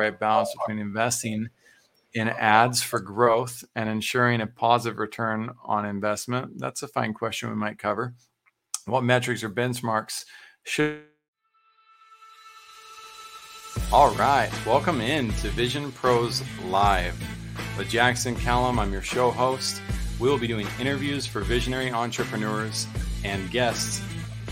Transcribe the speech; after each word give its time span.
right 0.00 0.18
balance 0.18 0.54
between 0.54 0.78
investing 0.78 1.48
in 2.14 2.28
ads 2.28 2.82
for 2.82 3.00
growth 3.00 3.62
and 3.76 3.88
ensuring 3.88 4.40
a 4.40 4.46
positive 4.46 4.98
return 4.98 5.50
on 5.64 5.84
investment? 5.84 6.58
That's 6.58 6.82
a 6.82 6.88
fine 6.88 7.12
question 7.12 7.50
we 7.50 7.56
might 7.56 7.78
cover. 7.78 8.14
What 8.86 9.04
metrics 9.04 9.44
or 9.44 9.50
benchmarks 9.50 10.24
should 10.64 11.02
all 13.92 14.12
right, 14.14 14.50
welcome 14.66 15.00
in 15.00 15.32
to 15.34 15.48
Vision 15.48 15.92
Pros 15.92 16.42
Live. 16.64 17.16
With 17.78 17.88
Jackson 17.88 18.34
Callum, 18.34 18.78
I'm 18.78 18.92
your 18.92 19.02
show 19.02 19.30
host. 19.30 19.80
We 20.18 20.28
will 20.28 20.38
be 20.38 20.48
doing 20.48 20.66
interviews 20.80 21.26
for 21.26 21.40
visionary 21.40 21.90
entrepreneurs 21.90 22.86
and 23.24 23.50
guests, 23.50 24.02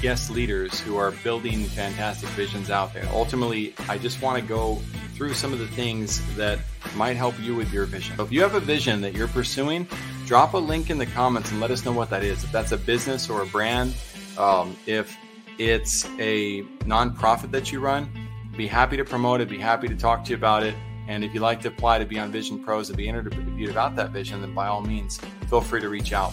guest 0.00 0.30
leaders 0.30 0.78
who 0.80 0.96
are 0.96 1.10
building 1.22 1.64
fantastic 1.64 2.28
visions 2.30 2.70
out 2.70 2.94
there. 2.94 3.08
Ultimately, 3.12 3.74
I 3.88 3.98
just 3.98 4.22
want 4.22 4.40
to 4.40 4.48
go 4.48 4.80
through 5.18 5.34
some 5.34 5.52
of 5.52 5.58
the 5.58 5.66
things 5.66 6.22
that 6.36 6.60
might 6.94 7.16
help 7.16 7.38
you 7.40 7.56
with 7.56 7.72
your 7.72 7.86
vision. 7.86 8.16
So 8.16 8.22
if 8.22 8.30
you 8.30 8.40
have 8.40 8.54
a 8.54 8.60
vision 8.60 9.00
that 9.00 9.14
you're 9.14 9.26
pursuing, 9.26 9.88
drop 10.26 10.54
a 10.54 10.58
link 10.58 10.90
in 10.90 10.98
the 10.98 11.06
comments 11.06 11.50
and 11.50 11.60
let 11.60 11.72
us 11.72 11.84
know 11.84 11.90
what 11.90 12.08
that 12.10 12.22
is. 12.22 12.44
If 12.44 12.52
that's 12.52 12.70
a 12.70 12.76
business 12.76 13.28
or 13.28 13.42
a 13.42 13.46
brand, 13.46 13.96
um, 14.38 14.76
if 14.86 15.16
it's 15.58 16.04
a 16.20 16.62
nonprofit 16.84 17.50
that 17.50 17.72
you 17.72 17.80
run, 17.80 18.08
be 18.56 18.68
happy 18.68 18.96
to 18.96 19.04
promote 19.04 19.40
it, 19.40 19.48
be 19.48 19.58
happy 19.58 19.88
to 19.88 19.96
talk 19.96 20.22
to 20.26 20.30
you 20.30 20.36
about 20.36 20.62
it. 20.62 20.76
And 21.08 21.24
if 21.24 21.34
you'd 21.34 21.40
like 21.40 21.62
to 21.62 21.68
apply 21.68 21.98
to 21.98 22.04
be 22.04 22.20
on 22.20 22.30
Vision 22.30 22.62
Pros 22.62 22.88
and 22.88 22.96
be 22.96 23.08
interviewed 23.08 23.70
about 23.70 23.96
that 23.96 24.10
vision, 24.10 24.40
then 24.40 24.54
by 24.54 24.68
all 24.68 24.82
means, 24.82 25.18
feel 25.48 25.62
free 25.62 25.80
to 25.80 25.88
reach 25.88 26.12
out. 26.12 26.32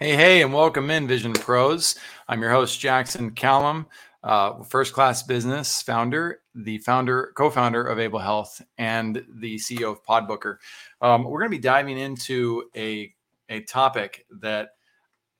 Hey, 0.00 0.14
hey, 0.14 0.42
and 0.42 0.52
welcome 0.52 0.92
in, 0.92 1.08
Vision 1.08 1.32
Pros. 1.32 1.96
I'm 2.28 2.40
your 2.40 2.52
host, 2.52 2.78
Jackson 2.78 3.32
Callum, 3.32 3.84
uh, 4.22 4.62
first 4.62 4.94
class 4.94 5.24
business 5.24 5.82
founder, 5.82 6.42
the 6.54 6.78
founder, 6.78 7.32
co 7.36 7.50
founder 7.50 7.82
of 7.82 7.98
Able 7.98 8.20
Health, 8.20 8.62
and 8.78 9.24
the 9.40 9.56
CEO 9.56 9.90
of 9.90 10.04
Podbooker. 10.04 10.58
Um, 11.02 11.24
we're 11.24 11.40
going 11.40 11.50
to 11.50 11.56
be 11.56 11.60
diving 11.60 11.98
into 11.98 12.70
a, 12.76 13.12
a 13.48 13.62
topic 13.62 14.24
that 14.40 14.68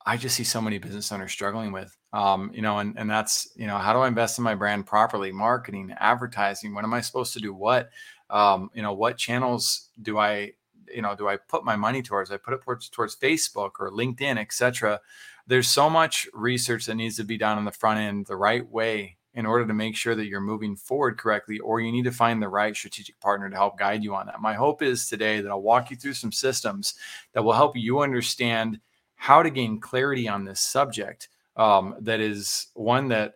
I 0.04 0.16
just 0.16 0.34
see 0.34 0.42
so 0.42 0.60
many 0.60 0.78
business 0.78 1.12
owners 1.12 1.30
struggling 1.30 1.70
with. 1.70 1.96
Um, 2.12 2.50
you 2.52 2.60
know, 2.60 2.78
and, 2.80 2.98
and 2.98 3.08
that's, 3.08 3.52
you 3.54 3.68
know, 3.68 3.78
how 3.78 3.92
do 3.92 4.00
I 4.00 4.08
invest 4.08 4.38
in 4.38 4.42
my 4.42 4.56
brand 4.56 4.86
properly? 4.86 5.30
Marketing, 5.30 5.94
advertising, 6.00 6.74
when 6.74 6.84
am 6.84 6.94
I 6.94 7.00
supposed 7.00 7.32
to 7.34 7.40
do 7.40 7.54
what? 7.54 7.90
Um, 8.28 8.70
you 8.74 8.82
know, 8.82 8.92
what 8.92 9.18
channels 9.18 9.90
do 10.02 10.18
I 10.18 10.54
you 10.94 11.02
know 11.02 11.14
do 11.14 11.28
i 11.28 11.36
put 11.36 11.64
my 11.64 11.76
money 11.76 12.02
towards? 12.02 12.30
I 12.30 12.36
put 12.36 12.54
it 12.54 12.62
towards 12.62 12.88
towards 12.88 13.16
facebook 13.16 13.72
or 13.78 13.90
linkedin 13.90 14.38
etc 14.38 15.00
there's 15.46 15.68
so 15.68 15.88
much 15.88 16.28
research 16.34 16.86
that 16.86 16.94
needs 16.94 17.16
to 17.16 17.24
be 17.24 17.38
done 17.38 17.58
on 17.58 17.64
the 17.64 17.72
front 17.72 18.00
end 18.00 18.26
the 18.26 18.36
right 18.36 18.68
way 18.68 19.16
in 19.34 19.46
order 19.46 19.66
to 19.66 19.74
make 19.74 19.96
sure 19.96 20.14
that 20.14 20.26
you're 20.26 20.40
moving 20.40 20.74
forward 20.76 21.16
correctly 21.16 21.58
or 21.60 21.80
you 21.80 21.92
need 21.92 22.04
to 22.04 22.10
find 22.10 22.42
the 22.42 22.48
right 22.48 22.74
strategic 22.74 23.18
partner 23.20 23.48
to 23.48 23.56
help 23.56 23.78
guide 23.78 24.02
you 24.02 24.14
on 24.14 24.26
that. 24.26 24.40
My 24.40 24.54
hope 24.54 24.82
is 24.82 25.08
today 25.08 25.40
that 25.40 25.50
i'll 25.50 25.62
walk 25.62 25.90
you 25.90 25.96
through 25.96 26.14
some 26.14 26.32
systems 26.32 26.94
that 27.32 27.44
will 27.44 27.52
help 27.52 27.76
you 27.76 28.00
understand 28.00 28.80
how 29.16 29.42
to 29.42 29.50
gain 29.50 29.80
clarity 29.80 30.28
on 30.28 30.44
this 30.44 30.60
subject 30.60 31.28
um, 31.56 31.96
that 32.00 32.20
is 32.20 32.68
one 32.74 33.08
that 33.08 33.34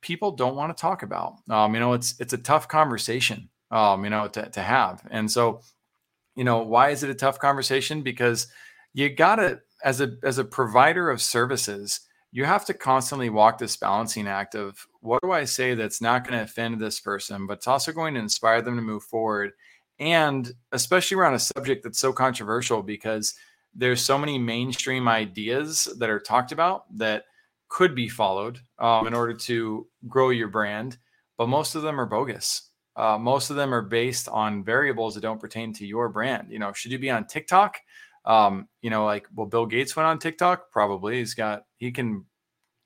people 0.00 0.30
don't 0.30 0.56
want 0.56 0.76
to 0.76 0.80
talk 0.80 1.02
about. 1.02 1.36
Um, 1.48 1.74
you 1.74 1.80
know 1.80 1.94
it's 1.94 2.14
it's 2.20 2.32
a 2.32 2.38
tough 2.38 2.68
conversation 2.68 3.48
um, 3.70 4.04
you 4.04 4.10
know 4.10 4.28
to, 4.28 4.48
to 4.50 4.60
have. 4.60 5.02
And 5.10 5.30
so 5.30 5.62
you 6.36 6.44
know 6.44 6.62
why 6.62 6.90
is 6.90 7.02
it 7.02 7.10
a 7.10 7.14
tough 7.14 7.38
conversation? 7.38 8.02
Because 8.02 8.48
you 8.92 9.10
gotta 9.10 9.60
as 9.84 10.00
a 10.00 10.16
as 10.22 10.38
a 10.38 10.44
provider 10.44 11.10
of 11.10 11.20
services 11.20 12.00
you 12.34 12.44
have 12.44 12.64
to 12.64 12.74
constantly 12.74 13.30
walk 13.30 13.58
this 13.58 13.76
balancing 13.76 14.26
act 14.26 14.56
of 14.56 14.84
what 15.00 15.22
do 15.22 15.30
i 15.30 15.44
say 15.44 15.74
that's 15.74 16.02
not 16.02 16.24
going 16.26 16.36
to 16.36 16.42
offend 16.42 16.80
this 16.80 16.98
person 16.98 17.46
but 17.46 17.58
it's 17.58 17.68
also 17.68 17.92
going 17.92 18.14
to 18.14 18.20
inspire 18.20 18.60
them 18.60 18.76
to 18.76 18.82
move 18.82 19.04
forward? 19.04 19.52
And 20.00 20.52
especially 20.72 21.16
around 21.16 21.34
a 21.34 21.38
subject 21.38 21.84
that's 21.84 22.00
so 22.00 22.12
controversial 22.12 22.82
because 22.82 23.34
there's 23.76 24.04
so 24.04 24.18
many 24.18 24.38
mainstream 24.38 25.06
ideas 25.06 25.84
that 25.98 26.10
are 26.10 26.18
talked 26.18 26.50
about 26.50 26.84
that 26.98 27.24
could 27.68 27.94
be 27.94 28.08
followed 28.08 28.58
um, 28.80 29.06
in 29.06 29.14
order 29.14 29.34
to 29.34 29.86
grow 30.08 30.30
your 30.30 30.48
brand 30.48 30.98
but 31.38 31.48
most 31.48 31.76
of 31.76 31.82
them 31.82 32.00
are 32.00 32.06
bogus 32.06 32.70
uh, 32.96 33.18
most 33.18 33.50
of 33.50 33.56
them 33.56 33.74
are 33.74 33.82
based 33.82 34.28
on 34.28 34.64
variables 34.64 35.14
that 35.14 35.20
don't 35.20 35.40
pertain 35.40 35.72
to 35.74 35.86
your 35.86 36.08
brand. 36.08 36.48
You 36.50 36.58
know, 36.58 36.72
should 36.72 36.92
you 36.92 36.98
be 36.98 37.10
on 37.10 37.26
TikTok? 37.26 37.78
Um, 38.24 38.68
you 38.82 38.90
know, 38.90 39.04
like, 39.04 39.26
well, 39.34 39.46
Bill 39.46 39.66
Gates 39.66 39.96
went 39.96 40.06
on 40.06 40.18
TikTok. 40.18 40.70
Probably 40.70 41.18
he's 41.18 41.34
got 41.34 41.64
he 41.76 41.90
can 41.90 42.24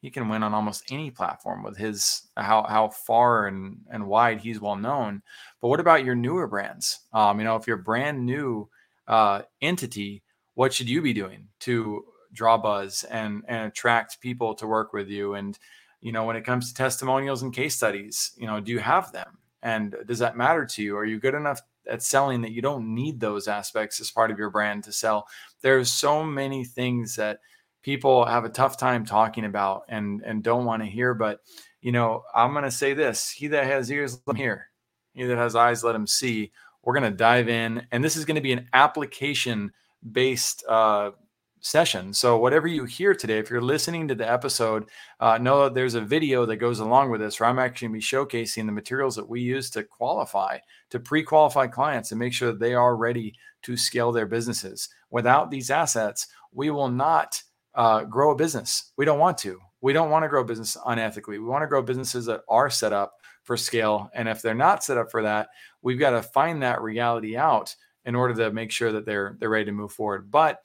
he 0.01 0.11
can 0.11 0.29
win 0.29 0.43
on 0.43 0.55
almost 0.55 0.91
any 0.91 1.11
platform 1.11 1.63
with 1.63 1.77
his 1.77 2.29
how 2.37 2.65
how 2.65 2.89
far 2.89 3.47
and 3.47 3.79
and 3.91 4.07
wide 4.07 4.41
he's 4.41 4.61
well 4.61 4.77
known. 4.77 5.23
But 5.61 5.69
what 5.69 5.81
about 5.81 6.05
your 6.05 6.15
newer 6.15 6.47
brands? 6.47 7.01
Um, 7.13 7.39
you 7.39 7.45
know, 7.45 7.57
if 7.57 7.67
you're 7.67 7.77
brand 7.77 8.25
new 8.25 8.69
uh, 9.07 9.43
entity, 9.61 10.23
what 10.55 10.73
should 10.73 10.89
you 10.89 11.03
be 11.03 11.13
doing 11.13 11.49
to 11.61 12.05
draw 12.33 12.57
buzz 12.57 13.05
and 13.05 13.43
and 13.47 13.67
attract 13.67 14.21
people 14.21 14.55
to 14.55 14.67
work 14.67 14.93
with 14.93 15.09
you? 15.09 15.35
And 15.35 15.59
you 16.01 16.13
know, 16.13 16.25
when 16.25 16.37
it 16.37 16.45
comes 16.45 16.69
to 16.69 16.75
testimonials 16.75 17.43
and 17.43 17.53
case 17.53 17.77
studies, 17.77 18.33
you 18.37 18.47
know, 18.47 18.61
do 18.61 18.73
you 18.73 18.79
have 18.79 19.13
them? 19.13 19.39
And 19.63 19.97
does 20.07 20.19
that 20.21 20.37
matter 20.37 20.65
to 20.65 20.83
you? 20.83 20.97
Are 20.97 21.05
you 21.05 21.19
good 21.19 21.35
enough 21.35 21.61
at 21.89 22.03
selling 22.03 22.43
that 22.43 22.53
you 22.53 22.63
don't 22.63 22.95
need 22.95 23.19
those 23.19 23.49
aspects 23.49 24.01
as 24.01 24.11
part 24.11 24.31
of 24.31 24.39
your 24.39 24.51
brand 24.51 24.85
to 24.85 24.93
sell? 24.93 25.27
There's 25.63 25.91
so 25.91 26.23
many 26.25 26.65
things 26.65 27.17
that 27.17 27.41
people 27.83 28.25
have 28.25 28.45
a 28.45 28.51
tough 28.51 28.77
time 28.77 29.05
talking 29.05 29.45
about 29.45 29.85
and 29.89 30.23
and 30.23 30.43
don't 30.43 30.65
want 30.65 30.83
to 30.83 30.89
hear. 30.89 31.15
But 31.15 31.41
you 31.81 31.93
know, 31.93 32.23
I'm 32.35 32.55
gonna 32.55 32.71
say 32.71 32.95
this: 32.95 33.31
He 33.31 33.49
that 33.49 33.65
has 33.65 33.91
ears, 33.91 34.21
let 34.27 34.37
him 34.37 34.43
hear. 34.43 34.69
He 35.15 35.25
that 35.25 35.39
has 35.39 35.57
eyes, 35.57 35.83
let 35.83 35.95
him 35.95 36.07
see. 36.07 36.53
We're 36.83 36.95
gonna 36.95 37.11
dive 37.11 37.49
in, 37.49 37.87
and 37.91 38.05
this 38.05 38.17
is 38.17 38.25
going 38.25 38.37
to 38.37 38.41
be 38.41 38.53
an 38.53 38.69
application 38.73 39.73
based 40.13 40.65
uh, 40.69 41.11
session. 41.61 42.13
So, 42.13 42.39
whatever 42.39 42.67
you 42.67 42.85
hear 42.85 43.15
today, 43.15 43.39
if 43.39 43.51
you're 43.51 43.61
listening 43.61 44.09
to 44.09 44.15
the 44.15 44.31
episode, 44.31 44.89
uh, 45.21 45.39
know 45.39 45.65
that 45.65 45.75
there's 45.75 45.95
a 45.95 46.01
video 46.01 46.47
that 46.47 46.57
goes 46.57 46.81
along 46.81 47.11
with 47.11 47.21
this 47.21 47.39
where 47.39 47.49
I'm 47.49 47.59
actually 47.59 47.89
going 47.89 48.01
to 48.01 48.07
be 48.07 48.17
showcasing 48.17 48.67
the 48.67 48.73
materials 48.73 49.17
that 49.17 49.29
we 49.29 49.41
use 49.41 49.71
to 49.71 49.85
qualify, 49.85 50.59
to 50.91 51.01
pre 51.01 51.23
qualify 51.23 51.67
clients 51.67 52.11
and 52.11 52.19
make 52.19 52.33
sure 52.33 52.53
that 52.53 52.61
they 52.61 52.75
are 52.75 52.97
ready 52.97 53.35
to 53.63 53.77
scale 53.77 54.13
their 54.13 54.27
businesses. 54.27 54.89
Without 55.11 55.51
these 55.51 55.71
assets, 55.71 56.27
we 56.53 56.71
will 56.71 56.91
not 56.91 57.43
uh, 57.75 58.05
grow 58.05 58.33
a 58.33 58.37
business. 58.37 58.93
We 58.97 59.05
don't 59.05 59.19
want 59.19 59.39
to. 59.39 59.61
We 59.81 59.93
don't 59.93 60.11
want 60.11 60.25
to 60.25 60.29
grow 60.29 60.41
a 60.41 60.45
business 60.45 60.77
unethically. 60.87 61.29
We 61.33 61.41
want 61.41 61.63
to 61.63 61.69
grow 61.69 61.83
businesses 61.83 62.27
that 62.27 62.43
are 62.49 62.71
set 62.71 62.93
up 62.93 63.15
for 63.45 63.57
scale. 63.57 64.11
And 64.15 64.29
if 64.29 64.43
they're 64.43 64.55
not 64.55 64.83
set 64.83 64.99
up 64.99 65.11
for 65.11 65.23
that, 65.23 65.49
we've 65.83 65.99
got 65.99 66.11
to 66.11 66.23
find 66.23 66.63
that 66.63 66.83
reality 66.83 67.37
out 67.37 67.75
in 68.05 68.15
order 68.15 68.35
to 68.35 68.51
make 68.51 68.71
sure 68.71 68.93
that 68.93 69.05
they're 69.05 69.37
they're 69.39 69.51
ready 69.51 69.67
to 69.67 69.73
move 69.73 69.93
forward. 69.93 70.31
But 70.31 70.61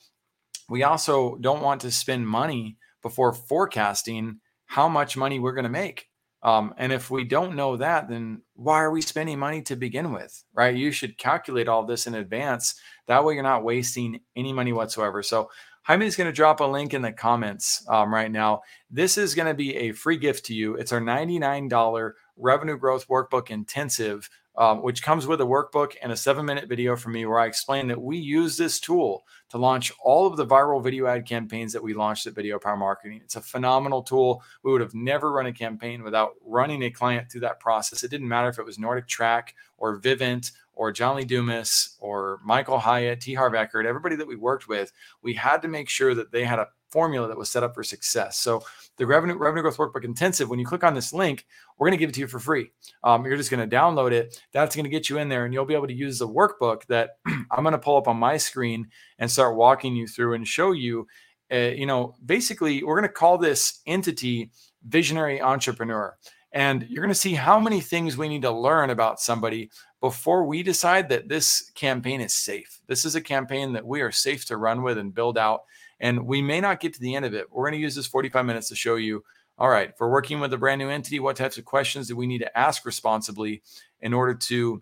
we 0.74 0.82
also 0.82 1.36
don't 1.36 1.62
want 1.62 1.82
to 1.82 1.92
spend 1.92 2.28
money 2.28 2.78
before 3.04 3.32
forecasting 3.32 4.40
how 4.66 4.90
much 4.90 5.16
money 5.16 5.38
we're 5.40 5.54
going 5.54 5.66
to 5.66 5.70
make. 5.70 6.08
Um, 6.42 6.74
and 6.80 6.92
if 6.92 7.12
we 7.12 7.26
don't 7.26 7.56
know 7.56 7.78
that, 7.78 8.10
then 8.10 8.42
why 8.56 8.82
are 8.82 8.90
we 8.90 9.04
spending 9.04 9.38
money 9.38 9.62
to 9.62 9.76
begin 9.76 10.12
with? 10.12 10.44
Right? 10.52 10.76
You 10.76 10.90
should 10.90 11.20
calculate 11.20 11.68
all 11.68 11.86
this 11.86 12.08
in 12.08 12.16
advance. 12.16 12.74
That 13.06 13.24
way, 13.24 13.36
you're 13.36 13.44
not 13.44 13.64
wasting 13.64 14.22
any 14.36 14.52
money 14.52 14.74
whatsoever. 14.74 15.22
So, 15.22 15.52
Jaime 15.84 16.08
is 16.08 16.16
going 16.16 16.30
to 16.30 16.36
drop 16.36 16.60
a 16.60 16.66
link 16.66 16.96
in 16.96 17.04
the 17.04 17.12
comments 17.12 17.86
um, 17.88 18.12
right 18.12 18.32
now. 18.32 18.62
This 18.90 19.16
is 19.20 19.36
going 19.36 19.50
to 19.50 19.54
be 19.54 19.76
a 19.76 19.92
free 19.92 20.18
gift 20.18 20.46
to 20.46 20.56
you. 20.56 20.74
It's 20.74 20.92
our 20.92 21.02
$99 21.02 22.14
revenue 22.36 22.78
growth 22.80 23.08
workbook 23.08 23.52
intensive 23.52 24.28
um, 24.56 24.84
which 24.84 25.02
comes 25.02 25.26
with 25.26 25.42
a 25.42 25.46
workbook 25.46 25.94
and 26.02 26.12
a 26.12 26.18
seven 26.18 26.46
minute 26.46 26.70
video 26.70 26.96
from 26.96 27.14
me 27.14 27.26
where 27.26 27.40
I 27.40 27.48
explain 27.48 27.88
that 27.88 28.02
we 28.02 28.18
use 28.18 28.58
this 28.58 28.80
tool 28.80 29.26
to 29.50 29.58
launch 29.58 29.92
all 30.04 30.28
of 30.28 30.38
the 30.38 30.46
viral 30.46 30.84
video 30.84 31.08
ad 31.08 31.28
campaigns 31.28 31.74
that 31.74 31.84
we 31.84 31.94
launched 31.94 32.28
at 32.28 32.36
Video 32.36 32.60
Power 32.60 32.78
Marketing. 32.78 33.22
It's 33.24 33.36
a 33.36 33.42
phenomenal 33.42 34.04
tool. 34.04 34.44
We 34.64 34.72
would 34.72 34.82
have 34.82 34.94
never 34.94 35.32
run 35.32 35.48
a 35.48 35.54
campaign 35.54 36.04
without 36.04 36.34
running 36.46 36.84
a 36.84 36.92
client 36.92 37.32
through 37.32 37.42
that 37.42 37.60
process. 37.60 38.04
It 38.04 38.12
didn't 38.12 38.28
matter 38.28 38.50
if 38.50 38.60
it 38.60 38.66
was 38.66 38.80
Nordic 38.80 39.08
Track 39.08 39.56
or 39.78 40.00
Vivint 40.00 40.52
or 40.76 40.92
John 40.92 41.16
Lee 41.16 41.26
Dumas 41.26 41.96
or 42.00 42.40
Michael 42.44 42.80
Hyatt, 42.80 43.22
T. 43.22 43.34
Harv 43.34 43.54
Eker, 43.54 43.86
everybody 43.86 44.16
that 44.16 44.28
we 44.28 44.36
worked 44.36 44.68
with, 44.68 44.92
we 45.22 45.34
had 45.34 45.62
to 45.62 45.68
make 45.68 45.90
sure 45.90 46.16
that 46.16 46.32
they 46.32 46.44
had 46.44 46.60
a 46.60 46.68
formula 46.94 47.28
that 47.28 47.38
was 47.38 47.50
set 47.50 47.64
up 47.64 47.74
for 47.74 47.84
success. 47.84 48.38
So 48.38 48.64
the 48.98 49.06
revenue 49.08 49.36
revenue 49.36 49.64
growth 49.64 49.78
workbook 49.78 50.06
intensive, 50.06 50.50
when 50.50 50.60
you 50.60 50.66
click 50.66 50.84
on 50.84 50.94
this 50.94 51.12
link, 51.12 51.46
we're 51.78 51.88
going 51.88 51.98
to 51.98 52.02
give 52.02 52.10
it 52.10 52.14
to 52.14 52.22
you 52.22 52.28
for 52.28 52.40
free. 52.40 52.72
Um, 53.04 53.26
you're 53.26 53.36
just 53.36 53.50
going 53.50 53.68
to 53.68 53.76
download 53.76 54.12
it. 54.12 54.40
That's 54.54 54.76
going 54.76 54.86
to 54.86 54.90
get 54.90 55.10
you 55.10 55.18
in 55.18 55.28
there, 55.28 55.46
and 55.46 55.54
you'll 55.54 55.66
be 55.66 55.74
able 55.74 55.88
to 55.88 55.94
use 55.94 56.20
the 56.20 56.28
workbook 56.28 56.86
that 56.88 57.18
I'm 57.26 57.64
going 57.64 57.74
to 57.74 57.80
pull 57.80 57.98
up 57.98 58.08
on 58.08 58.18
my 58.18 58.38
screen 58.38 58.88
and 59.18 59.30
start 59.30 59.56
walking 59.56 59.96
you 59.96 60.08
through 60.08 60.36
and 60.36 60.48
show 60.48 60.72
you. 60.72 61.08
Uh, 61.52 61.74
you 61.76 61.86
know, 61.86 62.16
basically, 62.26 62.84
we're 62.84 63.00
going 63.00 63.10
to 63.10 63.14
call 63.14 63.38
this 63.38 63.82
entity 63.86 64.52
visionary 64.88 65.42
entrepreneur. 65.42 66.16
And 66.54 66.86
you're 66.88 67.02
going 67.02 67.14
to 67.14 67.20
see 67.20 67.34
how 67.34 67.60
many 67.60 67.82
things 67.82 68.16
we 68.16 68.30
need 68.30 68.44
to 68.44 68.52
learn 68.52 68.92
about 68.92 69.20
somebody 69.20 69.72
before 70.02 70.46
we 70.46 70.62
decide 70.62 71.10
that 71.10 71.28
this 71.28 71.72
campaign 71.74 72.22
is 72.22 72.36
safe. 72.36 72.80
This 72.88 73.06
is 73.06 73.16
a 73.16 73.22
campaign 73.22 73.74
that 73.74 73.86
we 73.86 74.02
are 74.02 74.12
safe 74.12 74.46
to 74.46 74.58
run 74.58 74.84
with 74.84 75.00
and 75.00 75.16
build 75.16 75.38
out. 75.38 75.64
And 76.00 76.26
we 76.26 76.42
may 76.42 76.60
not 76.60 76.80
get 76.80 76.94
to 76.94 77.00
the 77.00 77.16
end 77.16 77.26
of 77.26 77.34
it. 77.34 77.48
We're 77.52 77.64
going 77.64 77.80
to 77.80 77.84
use 77.84 77.96
this 77.96 78.08
45 78.08 78.46
minutes 78.46 78.70
to 78.70 78.76
show 78.76 78.96
you 78.96 79.24
all 79.58 79.70
right, 79.70 79.96
for 79.98 80.10
working 80.10 80.40
with 80.40 80.52
a 80.54 80.58
brand 80.58 80.80
new 80.80 80.90
entity, 80.90 81.20
what 81.20 81.36
types 81.36 81.58
of 81.58 81.66
questions 81.66 82.08
do 82.08 82.16
we 82.16 82.26
need 82.26 82.40
to 82.40 82.58
ask 82.58 82.86
responsibly 82.86 83.62
in 84.02 84.14
order 84.14 84.34
to 84.34 84.82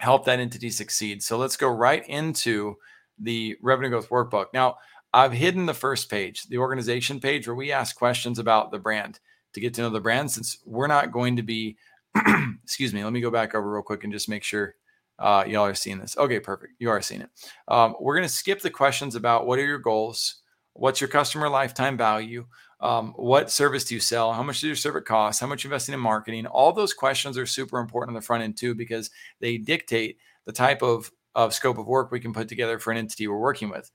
help 0.00 0.24
that 0.24 0.40
entity 0.40 0.70
succeed? 0.70 1.22
So 1.22 1.36
let's 1.36 1.56
go 1.56 1.68
right 1.68 2.08
into 2.08 2.76
the 3.18 3.56
revenue 3.60 3.90
growth 3.90 4.08
workbook. 4.08 4.46
Now, 4.54 4.76
I've 5.12 5.32
hidden 5.32 5.66
the 5.66 5.74
first 5.74 6.10
page, 6.10 6.44
the 6.44 6.58
organization 6.58 7.20
page, 7.20 7.46
where 7.46 7.54
we 7.54 7.70
ask 7.70 7.96
questions 7.96 8.38
about 8.38 8.70
the 8.70 8.78
brand 8.78 9.20
to 9.54 9.60
get 9.60 9.74
to 9.74 9.82
know 9.82 9.90
the 9.90 10.00
brand 10.00 10.30
since 10.30 10.58
we're 10.64 10.86
not 10.86 11.12
going 11.12 11.36
to 11.36 11.42
be 11.42 11.76
excuse 12.64 12.94
me 12.94 13.04
let 13.04 13.12
me 13.12 13.20
go 13.20 13.30
back 13.30 13.54
over 13.54 13.70
real 13.70 13.82
quick 13.82 14.04
and 14.04 14.12
just 14.12 14.28
make 14.28 14.42
sure 14.42 14.74
uh, 15.18 15.44
y'all 15.46 15.64
are 15.64 15.74
seeing 15.74 15.98
this. 15.98 16.16
Okay 16.16 16.40
perfect. 16.40 16.74
You 16.78 16.90
are 16.90 17.02
seeing 17.02 17.22
it. 17.22 17.30
Um, 17.68 17.94
we're 18.00 18.16
going 18.16 18.28
to 18.28 18.32
skip 18.32 18.60
the 18.60 18.70
questions 18.70 19.14
about 19.14 19.46
what 19.46 19.58
are 19.58 19.66
your 19.66 19.78
goals 19.78 20.42
what's 20.74 21.00
your 21.00 21.08
customer 21.08 21.48
lifetime 21.48 21.96
value 21.96 22.46
um, 22.80 23.12
what 23.16 23.50
service 23.50 23.84
do 23.84 23.94
you 23.94 24.00
sell 24.00 24.32
how 24.32 24.44
much 24.44 24.56
does 24.56 24.68
your 24.68 24.76
service 24.76 25.02
cost 25.04 25.40
how 25.40 25.46
much 25.46 25.64
investing 25.64 25.92
in 25.92 26.00
marketing? 26.00 26.46
All 26.46 26.72
those 26.72 26.94
questions 26.94 27.36
are 27.36 27.46
super 27.46 27.78
important 27.80 28.10
on 28.10 28.20
the 28.20 28.24
front 28.24 28.44
end 28.44 28.56
too 28.56 28.74
because 28.74 29.10
they 29.40 29.58
dictate 29.58 30.18
the 30.46 30.52
type 30.52 30.82
of, 30.82 31.10
of 31.34 31.52
scope 31.52 31.78
of 31.78 31.86
work 31.86 32.10
we 32.10 32.20
can 32.20 32.32
put 32.32 32.48
together 32.48 32.78
for 32.78 32.92
an 32.92 32.98
entity 32.98 33.26
we're 33.26 33.38
working 33.38 33.68
with. 33.68 33.90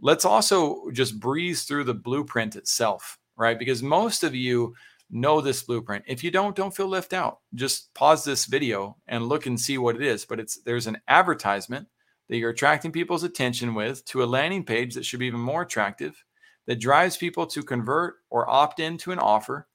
Let's 0.00 0.24
also 0.24 0.90
just 0.92 1.18
breeze 1.20 1.64
through 1.64 1.84
the 1.84 1.94
blueprint 1.94 2.56
itself 2.56 3.18
right? 3.40 3.58
Because 3.58 3.82
most 3.82 4.22
of 4.22 4.34
you 4.34 4.74
know 5.10 5.40
this 5.40 5.62
blueprint. 5.62 6.04
If 6.06 6.22
you 6.22 6.30
don't, 6.30 6.56
don't 6.56 6.74
feel 6.74 6.88
left 6.88 7.12
out. 7.12 7.40
Just 7.54 7.92
pause 7.94 8.24
this 8.24 8.46
video 8.46 8.96
and 9.06 9.26
look 9.26 9.46
and 9.46 9.60
see 9.60 9.78
what 9.78 9.96
it 9.96 10.02
is. 10.02 10.24
But 10.24 10.40
it's 10.40 10.60
there's 10.62 10.86
an 10.86 10.98
advertisement 11.08 11.88
that 12.28 12.36
you're 12.36 12.50
attracting 12.50 12.92
people's 12.92 13.24
attention 13.24 13.74
with 13.74 14.04
to 14.06 14.22
a 14.22 14.24
landing 14.24 14.64
page 14.64 14.94
that 14.94 15.04
should 15.04 15.18
be 15.18 15.26
even 15.26 15.40
more 15.40 15.62
attractive, 15.62 16.24
that 16.66 16.80
drives 16.80 17.16
people 17.16 17.46
to 17.46 17.62
convert 17.62 18.14
or 18.30 18.48
opt 18.48 18.78
into 18.78 19.10
an 19.10 19.18
offer, 19.18 19.66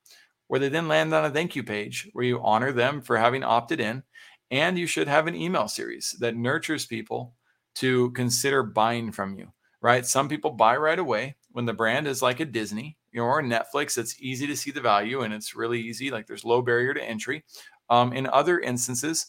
where 0.48 0.60
they 0.60 0.70
then 0.70 0.88
land 0.88 1.14
on 1.14 1.26
a 1.26 1.30
thank 1.30 1.56
you 1.56 1.64
page 1.64 2.10
where 2.14 2.26
you 2.26 2.42
honor 2.42 2.72
them 2.72 3.02
for 3.02 3.18
having 3.18 3.44
opted 3.44 3.80
in. 3.80 4.04
And 4.52 4.78
you 4.78 4.88
should 4.88 5.08
have 5.08 5.28
an 5.28 5.36
email 5.36 5.68
series 5.68 6.16
that 6.20 6.36
nurtures 6.36 6.86
people 6.86 7.34
to 7.76 8.12
consider 8.12 8.64
buying 8.64 9.12
from 9.12 9.34
you, 9.38 9.52
right? 9.82 10.06
Some 10.06 10.30
people 10.30 10.52
buy 10.52 10.78
right 10.78 11.00
away 11.00 11.36
when 11.52 11.66
the 11.66 11.74
brand 11.74 12.08
is 12.08 12.22
like 12.22 12.40
a 12.40 12.46
Disney 12.46 12.96
you 13.16 13.22
know, 13.22 13.28
or 13.28 13.42
Netflix, 13.42 13.98
it's 13.98 14.22
easy 14.22 14.46
to 14.46 14.58
see 14.58 14.72
the 14.72 14.82
value 14.82 15.22
and 15.22 15.34
it's 15.34 15.56
really 15.56 15.80
easy. 15.80 16.12
Like 16.12 16.28
there's 16.28 16.44
low 16.44 16.62
barrier 16.62 16.94
to 16.94 17.02
entry. 17.02 17.46
Um, 17.90 18.12
in 18.12 18.28
other 18.28 18.60
instances, 18.60 19.28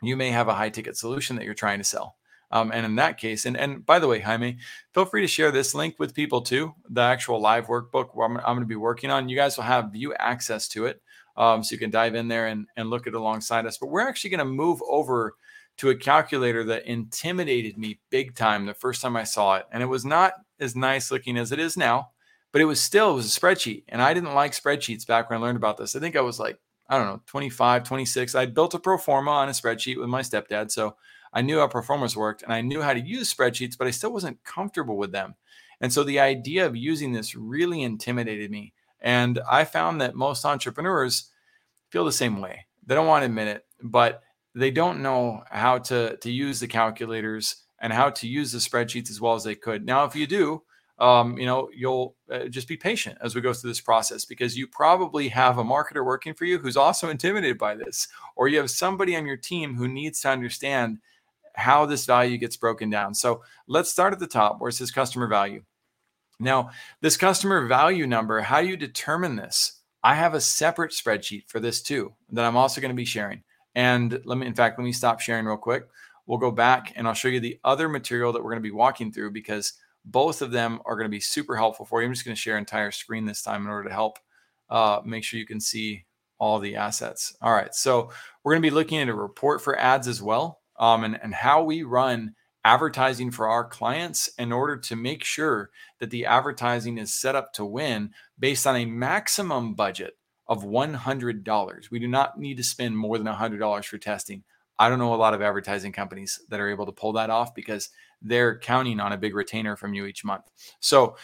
you 0.00 0.16
may 0.16 0.30
have 0.30 0.46
a 0.46 0.54
high 0.54 0.68
ticket 0.70 0.96
solution 0.96 1.34
that 1.34 1.44
you're 1.44 1.52
trying 1.52 1.78
to 1.78 1.84
sell. 1.84 2.14
Um, 2.52 2.70
and 2.72 2.86
in 2.86 2.94
that 2.94 3.18
case, 3.18 3.44
and, 3.44 3.56
and 3.56 3.84
by 3.84 3.98
the 3.98 4.06
way, 4.06 4.20
Jaime, 4.20 4.58
feel 4.94 5.04
free 5.04 5.20
to 5.22 5.26
share 5.26 5.50
this 5.50 5.74
link 5.74 5.96
with 5.98 6.14
people 6.14 6.42
too, 6.42 6.72
the 6.88 7.00
actual 7.00 7.40
live 7.40 7.66
workbook 7.66 8.10
where 8.14 8.24
I'm, 8.24 8.36
I'm 8.36 8.54
going 8.54 8.60
to 8.60 8.66
be 8.66 8.76
working 8.76 9.10
on. 9.10 9.28
You 9.28 9.34
guys 9.34 9.56
will 9.56 9.64
have 9.64 9.92
view 9.92 10.14
access 10.14 10.68
to 10.68 10.86
it. 10.86 11.02
Um, 11.36 11.64
so 11.64 11.72
you 11.72 11.78
can 11.78 11.90
dive 11.90 12.14
in 12.14 12.28
there 12.28 12.46
and, 12.46 12.66
and 12.76 12.88
look 12.88 13.08
at 13.08 13.14
it 13.14 13.16
alongside 13.16 13.66
us. 13.66 13.78
But 13.78 13.88
we're 13.88 14.08
actually 14.08 14.30
going 14.30 14.38
to 14.38 14.44
move 14.44 14.80
over 14.88 15.34
to 15.78 15.90
a 15.90 15.96
calculator 15.96 16.62
that 16.64 16.86
intimidated 16.86 17.78
me 17.78 17.98
big 18.10 18.36
time 18.36 18.64
the 18.64 18.74
first 18.74 19.02
time 19.02 19.16
I 19.16 19.24
saw 19.24 19.56
it. 19.56 19.66
And 19.72 19.82
it 19.82 19.86
was 19.86 20.04
not 20.04 20.34
as 20.60 20.76
nice 20.76 21.10
looking 21.10 21.36
as 21.36 21.50
it 21.50 21.58
is 21.58 21.76
now 21.76 22.10
but 22.52 22.60
it 22.60 22.66
was 22.66 22.80
still 22.80 23.10
it 23.10 23.14
was 23.14 23.36
a 23.36 23.40
spreadsheet 23.40 23.84
and 23.88 24.00
i 24.02 24.14
didn't 24.14 24.34
like 24.34 24.52
spreadsheets 24.52 25.06
back 25.06 25.28
when 25.28 25.38
i 25.38 25.42
learned 25.42 25.56
about 25.56 25.76
this. 25.76 25.94
I 25.94 26.00
think 26.00 26.16
i 26.16 26.20
was 26.20 26.38
like 26.38 26.58
i 26.88 26.96
don't 26.96 27.06
know 27.06 27.20
25 27.26 27.84
26 27.84 28.34
i 28.34 28.46
built 28.46 28.74
a 28.74 28.78
pro 28.78 28.98
forma 28.98 29.30
on 29.30 29.48
a 29.48 29.52
spreadsheet 29.52 29.98
with 29.98 30.08
my 30.08 30.22
stepdad 30.22 30.70
so 30.70 30.96
i 31.32 31.42
knew 31.42 31.58
how 31.58 31.68
pro 31.68 31.82
formas 31.82 32.16
worked 32.16 32.42
and 32.42 32.52
i 32.52 32.60
knew 32.60 32.82
how 32.82 32.94
to 32.94 33.00
use 33.00 33.32
spreadsheets 33.32 33.76
but 33.76 33.86
i 33.86 33.90
still 33.90 34.12
wasn't 34.12 34.42
comfortable 34.44 34.96
with 34.96 35.12
them. 35.12 35.34
And 35.80 35.92
so 35.92 36.02
the 36.02 36.18
idea 36.18 36.66
of 36.66 36.74
using 36.74 37.12
this 37.12 37.36
really 37.36 37.82
intimidated 37.82 38.50
me 38.50 38.72
and 39.00 39.38
i 39.48 39.64
found 39.64 40.00
that 40.00 40.14
most 40.14 40.44
entrepreneurs 40.44 41.30
feel 41.90 42.04
the 42.04 42.12
same 42.12 42.40
way. 42.40 42.66
They 42.84 42.94
don't 42.94 43.06
want 43.06 43.22
to 43.22 43.26
admit 43.26 43.48
it 43.48 43.64
but 43.82 44.22
they 44.54 44.70
don't 44.70 45.02
know 45.02 45.44
how 45.50 45.78
to 45.78 46.16
to 46.16 46.30
use 46.30 46.58
the 46.58 46.66
calculators 46.66 47.56
and 47.80 47.92
how 47.92 48.10
to 48.10 48.26
use 48.26 48.50
the 48.50 48.58
spreadsheets 48.58 49.08
as 49.08 49.20
well 49.20 49.34
as 49.34 49.44
they 49.44 49.54
could. 49.54 49.86
Now 49.86 50.04
if 50.04 50.16
you 50.16 50.26
do 50.26 50.62
um, 50.98 51.38
you 51.38 51.46
know, 51.46 51.70
you'll 51.74 52.16
uh, 52.30 52.46
just 52.46 52.66
be 52.66 52.76
patient 52.76 53.18
as 53.20 53.34
we 53.34 53.40
go 53.40 53.52
through 53.52 53.70
this 53.70 53.80
process 53.80 54.24
because 54.24 54.56
you 54.56 54.66
probably 54.66 55.28
have 55.28 55.58
a 55.58 55.64
marketer 55.64 56.04
working 56.04 56.34
for 56.34 56.44
you 56.44 56.58
who's 56.58 56.76
also 56.76 57.08
intimidated 57.08 57.58
by 57.58 57.76
this, 57.76 58.08
or 58.34 58.48
you 58.48 58.58
have 58.58 58.70
somebody 58.70 59.14
on 59.16 59.26
your 59.26 59.36
team 59.36 59.76
who 59.76 59.86
needs 59.86 60.20
to 60.20 60.28
understand 60.28 60.98
how 61.54 61.86
this 61.86 62.06
value 62.06 62.38
gets 62.38 62.56
broken 62.56 62.90
down. 62.90 63.14
So 63.14 63.42
let's 63.66 63.90
start 63.90 64.12
at 64.12 64.18
the 64.18 64.26
top 64.26 64.60
where 64.60 64.70
it 64.70 64.74
says 64.74 64.90
customer 64.90 65.28
value. 65.28 65.62
Now, 66.40 66.70
this 67.00 67.16
customer 67.16 67.66
value 67.66 68.06
number, 68.06 68.40
how 68.40 68.60
do 68.60 68.68
you 68.68 68.76
determine 68.76 69.36
this? 69.36 69.80
I 70.04 70.14
have 70.14 70.34
a 70.34 70.40
separate 70.40 70.92
spreadsheet 70.92 71.48
for 71.48 71.58
this 71.58 71.82
too 71.82 72.14
that 72.30 72.44
I'm 72.44 72.56
also 72.56 72.80
going 72.80 72.92
to 72.92 72.96
be 72.96 73.04
sharing. 73.04 73.42
And 73.74 74.20
let 74.24 74.38
me, 74.38 74.46
in 74.46 74.54
fact, 74.54 74.78
let 74.78 74.84
me 74.84 74.92
stop 74.92 75.20
sharing 75.20 75.46
real 75.46 75.56
quick. 75.56 75.88
We'll 76.26 76.38
go 76.38 76.50
back 76.50 76.92
and 76.94 77.08
I'll 77.08 77.14
show 77.14 77.28
you 77.28 77.40
the 77.40 77.58
other 77.64 77.88
material 77.88 78.32
that 78.32 78.42
we're 78.42 78.50
going 78.50 78.62
to 78.62 78.68
be 78.68 78.70
walking 78.70 79.12
through 79.12 79.32
because 79.32 79.72
both 80.10 80.42
of 80.42 80.50
them 80.50 80.80
are 80.84 80.96
going 80.96 81.06
to 81.06 81.14
be 81.14 81.20
super 81.20 81.56
helpful 81.56 81.84
for 81.84 82.00
you. 82.00 82.06
I'm 82.06 82.14
just 82.14 82.24
going 82.24 82.34
to 82.34 82.40
share 82.40 82.58
entire 82.58 82.90
screen 82.90 83.26
this 83.26 83.42
time 83.42 83.62
in 83.62 83.68
order 83.68 83.88
to 83.88 83.94
help 83.94 84.18
uh, 84.70 85.00
make 85.04 85.24
sure 85.24 85.38
you 85.38 85.46
can 85.46 85.60
see 85.60 86.04
all 86.38 86.58
the 86.58 86.76
assets. 86.76 87.34
All 87.42 87.52
right, 87.52 87.74
so 87.74 88.10
we're 88.42 88.52
going 88.52 88.62
to 88.62 88.70
be 88.70 88.74
looking 88.74 88.98
at 88.98 89.08
a 89.08 89.14
report 89.14 89.60
for 89.60 89.78
ads 89.78 90.08
as 90.08 90.22
well, 90.22 90.60
um, 90.78 91.04
and, 91.04 91.18
and 91.22 91.34
how 91.34 91.62
we 91.62 91.82
run 91.82 92.34
advertising 92.64 93.30
for 93.30 93.48
our 93.48 93.64
clients 93.64 94.28
in 94.38 94.52
order 94.52 94.76
to 94.76 94.96
make 94.96 95.24
sure 95.24 95.70
that 96.00 96.10
the 96.10 96.26
advertising 96.26 96.98
is 96.98 97.14
set 97.14 97.34
up 97.34 97.52
to 97.52 97.64
win 97.64 98.10
based 98.38 98.66
on 98.66 98.76
a 98.76 98.84
maximum 98.84 99.74
budget 99.74 100.14
of 100.46 100.64
$100. 100.64 101.90
We 101.90 101.98
do 101.98 102.08
not 102.08 102.38
need 102.38 102.56
to 102.56 102.64
spend 102.64 102.96
more 102.96 103.18
than 103.18 103.26
$100 103.26 103.84
for 103.84 103.98
testing. 103.98 104.42
I 104.78 104.88
don't 104.88 104.98
know 104.98 105.14
a 105.14 105.16
lot 105.16 105.34
of 105.34 105.42
advertising 105.42 105.92
companies 105.92 106.40
that 106.48 106.60
are 106.60 106.70
able 106.70 106.86
to 106.86 106.92
pull 106.92 107.12
that 107.14 107.30
off 107.30 107.54
because 107.54 107.90
they're 108.22 108.58
counting 108.58 109.00
on 109.00 109.12
a 109.12 109.18
big 109.18 109.34
retainer 109.34 109.76
from 109.76 109.94
you 109.94 110.06
each 110.06 110.24
month. 110.24 110.44
So, 110.80 111.16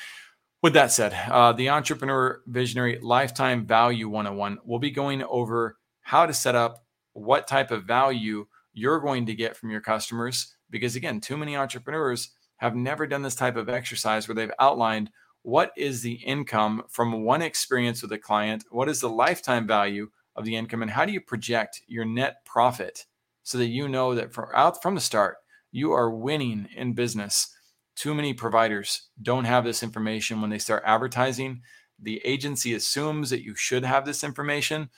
with 0.63 0.73
that 0.73 0.93
said, 0.93 1.13
uh, 1.31 1.53
the 1.53 1.69
Entrepreneur 1.69 2.41
Visionary 2.47 2.99
Lifetime 3.03 3.67
Value 3.67 4.09
101, 4.09 4.59
we'll 4.65 4.79
be 4.79 4.91
going 4.91 5.23
over 5.25 5.77
how 6.01 6.25
to 6.25 6.33
set 6.33 6.55
up 6.55 6.87
what 7.13 7.47
type 7.47 7.71
of 7.71 7.85
value 7.85 8.47
you're 8.73 9.01
going 9.01 9.27
to 9.27 9.35
get 9.35 9.57
from 9.57 9.71
your 9.71 9.83
customers. 9.83 10.55
Because 10.71 10.97
again, 10.97 11.21
too 11.21 11.37
many 11.37 11.55
entrepreneurs 11.55 12.31
have 12.57 12.75
never 12.75 13.07
done 13.07 13.21
this 13.21 13.35
type 13.35 13.57
of 13.57 13.69
exercise 13.69 14.27
where 14.27 14.35
they've 14.35 14.51
outlined 14.59 15.11
what 15.43 15.73
is 15.77 16.01
the 16.01 16.15
income 16.15 16.83
from 16.89 17.25
one 17.25 17.43
experience 17.43 18.01
with 18.01 18.13
a 18.13 18.19
client, 18.19 18.65
what 18.71 18.89
is 18.89 19.01
the 19.01 19.11
lifetime 19.11 19.67
value 19.67 20.09
of 20.35 20.47
the 20.47 20.57
income, 20.57 20.81
and 20.81 20.91
how 20.91 21.05
do 21.05 21.13
you 21.13 21.21
project 21.21 21.83
your 21.87 22.07
net 22.07 22.45
profit 22.47 23.05
so 23.43 23.59
that 23.59 23.67
you 23.67 23.87
know 23.87 24.15
that 24.15 24.33
from 24.33 24.49
out 24.55 24.83
from 24.83 24.95
the 24.95 25.01
start 25.01 25.37
you 25.75 25.91
are 25.91 26.09
winning 26.09 26.69
in 26.77 26.93
business. 26.93 27.53
Too 27.97 28.15
many 28.15 28.33
providers 28.33 29.09
don't 29.21 29.45
have 29.45 29.65
this 29.65 29.83
information 29.83 30.41
when 30.41 30.49
they 30.49 30.59
start 30.59 30.85
advertising. 30.87 31.63
The 32.01 32.23
agency 32.25 32.75
assumes 32.75 33.29
that 33.31 33.43
you 33.43 33.57
should 33.57 33.85
have 33.85 34.05
this 34.07 34.23
information. 34.23 34.89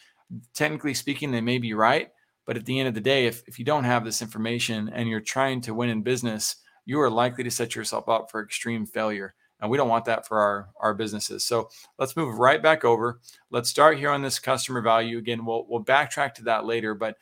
Technically 0.54 0.92
speaking, 0.92 1.30
they 1.30 1.40
may 1.40 1.56
be 1.56 1.73
right. 1.73 2.11
But 2.45 2.59
at 2.59 2.66
the 2.66 2.78
end 2.78 2.88
of 2.88 2.95
the 2.95 3.00
day, 3.00 3.26
if, 3.26 3.42
if 3.47 3.59
you 3.59 3.64
don't 3.64 3.85
have 3.85 4.04
this 4.04 4.21
information 4.21 4.90
and 4.90 5.09
you're 5.09 5.21
trying 5.21 5.62
to 5.62 5.73
win 5.73 5.88
in 5.88 6.02
business, 6.02 6.56
you 6.85 7.00
are 7.00 7.11
likely 7.11 7.42
to 7.45 7.50
set 7.50 7.75
yourself 7.75 8.06
up 8.06 8.30
for 8.30 8.42
extreme 8.42 8.85
failure. 8.85 9.35
And 9.61 9.71
we 9.71 9.78
don't 9.78 9.88
want 9.88 10.04
that 10.04 10.28
for 10.28 10.38
our, 10.38 10.68
our 10.78 10.92
businesses. 10.92 11.42
So 11.42 11.71
let's 11.99 12.18
move 12.18 12.38
right 12.38 12.62
back 12.62 12.85
over. 12.85 13.21
Let's 13.50 13.71
start 13.71 13.97
here 13.97 14.11
on 14.11 14.21
this 14.21 14.38
customer 14.38 14.83
value. 14.83 15.16
Again, 15.16 15.47
we'll, 15.47 15.64
we'll 15.71 15.83
backtrack 15.83 16.35
to 16.35 16.45
that 16.45 16.66
later. 16.66 16.95
But 16.95 17.16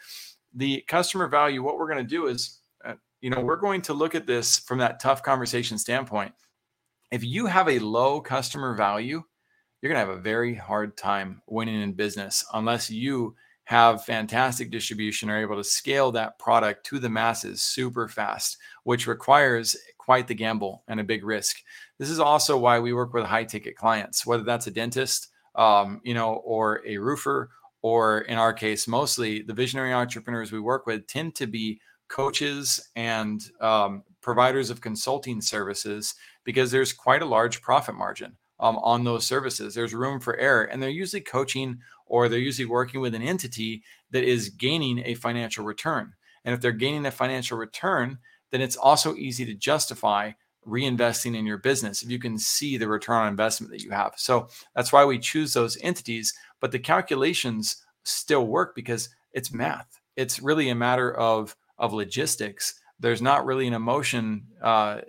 the 0.53 0.85
customer 0.89 1.29
value, 1.29 1.63
what 1.63 1.79
we're 1.79 1.93
going 1.93 2.05
to 2.05 2.17
do 2.17 2.27
is 2.27 2.59
you 3.25 3.31
know, 3.31 3.41
we're 3.41 3.57
going 3.57 3.81
to 3.81 3.95
look 3.95 4.15
at 4.15 4.27
this 4.27 4.59
from 4.59 4.77
that 4.81 5.01
tough 5.01 5.23
conversation 5.23 5.79
standpoint. 5.79 6.35
If 7.11 7.25
you 7.25 7.47
have 7.47 7.71
a 7.71 7.79
low 7.79 8.21
customer 8.21 8.75
value, 8.75 9.23
you're 9.81 9.91
going 9.91 9.99
to 9.99 10.07
have 10.07 10.19
a 10.19 10.21
very 10.21 10.55
hard 10.55 10.95
time 10.99 11.41
winning 11.49 11.81
in 11.81 11.95
business 11.95 12.45
unless 12.53 12.91
you 12.91 13.35
have 13.65 14.05
fantastic 14.05 14.71
distribution 14.71 15.31
are 15.31 15.41
able 15.41 15.57
to 15.57 15.65
scale 15.65 16.13
that 16.13 16.39
product 16.39 16.85
to 16.85 16.99
the 16.99 17.09
masses 17.09 17.63
super 17.63 18.09
fast 18.09 18.59
which 18.83 19.07
requires 19.07 19.75
quite 19.97 20.29
the 20.29 20.35
gamble 20.35 20.85
and 20.87 21.01
a 21.01 21.05
big 21.05 21.25
risk 21.25 21.63
this 21.99 22.11
is 22.11 22.21
also 22.21 22.59
why 22.59 22.79
we 22.79 22.93
work 22.93 23.15
with 23.15 23.25
high 23.25 23.45
ticket 23.45 23.75
clients 23.75 24.27
whether 24.27 24.43
that's 24.43 24.67
a 24.67 24.71
dentist 24.71 25.29
um, 25.55 25.99
you 26.05 26.13
know 26.13 26.35
or 26.45 26.83
a 26.87 26.99
roofer 26.99 27.49
or 27.81 28.21
in 28.21 28.37
our 28.37 28.53
case 28.53 28.87
mostly 28.87 29.41
the 29.41 29.55
visionary 29.55 29.95
entrepreneurs 29.95 30.53
we 30.53 30.61
work 30.61 30.87
with 30.87 31.07
tend 31.07 31.35
to 31.35 31.47
be 31.47 31.81
coaches 32.09 32.91
and 32.97 33.43
um, 33.61 34.03
providers 34.21 34.71
of 34.71 34.81
consulting 34.81 35.41
services 35.41 36.15
because 36.45 36.71
there's 36.71 36.93
quite 36.93 37.23
a 37.23 37.27
large 37.27 37.63
profit 37.63 37.95
margin 37.95 38.37
um, 38.61 38.77
on 38.79 39.05
those 39.05 39.27
services. 39.27 39.75
There's 39.75 39.95
room 39.95 40.21
for 40.21 40.37
error. 40.37 40.65
And 40.65 40.83
they're 40.83 40.91
usually 40.91 41.23
coaching 41.23 41.81
or 42.07 42.29
they're 42.29 42.39
usually 42.39 42.67
working 42.67 43.01
with 43.01 43.15
an 43.15 43.23
entity 43.23 43.83
that 44.11 44.25
is 44.25 44.51
gaining 44.51 45.03
a 45.05 45.15
financial 45.15 45.65
return. 45.65 46.13
And 46.45 46.55
if 46.55 46.61
they're 46.61 46.73
gaining 46.73 47.07
a 47.07 47.11
financial 47.11 47.57
return, 47.57 48.19
then 48.51 48.61
it's 48.61 48.77
also 48.77 49.15
easy 49.17 49.45
to 49.47 49.55
justify 49.55 50.33
reinvesting 50.67 51.37
in 51.37 51.45
your 51.45 51.59
business 51.59 52.03
if 52.03 52.11
you 52.11 52.19
can 52.19 52.39
see 52.39 52.77
the 52.77 52.89
return 52.89 53.23
on 53.23 53.29
investment 53.29 53.71
that 53.71 53.83
you 53.83 53.91
have. 53.91 54.15
So 54.17 54.49
that's 54.75 54.93
why 54.93 55.05
we 55.05 55.19
choose 55.19 55.53
those 55.53 55.79
entities. 55.83 56.33
But 56.61 56.73
the 56.73 56.79
calculations 56.79 57.85
still 58.05 58.47
work 58.47 58.75
because 58.75 59.11
it's 59.33 59.53
math. 59.53 60.01
It's 60.17 60.41
really 60.41 60.69
a 60.69 60.75
matter 60.75 61.15
of 61.15 61.57
of 61.79 61.93
logistics. 61.93 62.75
There's 63.01 63.23
not 63.23 63.45
really 63.45 63.67
an 63.67 63.75
emotion 63.75 64.47
uh, 64.63 65.01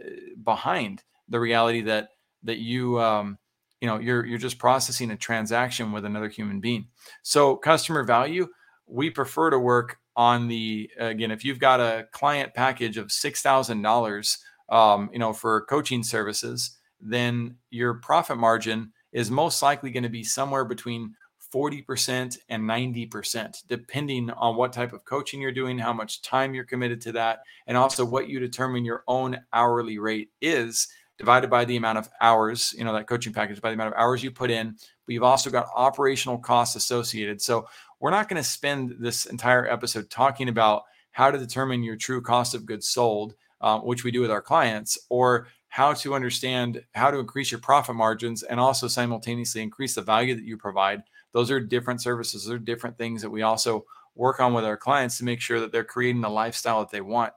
behind 0.43 1.03
the 1.29 1.39
reality 1.39 1.81
that 1.81 2.09
that 2.43 2.57
you 2.57 2.99
um, 2.99 3.37
you 3.81 3.87
know 3.87 3.99
you're 3.99 4.25
you're 4.25 4.39
just 4.39 4.57
processing 4.57 5.11
a 5.11 5.17
transaction 5.17 5.91
with 5.91 6.05
another 6.05 6.29
human 6.29 6.59
being. 6.59 6.87
So 7.23 7.55
customer 7.55 8.03
value, 8.03 8.47
we 8.87 9.09
prefer 9.09 9.49
to 9.49 9.59
work 9.59 9.97
on 10.15 10.47
the 10.47 10.89
again 10.97 11.31
if 11.31 11.43
you've 11.43 11.59
got 11.59 11.79
a 11.79 12.07
client 12.11 12.53
package 12.53 12.97
of 12.97 13.11
six 13.11 13.41
thousand 13.41 13.81
dollars 13.81 14.37
um, 14.69 15.09
you 15.11 15.19
know 15.19 15.33
for 15.33 15.65
coaching 15.65 16.03
services, 16.03 16.77
then 16.99 17.57
your 17.69 17.95
profit 17.95 18.37
margin 18.37 18.91
is 19.11 19.31
most 19.31 19.61
likely 19.61 19.91
going 19.91 20.03
to 20.03 20.09
be 20.09 20.23
somewhere 20.23 20.65
between 20.65 21.13
40% 21.55 22.37
and 22.49 22.63
90%, 22.63 23.63
depending 23.67 24.29
on 24.31 24.57
what 24.57 24.73
type 24.73 24.91
of 24.91 25.05
coaching 25.05 25.39
you're 25.39 25.53
doing, 25.53 25.77
how 25.77 25.93
much 25.93 26.21
time 26.21 26.53
you're 26.53 26.65
committed 26.65 26.99
to 27.01 27.13
that, 27.13 27.43
and 27.65 27.77
also 27.77 28.03
what 28.03 28.27
you 28.27 28.39
determine 28.39 28.83
your 28.83 29.03
own 29.07 29.39
hourly 29.53 29.97
rate 29.97 30.31
is 30.41 30.89
divided 31.17 31.49
by 31.49 31.63
the 31.63 31.77
amount 31.77 31.97
of 31.97 32.09
hours, 32.19 32.75
you 32.77 32.83
know, 32.83 32.91
that 32.91 33.07
coaching 33.07 33.31
package 33.31 33.61
by 33.61 33.69
the 33.69 33.75
amount 33.75 33.93
of 33.93 33.97
hours 33.97 34.21
you 34.21 34.31
put 34.31 34.51
in. 34.51 34.75
But 35.05 35.13
you've 35.13 35.23
also 35.23 35.49
got 35.49 35.69
operational 35.73 36.37
costs 36.37 36.75
associated. 36.75 37.41
So 37.41 37.67
we're 38.01 38.11
not 38.11 38.27
going 38.27 38.41
to 38.41 38.47
spend 38.47 38.97
this 38.99 39.25
entire 39.25 39.65
episode 39.65 40.09
talking 40.09 40.49
about 40.49 40.83
how 41.11 41.31
to 41.31 41.37
determine 41.37 41.83
your 41.83 41.95
true 41.95 42.21
cost 42.21 42.53
of 42.53 42.65
goods 42.65 42.89
sold, 42.89 43.33
um, 43.61 43.81
which 43.81 44.03
we 44.03 44.11
do 44.11 44.19
with 44.19 44.31
our 44.31 44.41
clients, 44.41 44.97
or 45.09 45.47
how 45.75 45.91
to 45.91 46.15
understand 46.15 46.81
how 46.93 47.11
to 47.11 47.19
increase 47.19 47.51
your 47.51 47.59
profit 47.59 47.95
margins 47.95 48.43
and 48.43 48.59
also 48.61 48.87
simultaneously 48.87 49.61
increase 49.61 49.95
the 49.95 50.01
value 50.01 50.33
that 50.33 50.45
you 50.45 50.57
provide 50.57 51.03
those 51.35 51.51
are 51.51 51.59
different 51.59 52.01
services. 52.01 52.45
Those 52.45 52.53
are 52.53 52.59
different 52.59 52.97
things 52.97 53.21
that 53.21 53.29
we 53.29 53.41
also 53.41 53.83
work 54.15 54.39
on 54.39 54.53
with 54.53 54.63
our 54.63 54.77
clients 54.77 55.17
to 55.17 55.25
make 55.25 55.41
sure 55.41 55.59
that 55.59 55.73
they're 55.73 55.83
creating 55.83 56.21
the 56.21 56.29
lifestyle 56.29 56.79
that 56.79 56.91
they 56.91 57.01
want. 57.01 57.33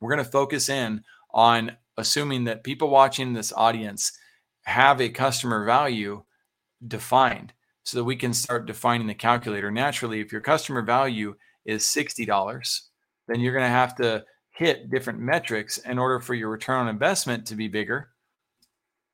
We're 0.00 0.10
going 0.10 0.24
to 0.24 0.28
focus 0.28 0.68
in 0.68 1.04
on 1.32 1.76
assuming 1.96 2.42
that 2.44 2.64
people 2.64 2.90
watching 2.90 3.32
this 3.32 3.52
audience 3.52 4.10
have 4.64 5.00
a 5.00 5.08
customer 5.08 5.64
value 5.64 6.24
defined 6.88 7.52
so 7.84 7.98
that 7.98 8.04
we 8.04 8.16
can 8.16 8.34
start 8.34 8.66
defining 8.66 9.06
the 9.06 9.14
calculator. 9.14 9.70
Naturally, 9.70 10.20
if 10.20 10.32
your 10.32 10.40
customer 10.40 10.82
value 10.82 11.36
is 11.64 11.84
$60, 11.84 12.80
then 13.28 13.38
you're 13.38 13.54
going 13.54 13.62
to 13.64 13.68
have 13.68 13.94
to 13.94 14.24
hit 14.50 14.90
different 14.90 15.18
metrics 15.18 15.78
in 15.78 15.98
order 15.98 16.20
for 16.20 16.34
your 16.34 16.50
return 16.50 16.80
on 16.80 16.88
investment 16.88 17.46
to 17.46 17.54
be 17.54 17.68
bigger. 17.68 18.10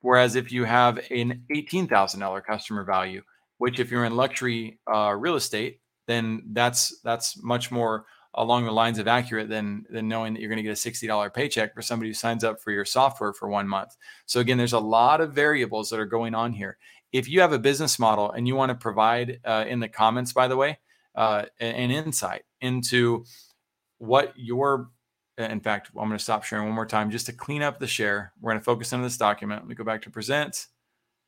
Whereas 0.01 0.37
if 0.37 0.53
you 0.53 0.65
have 0.65 0.99
an 1.11 1.43
$18,000 1.53 2.45
customer 2.45 2.85
value, 2.85 3.23
which 3.59 3.81
if 3.81 3.91
you're 3.91 4.05
in 4.05 4.17
luxury 4.17 4.79
uh, 4.93 5.13
real 5.13 5.37
estate, 5.37 5.81
then 6.07 6.43
that's 6.53 7.01
that's 7.01 7.43
much 7.43 7.71
more 7.71 8.07
along 8.35 8.65
the 8.65 8.71
lines 8.71 8.99
of 8.99 9.09
accurate 9.09 9.49
than 9.49 9.85
than 9.91 10.09
knowing 10.09 10.35
that 10.35 10.41
you're 10.41 10.51
going 10.51 10.59
to 10.59 10.63
get 10.63 10.71
a 10.71 10.91
$60 10.91 11.35
paycheck 11.35 11.75
for 11.75 11.83
somebody 11.83 12.11
who 12.11 12.15
signs 12.15 12.45
up 12.45 12.61
for 12.61 12.71
your 12.71 12.85
software 12.85 13.33
for 13.33 13.49
one 13.49 13.67
month. 13.67 13.97
So 14.27 14.41
again, 14.41 14.59
there's 14.59 14.73
a 14.73 14.79
lot 14.79 15.21
of 15.21 15.33
variables 15.33 15.91
that 15.91 15.99
are 15.99 16.07
going 16.07 16.35
on 16.35 16.53
here. 16.53 16.77
If 17.13 17.29
you 17.29 17.41
have 17.41 17.53
a 17.53 17.59
business 17.59 17.99
model 17.99 18.31
and 18.31 18.47
you 18.47 18.55
want 18.55 18.71
to 18.71 18.75
provide 18.75 19.41
uh, 19.45 19.65
in 19.67 19.81
the 19.81 19.89
comments, 19.89 20.33
by 20.33 20.49
the 20.49 20.57
way, 20.57 20.79
uh, 21.15 21.47
an 21.61 21.91
insight 21.91 22.43
into 22.61 23.25
what 23.99 24.35
your 24.37 24.91
in 25.39 25.61
fact, 25.61 25.91
I'm 25.97 26.09
going 26.09 26.19
to 26.19 26.23
stop 26.23 26.45
sharing 26.45 26.67
one 26.67 26.75
more 26.75 26.87
time 26.87 27.11
just 27.11 27.27
to 27.27 27.33
clean 27.33 27.63
up 27.63 27.79
the 27.79 27.87
share. 27.87 28.33
We're 28.41 28.53
going 28.53 28.61
to 28.61 28.65
focus 28.65 28.93
on 28.93 29.03
this 29.03 29.17
document. 29.17 29.63
Let 29.63 29.69
me 29.69 29.75
go 29.75 29.85
back 29.85 30.03
to 30.03 30.11
present, 30.11 30.67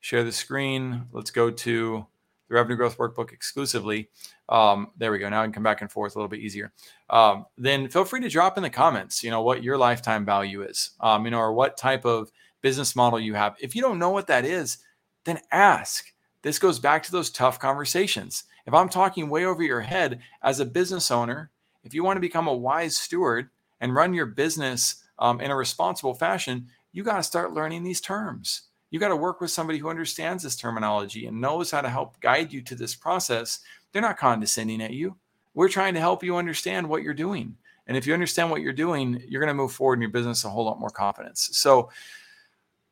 share 0.00 0.24
the 0.24 0.32
screen. 0.32 1.06
Let's 1.12 1.30
go 1.30 1.50
to 1.50 2.06
the 2.48 2.54
revenue 2.54 2.76
growth 2.76 2.96
workbook 2.96 3.32
exclusively, 3.32 4.08
um, 4.48 4.88
there 4.96 5.12
we 5.12 5.18
go. 5.18 5.28
Now 5.28 5.42
I 5.42 5.44
can 5.44 5.52
come 5.52 5.62
back 5.62 5.82
and 5.82 5.90
forth 5.90 6.14
a 6.14 6.18
little 6.18 6.28
bit 6.28 6.40
easier. 6.40 6.72
Um, 7.10 7.44
then 7.56 7.88
feel 7.88 8.04
free 8.04 8.20
to 8.20 8.28
drop 8.28 8.56
in 8.56 8.62
the 8.62 8.70
comments, 8.70 9.22
you 9.22 9.30
know, 9.30 9.42
what 9.42 9.62
your 9.62 9.76
lifetime 9.76 10.24
value 10.24 10.62
is, 10.62 10.90
um, 11.00 11.24
you 11.24 11.30
know, 11.30 11.38
or 11.38 11.52
what 11.52 11.76
type 11.76 12.04
of 12.04 12.32
business 12.62 12.96
model 12.96 13.20
you 13.20 13.34
have. 13.34 13.56
If 13.60 13.76
you 13.76 13.82
don't 13.82 13.98
know 13.98 14.10
what 14.10 14.26
that 14.28 14.44
is, 14.44 14.78
then 15.24 15.40
ask. 15.52 16.06
This 16.42 16.58
goes 16.58 16.78
back 16.78 17.02
to 17.02 17.12
those 17.12 17.30
tough 17.30 17.58
conversations. 17.58 18.44
If 18.66 18.72
I'm 18.72 18.88
talking 18.88 19.28
way 19.28 19.44
over 19.44 19.62
your 19.62 19.80
head 19.80 20.20
as 20.42 20.60
a 20.60 20.64
business 20.64 21.10
owner, 21.10 21.50
if 21.84 21.94
you 21.94 22.04
want 22.04 22.16
to 22.16 22.20
become 22.20 22.48
a 22.48 22.54
wise 22.54 22.96
steward 22.96 23.50
and 23.80 23.94
run 23.94 24.14
your 24.14 24.26
business 24.26 25.02
um, 25.18 25.40
in 25.40 25.50
a 25.50 25.56
responsible 25.56 26.14
fashion, 26.14 26.68
you 26.92 27.02
got 27.02 27.16
to 27.16 27.22
start 27.22 27.52
learning 27.52 27.82
these 27.82 28.00
terms 28.00 28.68
you 28.90 28.98
got 28.98 29.08
to 29.08 29.16
work 29.16 29.40
with 29.40 29.50
somebody 29.50 29.78
who 29.78 29.88
understands 29.88 30.42
this 30.42 30.56
terminology 30.56 31.26
and 31.26 31.40
knows 31.40 31.70
how 31.70 31.80
to 31.80 31.90
help 31.90 32.20
guide 32.20 32.52
you 32.52 32.62
to 32.62 32.74
this 32.74 32.94
process. 32.94 33.60
They're 33.92 34.02
not 34.02 34.18
condescending 34.18 34.82
at 34.82 34.92
you. 34.92 35.16
We're 35.54 35.68
trying 35.68 35.94
to 35.94 36.00
help 36.00 36.22
you 36.22 36.36
understand 36.36 36.88
what 36.88 37.02
you're 37.02 37.14
doing. 37.14 37.56
And 37.86 37.96
if 37.96 38.06
you 38.06 38.14
understand 38.14 38.50
what 38.50 38.60
you're 38.60 38.72
doing, 38.72 39.22
you're 39.28 39.40
going 39.40 39.48
to 39.48 39.54
move 39.54 39.72
forward 39.72 39.94
in 39.94 40.02
your 40.02 40.10
business 40.10 40.44
a 40.44 40.48
whole 40.48 40.64
lot 40.64 40.80
more 40.80 40.90
confidence. 40.90 41.50
So 41.52 41.90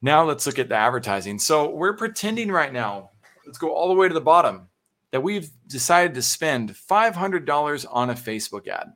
now 0.02 0.24
let's 0.24 0.46
look 0.46 0.58
at 0.58 0.68
the 0.68 0.74
advertising. 0.74 1.38
So 1.38 1.70
we're 1.70 1.96
pretending 1.96 2.50
right 2.50 2.72
now, 2.72 3.10
let's 3.46 3.58
go 3.58 3.72
all 3.72 3.88
the 3.88 3.94
way 3.94 4.08
to 4.08 4.14
the 4.14 4.20
bottom, 4.20 4.68
that 5.12 5.22
we've 5.22 5.50
decided 5.66 6.14
to 6.14 6.22
spend 6.22 6.74
$500 6.74 7.86
on 7.90 8.10
a 8.10 8.14
Facebook 8.14 8.68
ad. 8.68 8.92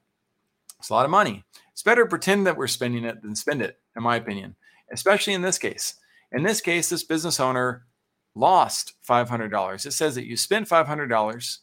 It's 0.78 0.90
a 0.90 0.94
lot 0.94 1.04
of 1.04 1.11
money. 1.11 1.44
It's 1.73 1.83
better 1.83 2.05
to 2.05 2.09
pretend 2.09 2.47
that 2.47 2.57
we're 2.57 2.67
spending 2.67 3.05
it 3.05 3.23
than 3.23 3.35
spend 3.35 3.62
it, 3.62 3.81
in 3.97 4.03
my 4.03 4.17
opinion, 4.17 4.57
especially 4.93 5.35
in 5.35 5.43
this 5.43 5.59
case. 5.59 5.95
In 6.33 6.43
this 6.43 6.61
case, 6.61 6.89
this 6.89 7.05
business 7.05 7.41
owner 7.41 7.87
lost 8.35 8.95
$500. 9.09 9.87
It 9.87 9.93
says 9.93 10.15
that 10.15 10.27
you 10.27 10.37
spent 10.37 10.69
$500, 10.69 11.59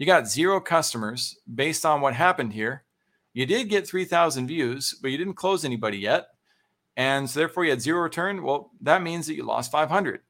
you 0.00 0.06
got 0.06 0.26
zero 0.26 0.60
customers 0.62 1.36
based 1.54 1.84
on 1.84 2.00
what 2.00 2.14
happened 2.14 2.54
here. 2.54 2.84
You 3.34 3.44
did 3.44 3.68
get 3.68 3.86
3,000 3.86 4.46
views, 4.46 4.94
but 5.00 5.10
you 5.10 5.18
didn't 5.18 5.34
close 5.34 5.62
anybody 5.62 5.98
yet. 5.98 6.28
And 6.96 7.28
so 7.28 7.38
therefore 7.38 7.64
you 7.64 7.70
had 7.70 7.82
zero 7.82 8.00
return. 8.00 8.42
Well, 8.42 8.70
that 8.80 9.02
means 9.02 9.26
that 9.26 9.34
you 9.34 9.44
lost 9.44 9.70
500. 9.70 10.20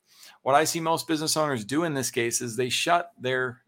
What 0.43 0.57
I 0.57 0.65
see 0.65 0.81
most 0.81 1.07
business 1.07 1.37
owners 1.37 1.65
do 1.65 1.85
in 1.85 1.95
this 1.95 2.11
case 2.11 2.41
is 2.41 2.57
they 2.57 2.69
shut 2.69 3.13
their 3.17 3.63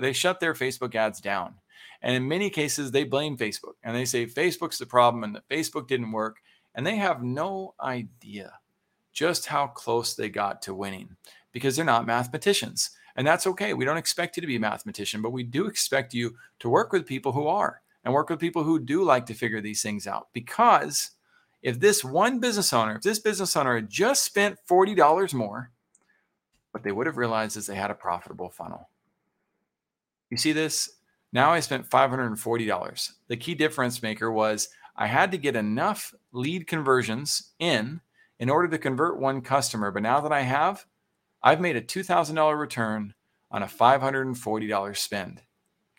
they 0.00 0.12
shut 0.12 0.38
their 0.38 0.54
Facebook 0.54 0.94
ads 0.94 1.20
down. 1.20 1.54
And 2.02 2.16
in 2.16 2.28
many 2.28 2.50
cases, 2.50 2.90
they 2.90 3.04
blame 3.04 3.36
Facebook 3.36 3.74
and 3.82 3.94
they 3.94 4.04
say 4.04 4.26
Facebook's 4.26 4.78
the 4.78 4.86
problem 4.86 5.24
and 5.24 5.34
that 5.34 5.48
Facebook 5.48 5.86
didn't 5.86 6.12
work. 6.12 6.38
And 6.74 6.86
they 6.86 6.96
have 6.96 7.22
no 7.22 7.74
idea 7.80 8.52
just 9.12 9.46
how 9.46 9.66
close 9.66 10.14
they 10.14 10.28
got 10.28 10.62
to 10.62 10.74
winning 10.74 11.16
because 11.52 11.76
they're 11.76 11.84
not 11.84 12.06
mathematicians. 12.06 12.90
And 13.16 13.26
that's 13.26 13.46
okay. 13.46 13.74
We 13.74 13.84
don't 13.84 13.96
expect 13.96 14.36
you 14.36 14.40
to 14.40 14.46
be 14.46 14.56
a 14.56 14.60
mathematician, 14.60 15.20
but 15.20 15.32
we 15.32 15.42
do 15.42 15.66
expect 15.66 16.14
you 16.14 16.36
to 16.60 16.68
work 16.68 16.92
with 16.92 17.06
people 17.06 17.32
who 17.32 17.48
are 17.48 17.82
and 18.04 18.14
work 18.14 18.30
with 18.30 18.38
people 18.38 18.62
who 18.62 18.78
do 18.78 19.02
like 19.02 19.26
to 19.26 19.34
figure 19.34 19.60
these 19.60 19.82
things 19.82 20.06
out. 20.06 20.28
Because 20.32 21.10
if 21.62 21.80
this 21.80 22.04
one 22.04 22.40
business 22.40 22.72
owner, 22.72 22.96
if 22.96 23.02
this 23.02 23.18
business 23.18 23.56
owner 23.56 23.74
had 23.74 23.90
just 23.90 24.24
spent 24.24 24.58
$40 24.68 25.34
more, 25.34 25.70
what 26.70 26.84
they 26.84 26.92
would 26.92 27.06
have 27.06 27.16
realized 27.16 27.56
is 27.56 27.66
they 27.66 27.74
had 27.74 27.90
a 27.90 27.94
profitable 27.94 28.48
funnel. 28.48 28.88
You 30.30 30.36
see 30.36 30.52
this? 30.52 30.88
Now 31.32 31.52
I 31.52 31.60
spent 31.60 31.88
$540. 31.88 33.10
The 33.28 33.36
key 33.36 33.54
difference 33.54 34.02
maker 34.02 34.30
was 34.30 34.68
I 34.96 35.06
had 35.06 35.30
to 35.32 35.38
get 35.38 35.56
enough 35.56 36.12
lead 36.32 36.66
conversions 36.66 37.52
in 37.58 38.00
in 38.38 38.50
order 38.50 38.68
to 38.68 38.78
convert 38.78 39.20
one 39.20 39.40
customer. 39.40 39.90
But 39.90 40.02
now 40.02 40.20
that 40.20 40.32
I 40.32 40.40
have, 40.42 40.84
I've 41.42 41.60
made 41.60 41.76
a 41.76 41.82
$2,000 41.82 42.58
return 42.58 43.14
on 43.50 43.62
a 43.62 43.66
$540 43.66 44.96
spend. 44.96 45.42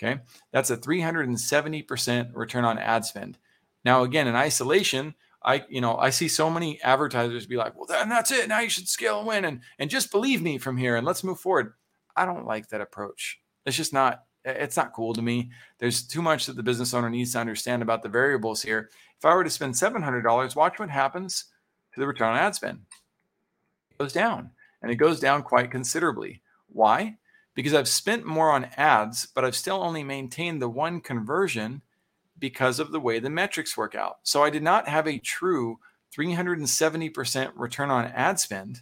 Okay. 0.02 0.20
That's 0.52 0.72
a 0.72 0.78
370% 0.78 2.32
return 2.34 2.66
on 2.66 2.78
ad 2.80 3.06
spend. 3.06 3.38
Now, 3.86 4.04
again, 4.04 4.28
in 4.28 4.36
isolation, 4.36 5.14
I, 5.44 5.64
you 5.70 5.82
know, 5.82 5.98
I 5.98 6.10
see 6.10 6.28
so 6.28 6.50
many 6.50 6.82
advertisers 6.82 7.46
be 7.46 7.58
like, 7.58 7.76
well, 7.76 7.86
then 7.86 8.10
that's 8.10 8.32
it. 8.32 8.48
Now 8.48 8.60
you 8.60 8.70
should 8.70 8.88
scale 8.88 9.20
and 9.20 9.28
win 9.28 9.46
and, 9.46 9.62
and 9.80 9.90
just 9.90 10.12
believe 10.12 10.42
me 10.42 10.58
from 10.58 10.78
here 10.78 10.96
and 10.96 11.06
let's 11.06 11.24
move 11.24 11.40
forward. 11.40 11.74
I 12.16 12.26
don't 12.26 12.46
like 12.46 12.70
that 12.70 12.82
approach. 12.82 13.40
It's 13.66 13.78
just 13.78 13.94
not, 13.94 14.24
it's 14.46 14.78
not 14.78 14.94
cool 14.94 15.14
to 15.14 15.22
me. 15.22 15.52
There's 15.80 16.04
too 16.04 16.22
much 16.22 16.46
that 16.46 16.56
the 16.56 16.64
business 16.64 16.94
owner 16.94 17.10
needs 17.10 17.34
to 17.34 17.40
understand 17.40 17.82
about 17.82 18.04
the 18.04 18.10
variables 18.10 18.62
here. 18.62 18.90
If 19.18 19.26
I 19.26 19.34
were 19.36 19.44
to 19.44 19.50
spend 19.50 19.74
$700, 19.74 20.56
watch 20.56 20.80
what 20.80 20.90
happens 20.90 21.46
to 21.94 22.00
the 22.00 22.08
return 22.08 22.34
on 22.34 22.38
ad 22.38 22.56
spend. 22.56 22.80
It 23.92 23.98
goes 23.98 24.14
down 24.14 24.52
and 24.82 24.92
it 24.92 24.96
goes 24.96 25.20
down 25.20 25.44
quite 25.44 25.72
considerably. 25.72 26.42
Why? 26.68 27.18
Because 27.54 27.74
I've 27.74 27.88
spent 27.88 28.26
more 28.26 28.52
on 28.52 28.70
ads, 28.78 29.28
but 29.28 29.44
I've 29.46 29.56
still 29.56 29.84
only 29.84 30.04
maintained 30.04 30.62
the 30.62 30.70
one 30.70 31.02
conversion 31.02 31.82
because 32.40 32.80
of 32.80 32.92
the 32.92 33.00
way 33.00 33.20
the 33.20 33.30
metrics 33.30 33.78
work 33.78 33.94
out. 33.94 34.20
So 34.24 34.44
I 34.44 34.50
did 34.50 34.64
not 34.64 34.88
have 34.88 35.08
a 35.08 35.20
true 35.20 35.78
370% 36.16 37.52
return 37.56 37.92
on 37.92 38.06
ad 38.08 38.40
spend 38.40 38.82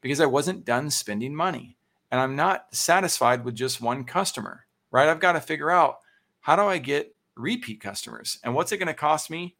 because 0.00 0.20
I 0.20 0.26
wasn't 0.26 0.64
done 0.64 0.90
spending 0.90 1.34
money. 1.34 1.76
And 2.10 2.20
I'm 2.20 2.36
not 2.36 2.66
satisfied 2.72 3.44
with 3.44 3.54
just 3.54 3.80
one 3.80 4.04
customer, 4.04 4.65
right? 4.96 5.10
I've 5.10 5.20
got 5.20 5.32
to 5.32 5.42
figure 5.42 5.70
out 5.70 5.98
how 6.40 6.56
do 6.56 6.62
I 6.62 6.78
get 6.78 7.14
repeat 7.36 7.82
customers 7.82 8.38
and 8.42 8.54
what's 8.54 8.72
it 8.72 8.78
going 8.78 8.86
to 8.86 8.94
cost 8.94 9.28
me 9.28 9.54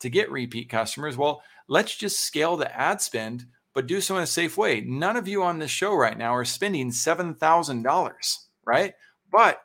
to 0.00 0.10
get 0.10 0.32
repeat 0.32 0.68
customers? 0.68 1.16
Well, 1.16 1.44
let's 1.68 1.94
just 1.94 2.18
scale 2.18 2.56
the 2.56 2.76
ad 2.76 3.00
spend, 3.00 3.46
but 3.72 3.86
do 3.86 4.00
so 4.00 4.16
in 4.16 4.24
a 4.24 4.26
safe 4.26 4.56
way. 4.56 4.80
None 4.80 5.16
of 5.16 5.28
you 5.28 5.44
on 5.44 5.60
this 5.60 5.70
show 5.70 5.94
right 5.94 6.18
now 6.18 6.34
are 6.34 6.44
spending 6.44 6.90
$7,000, 6.90 8.36
right? 8.64 8.94
But 9.30 9.60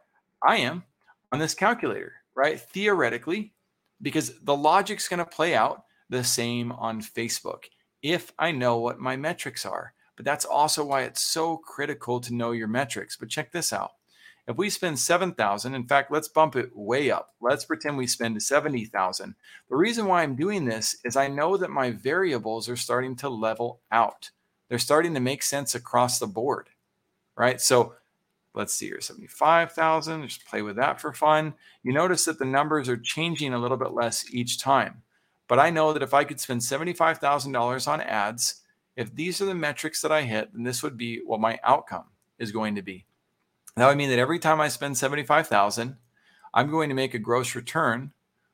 I 0.47 0.57
am 0.57 0.83
on 1.31 1.39
this 1.39 1.55
calculator, 1.55 2.13
right? 2.35 2.59
Theoretically, 2.59 3.51
because 4.03 4.39
the 4.43 4.55
logic's 4.55 5.07
going 5.07 5.17
to 5.17 5.25
play 5.25 5.55
out 5.55 5.85
the 6.07 6.23
same 6.23 6.71
on 6.71 7.01
Facebook 7.01 7.63
if 8.03 8.31
I 8.37 8.51
know 8.51 8.77
what 8.77 8.99
my 8.99 9.15
metrics 9.15 9.65
are. 9.65 9.95
But 10.17 10.25
that's 10.25 10.45
also 10.45 10.85
why 10.85 11.01
it's 11.01 11.23
so 11.23 11.57
critical 11.57 12.19
to 12.19 12.35
know 12.35 12.51
your 12.51 12.67
metrics. 12.67 13.17
But 13.17 13.29
check 13.29 13.51
this 13.51 13.73
out. 13.73 13.93
If 14.47 14.57
we 14.57 14.69
spend 14.69 14.99
7,000, 14.99 15.73
in 15.73 15.87
fact, 15.87 16.11
let's 16.11 16.27
bump 16.27 16.55
it 16.55 16.69
way 16.75 17.09
up. 17.09 17.33
Let's 17.41 17.65
pretend 17.65 17.97
we 17.97 18.05
spend 18.05 18.41
70,000. 18.41 19.33
The 19.69 19.75
reason 19.75 20.05
why 20.05 20.21
I'm 20.21 20.35
doing 20.35 20.65
this 20.65 20.97
is 21.03 21.15
I 21.15 21.27
know 21.27 21.57
that 21.57 21.71
my 21.71 21.91
variables 21.91 22.69
are 22.69 22.75
starting 22.75 23.15
to 23.17 23.29
level 23.29 23.79
out. 23.91 24.29
They're 24.69 24.77
starting 24.77 25.15
to 25.15 25.19
make 25.19 25.41
sense 25.41 25.73
across 25.73 26.19
the 26.19 26.27
board, 26.27 26.69
right? 27.35 27.59
So 27.59 27.95
let's 28.53 28.73
see 28.73 28.85
here, 28.87 29.01
75,000, 29.01 30.27
just 30.27 30.45
play 30.45 30.61
with 30.61 30.75
that 30.75 31.01
for 31.01 31.11
fun. 31.11 31.55
You 31.81 31.93
notice 31.93 32.25
that 32.25 32.37
the 32.37 32.45
numbers 32.45 32.87
are 32.87 32.97
changing 32.97 33.53
a 33.53 33.59
little 33.59 33.77
bit 33.77 33.93
less 33.93 34.31
each 34.31 34.59
time. 34.59 35.01
But 35.47 35.59
I 35.59 35.71
know 35.71 35.91
that 35.91 36.03
if 36.03 36.13
I 36.13 36.23
could 36.23 36.39
spend 36.39 36.61
$75,000 36.61 37.87
on 37.87 38.01
ads, 38.01 38.61
if 38.95 39.13
these 39.13 39.41
are 39.41 39.45
the 39.45 39.55
metrics 39.55 40.01
that 40.01 40.11
I 40.11 40.21
hit, 40.21 40.53
then 40.53 40.63
this 40.63 40.83
would 40.83 40.97
be 40.97 41.21
what 41.25 41.39
my 41.39 41.59
outcome 41.63 42.05
is 42.39 42.51
going 42.51 42.75
to 42.75 42.81
be. 42.81 43.05
That 43.75 43.87
would 43.87 43.97
mean 43.97 44.09
that 44.09 44.19
every 44.19 44.39
time 44.39 44.61
I 44.61 44.69
spend 44.69 44.97
75,000, 44.97 45.97
I'm 46.53 46.71
going 46.71 46.87
to 46.87 46.95
make 46.95 47.13
a 47.13 47.19
gross 47.19 47.55
return 47.55 48.13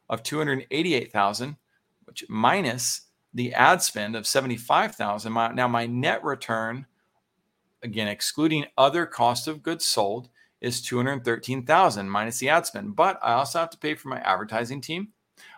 of 0.10 0.24
288,000, 0.24 1.58
which 2.06 2.26
minus 2.28 3.02
the 3.34 3.54
ad 3.54 3.84
spend 3.84 4.16
of 4.16 4.26
75,000. 4.26 5.32
Now 5.32 5.68
my 5.68 5.86
net 5.86 6.24
return, 6.24 6.88
again 7.84 8.08
excluding 8.08 8.66
other 8.78 9.06
cost 9.06 9.48
of 9.48 9.62
goods 9.62 9.86
sold, 9.86 10.30
is 10.60 10.82
213,000 10.82 12.10
minus 12.10 12.40
the 12.40 12.50
ad 12.50 12.66
spend. 12.66 12.96
But 12.96 13.20
I 13.22 13.34
also 13.34 13.60
have 13.60 13.70
to 13.70 13.78
pay 13.78 13.94
for 13.94 14.10
my 14.10 14.20
advertising 14.22 14.82
team. 14.82 15.10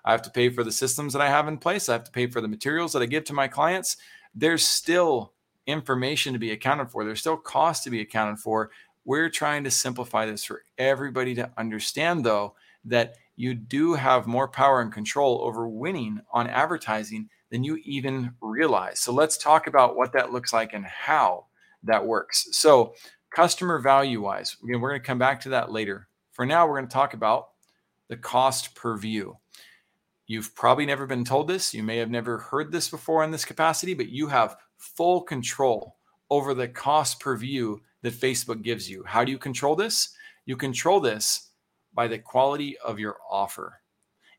I 0.06 0.12
have 0.12 0.22
to 0.24 0.30
pay 0.30 0.50
for 0.50 0.64
the 0.64 0.72
systems 0.72 1.14
that 1.14 1.22
I 1.22 1.30
have 1.30 1.48
in 1.48 1.58
place. 1.58 1.88
I 1.88 1.94
have 1.94 2.04
to 2.04 2.12
pay 2.12 2.28
for 2.28 2.42
the 2.42 2.48
materials 2.50 2.92
that 2.94 3.02
I 3.02 3.06
give 3.06 3.24
to 3.26 3.34
my 3.34 3.48
clients. 3.48 3.96
There's 4.36 4.66
still 4.66 5.34
information 5.66 6.34
to 6.34 6.40
be 6.40 6.52
accounted 6.52 6.92
for. 6.92 7.06
There's 7.06 7.22
still 7.22 7.38
cost 7.38 7.84
to 7.86 7.90
be 7.90 8.02
accounted 8.02 8.40
for 8.40 8.70
we're 9.06 9.30
trying 9.30 9.64
to 9.66 9.72
simplify 9.72 10.26
this 10.26 10.44
for 10.44 10.64
everybody 10.78 11.36
to 11.36 11.52
understand, 11.58 12.26
though, 12.26 12.56
that 12.86 13.16
you 13.36 13.54
do 13.54 13.94
have 13.94 14.28
more 14.28 14.48
power 14.48 14.82
and 14.82 14.92
control 14.92 15.42
over 15.44 15.68
winning 15.68 16.22
on 16.32 16.48
advertising 16.48 17.30
than 17.50 17.64
you 17.64 17.80
even 17.84 18.34
realize. 18.42 19.00
So 19.00 19.12
let's 19.14 19.38
talk 19.38 19.68
about 19.68 19.96
what 19.96 20.14
that 20.14 20.32
looks 20.32 20.54
like 20.54 20.74
and 20.74 20.86
how 20.86 21.48
that 21.84 22.06
works. 22.06 22.48
So, 22.52 22.94
customer 23.32 23.80
value 23.80 24.22
wise, 24.22 24.56
again, 24.64 24.80
we're 24.80 24.92
going 24.92 25.02
to 25.02 25.08
come 25.08 25.18
back 25.18 25.42
to 25.42 25.50
that 25.50 25.72
later. 25.72 26.08
For 26.32 26.46
now, 26.46 26.68
we're 26.68 26.78
going 26.78 26.88
to 26.88 26.94
talk 26.94 27.14
about 27.14 27.50
the 28.10 28.18
cost 28.18 28.76
per 28.76 28.98
view. 28.98 29.38
You've 30.28 30.56
probably 30.56 30.86
never 30.86 31.06
been 31.06 31.26
told 31.26 31.48
this. 31.48 31.74
You 31.74 31.84
may 31.84 31.98
have 31.98 32.10
never 32.10 32.38
heard 32.38 32.72
this 32.72 32.90
before 32.90 33.24
in 33.24 33.32
this 33.32 33.46
capacity, 33.46 33.94
but 33.94 34.10
you 34.10 34.28
have 34.28 34.56
full 34.78 35.22
control 35.22 35.98
over 36.30 36.54
the 36.54 36.68
cost 36.68 37.20
per 37.20 37.36
view 37.36 37.82
that 38.04 38.14
Facebook 38.14 38.62
gives 38.62 38.90
you. 38.90 39.04
How 39.06 39.26
do 39.26 39.32
you 39.32 39.40
control 39.40 39.76
this? 39.76 40.16
You 40.46 40.56
control 40.56 41.00
this 41.00 41.50
by 41.94 42.08
the 42.08 42.20
quality 42.20 42.78
of 42.80 43.00
your 43.00 43.18
offer. 43.30 43.82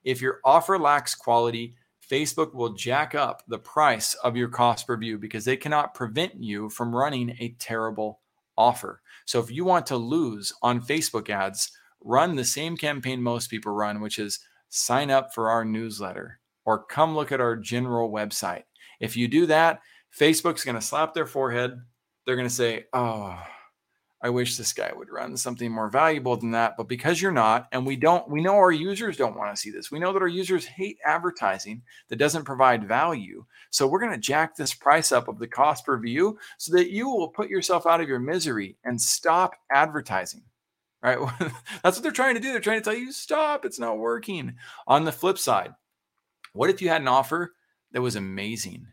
If 0.04 0.20
your 0.20 0.40
offer 0.44 0.78
lacks 0.78 1.14
quality, 1.14 1.74
Facebook 2.08 2.54
will 2.54 2.74
jack 2.74 3.14
up 3.14 3.42
the 3.48 3.58
price 3.58 4.14
of 4.14 4.36
your 4.36 4.48
cost 4.48 4.86
per 4.86 4.96
view 4.96 5.18
because 5.18 5.44
they 5.44 5.56
cannot 5.56 5.94
prevent 5.94 6.34
you 6.36 6.68
from 6.68 6.94
running 6.94 7.34
a 7.40 7.56
terrible 7.58 8.20
offer. 8.56 9.00
So 9.24 9.40
if 9.40 9.50
you 9.50 9.64
want 9.64 9.86
to 9.86 9.96
lose 9.96 10.52
on 10.62 10.82
Facebook 10.82 11.30
ads, 11.30 11.72
run 12.02 12.36
the 12.36 12.44
same 12.44 12.76
campaign 12.76 13.22
most 13.22 13.48
people 13.48 13.72
run, 13.72 14.00
which 14.00 14.18
is 14.18 14.40
sign 14.68 15.10
up 15.10 15.32
for 15.32 15.50
our 15.50 15.64
newsletter 15.64 16.38
or 16.66 16.84
come 16.84 17.14
look 17.14 17.32
at 17.32 17.40
our 17.40 17.56
general 17.56 18.10
website. 18.10 18.64
If 19.00 19.16
you 19.16 19.28
do 19.28 19.46
that, 19.46 19.80
Facebook's 20.18 20.64
going 20.64 20.76
to 20.76 20.80
slap 20.80 21.14
their 21.14 21.26
forehead. 21.26 21.80
They're 22.26 22.36
going 22.36 22.48
to 22.48 22.54
say, 22.54 22.84
"Oh, 22.92 23.38
I 24.24 24.30
wish 24.30 24.56
this 24.56 24.72
guy 24.72 24.90
would 24.96 25.10
run 25.10 25.36
something 25.36 25.70
more 25.70 25.90
valuable 25.90 26.34
than 26.34 26.52
that. 26.52 26.78
But 26.78 26.88
because 26.88 27.20
you're 27.20 27.30
not, 27.30 27.68
and 27.72 27.84
we 27.84 27.94
don't, 27.94 28.26
we 28.26 28.40
know 28.40 28.54
our 28.54 28.72
users 28.72 29.18
don't 29.18 29.36
want 29.36 29.54
to 29.54 29.60
see 29.60 29.70
this. 29.70 29.90
We 29.90 29.98
know 29.98 30.14
that 30.14 30.22
our 30.22 30.28
users 30.28 30.64
hate 30.64 30.96
advertising 31.04 31.82
that 32.08 32.16
doesn't 32.16 32.44
provide 32.44 32.88
value. 32.88 33.44
So 33.68 33.86
we're 33.86 34.00
going 34.00 34.14
to 34.14 34.18
jack 34.18 34.56
this 34.56 34.72
price 34.72 35.12
up 35.12 35.28
of 35.28 35.38
the 35.38 35.46
cost 35.46 35.84
per 35.84 35.98
view 35.98 36.38
so 36.56 36.74
that 36.74 36.88
you 36.88 37.06
will 37.06 37.28
put 37.28 37.50
yourself 37.50 37.84
out 37.86 38.00
of 38.00 38.08
your 38.08 38.18
misery 38.18 38.78
and 38.82 38.98
stop 38.98 39.56
advertising. 39.70 40.44
Right? 41.02 41.18
That's 41.82 41.98
what 41.98 42.02
they're 42.02 42.10
trying 42.10 42.36
to 42.36 42.40
do. 42.40 42.50
They're 42.52 42.62
trying 42.62 42.80
to 42.80 42.84
tell 42.84 42.98
you, 42.98 43.12
stop, 43.12 43.66
it's 43.66 43.78
not 43.78 43.98
working. 43.98 44.54
On 44.86 45.04
the 45.04 45.12
flip 45.12 45.36
side, 45.36 45.74
what 46.54 46.70
if 46.70 46.80
you 46.80 46.88
had 46.88 47.02
an 47.02 47.08
offer 47.08 47.52
that 47.92 48.00
was 48.00 48.16
amazing? 48.16 48.86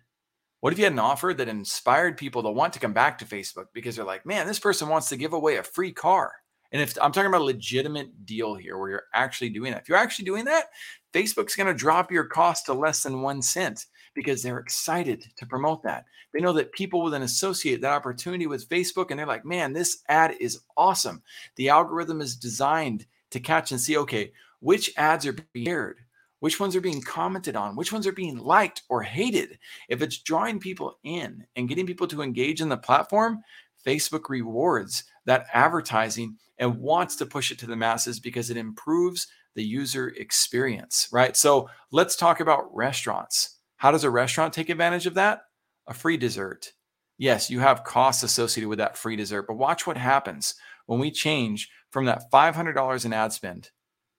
What 0.62 0.72
if 0.72 0.80
you 0.80 0.86
had 0.86 0.94
an 0.94 1.00
offer 1.00 1.34
that 1.36 1.48
inspired 1.48 2.18
people 2.18 2.44
to 2.44 2.52
want 2.52 2.74
to 2.74 2.80
come 2.80 2.94
back 2.94 3.18
to 3.18 3.26
Facebook 3.26 3.66
because 3.74 3.96
they're 3.96 4.06
like, 4.06 4.28
man, 4.28 4.46
this 4.46 4.60
person 4.60 4.90
wants 4.90 5.10
to 5.10 5.18
give 5.18 5.34
away 5.34 5.58
a 5.58 5.64
free 5.64 5.92
car? 5.92 6.34
And 6.72 6.82
if 6.82 6.96
I'm 7.02 7.12
talking 7.12 7.30
about 7.30 7.42
a 7.42 7.46
legitimate 7.46 8.26
deal 8.26 8.54
here 8.54 8.78
where 8.78 8.92
you're 8.92 9.04
actually 9.14 9.50
doing 9.50 9.72
that, 9.72 9.82
if 9.82 9.90
you're 9.90 9.98
actually 9.98 10.26
doing 10.26 10.46
that, 10.46 10.66
Facebook's 11.14 11.56
going 11.56 11.68
to 11.68 11.74
drop 11.74 12.12
your 12.12 12.26
cost 12.26 12.68
to 12.68 12.74
less 12.74 13.02
than 13.04 13.22
one 13.22 13.42
cent 13.42 13.88
because 14.14 14.44
they're 14.44 14.60
excited 14.60 15.26
to 15.36 15.48
promote 15.48 15.82
that. 15.84 16.06
They 16.32 16.40
know 16.40 16.54
that 16.54 16.72
people 16.74 17.02
will 17.02 17.10
then 17.10 17.24
associate 17.24 17.82
that 17.82 17.92
opportunity 17.92 18.46
with 18.46 18.70
Facebook 18.70 19.10
and 19.10 19.20
they're 19.20 19.26
like, 19.26 19.44
man, 19.44 19.74
this 19.74 20.04
ad 20.10 20.36
is 20.40 20.62
awesome. 20.78 21.24
The 21.56 21.70
algorithm 21.70 22.22
is 22.22 22.36
designed 22.36 23.08
to 23.32 23.40
catch 23.40 23.72
and 23.72 23.82
see, 23.82 23.98
okay, 23.98 24.32
which 24.60 24.94
ads 24.96 25.26
are 25.26 25.36
being 25.54 25.66
shared? 25.66 25.98
Which 26.42 26.60
ones 26.60 26.76
are 26.76 26.82
being 26.82 27.02
commented 27.02 27.56
on, 27.56 27.76
which 27.76 27.94
ones 27.94 28.06
are 28.06 28.12
being 28.12 28.38
liked 28.38 28.82
or 28.90 29.04
hated. 29.04 29.60
If 29.88 30.02
it's 30.02 30.18
drawing 30.18 30.60
people 30.60 30.98
in 31.04 31.46
and 31.56 31.70
getting 31.70 31.86
people 31.86 32.08
to 32.08 32.22
engage 32.22 32.62
in 32.62 32.70
the 32.70 32.78
platform, 32.78 33.42
Facebook 33.86 34.28
rewards 34.28 35.04
that 35.26 35.46
advertising 35.54 36.38
and 36.58 36.80
wants 36.80 37.16
to 37.18 37.26
push 37.28 37.52
it 37.52 37.60
to 37.60 37.68
the 37.68 37.76
masses 37.76 38.20
because 38.20 38.50
it 38.50 38.58
improves 38.58 39.28
the 39.56 39.64
user 39.64 40.10
experience, 40.10 41.08
right? 41.12 41.38
So 41.38 41.70
let's 41.92 42.16
talk 42.16 42.40
about 42.40 42.76
restaurants. 42.76 43.58
How 43.78 43.92
does 43.92 44.04
a 44.04 44.10
restaurant 44.10 44.54
take 44.54 44.70
advantage 44.70 45.06
of 45.06 45.14
that? 45.14 45.42
A 45.88 45.94
free 45.94 46.18
dessert. 46.18 46.74
Yes, 47.20 47.52
you 47.52 47.60
have 47.60 47.84
costs 47.84 48.24
associated 48.24 48.68
with 48.68 48.80
that 48.80 48.98
free 48.98 49.16
dessert, 49.16 49.46
but 49.48 49.58
watch 49.58 49.86
what 49.86 49.98
happens 49.98 50.56
when 50.88 51.00
we 51.00 51.12
change 51.12 51.70
from 51.92 52.06
that 52.06 52.32
$500 52.32 53.06
in 53.06 53.14
ad 53.14 53.32
spend. 53.32 53.70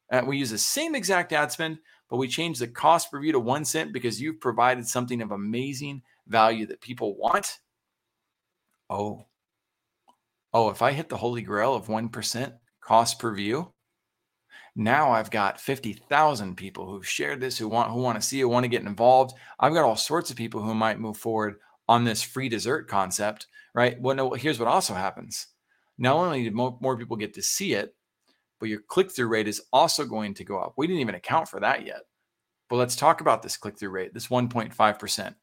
And 0.08 0.26
we 0.28 0.36
use 0.36 0.50
the 0.50 0.58
same 0.58 0.94
exact 0.94 1.32
ad 1.32 1.50
spend, 1.50 1.78
but 2.12 2.18
we 2.18 2.28
changed 2.28 2.60
the 2.60 2.68
cost 2.68 3.10
per 3.10 3.18
view 3.18 3.32
to 3.32 3.40
one 3.40 3.64
cent 3.64 3.90
because 3.90 4.20
you've 4.20 4.38
provided 4.38 4.86
something 4.86 5.22
of 5.22 5.30
amazing 5.30 6.02
value 6.26 6.66
that 6.66 6.82
people 6.82 7.16
want. 7.16 7.60
Oh, 8.90 9.24
oh, 10.52 10.68
if 10.68 10.82
I 10.82 10.92
hit 10.92 11.08
the 11.08 11.16
holy 11.16 11.40
grail 11.40 11.74
of 11.74 11.86
1% 11.86 12.52
cost 12.82 13.18
per 13.18 13.34
view, 13.34 13.72
now 14.76 15.10
I've 15.10 15.30
got 15.30 15.58
50,000 15.58 16.54
people 16.54 16.84
who've 16.84 17.08
shared 17.08 17.40
this, 17.40 17.56
who 17.56 17.66
want, 17.66 17.90
who 17.90 18.02
want 18.02 18.20
to 18.20 18.26
see 18.26 18.40
it, 18.40 18.44
want 18.44 18.64
to 18.64 18.68
get 18.68 18.82
involved. 18.82 19.34
I've 19.58 19.72
got 19.72 19.86
all 19.86 19.96
sorts 19.96 20.30
of 20.30 20.36
people 20.36 20.60
who 20.60 20.74
might 20.74 21.00
move 21.00 21.16
forward 21.16 21.60
on 21.88 22.04
this 22.04 22.20
free 22.20 22.50
dessert 22.50 22.88
concept, 22.88 23.46
right? 23.74 23.98
Well, 23.98 24.16
no, 24.16 24.32
here's 24.32 24.58
what 24.58 24.68
also 24.68 24.92
happens. 24.92 25.46
Not 25.96 26.16
only 26.16 26.44
do 26.44 26.50
more, 26.50 26.76
more 26.82 26.98
people 26.98 27.16
get 27.16 27.32
to 27.36 27.42
see 27.42 27.72
it, 27.72 27.94
but 28.62 28.68
your 28.68 28.80
click 28.82 29.10
through 29.10 29.26
rate 29.26 29.48
is 29.48 29.60
also 29.72 30.04
going 30.04 30.34
to 30.34 30.44
go 30.44 30.56
up. 30.56 30.74
We 30.76 30.86
didn't 30.86 31.00
even 31.00 31.16
account 31.16 31.48
for 31.48 31.58
that 31.58 31.84
yet. 31.84 32.02
But 32.70 32.76
let's 32.76 32.94
talk 32.94 33.20
about 33.20 33.42
this 33.42 33.56
click 33.56 33.76
through 33.76 33.90
rate, 33.90 34.14
this 34.14 34.28
1.5%. 34.28 35.34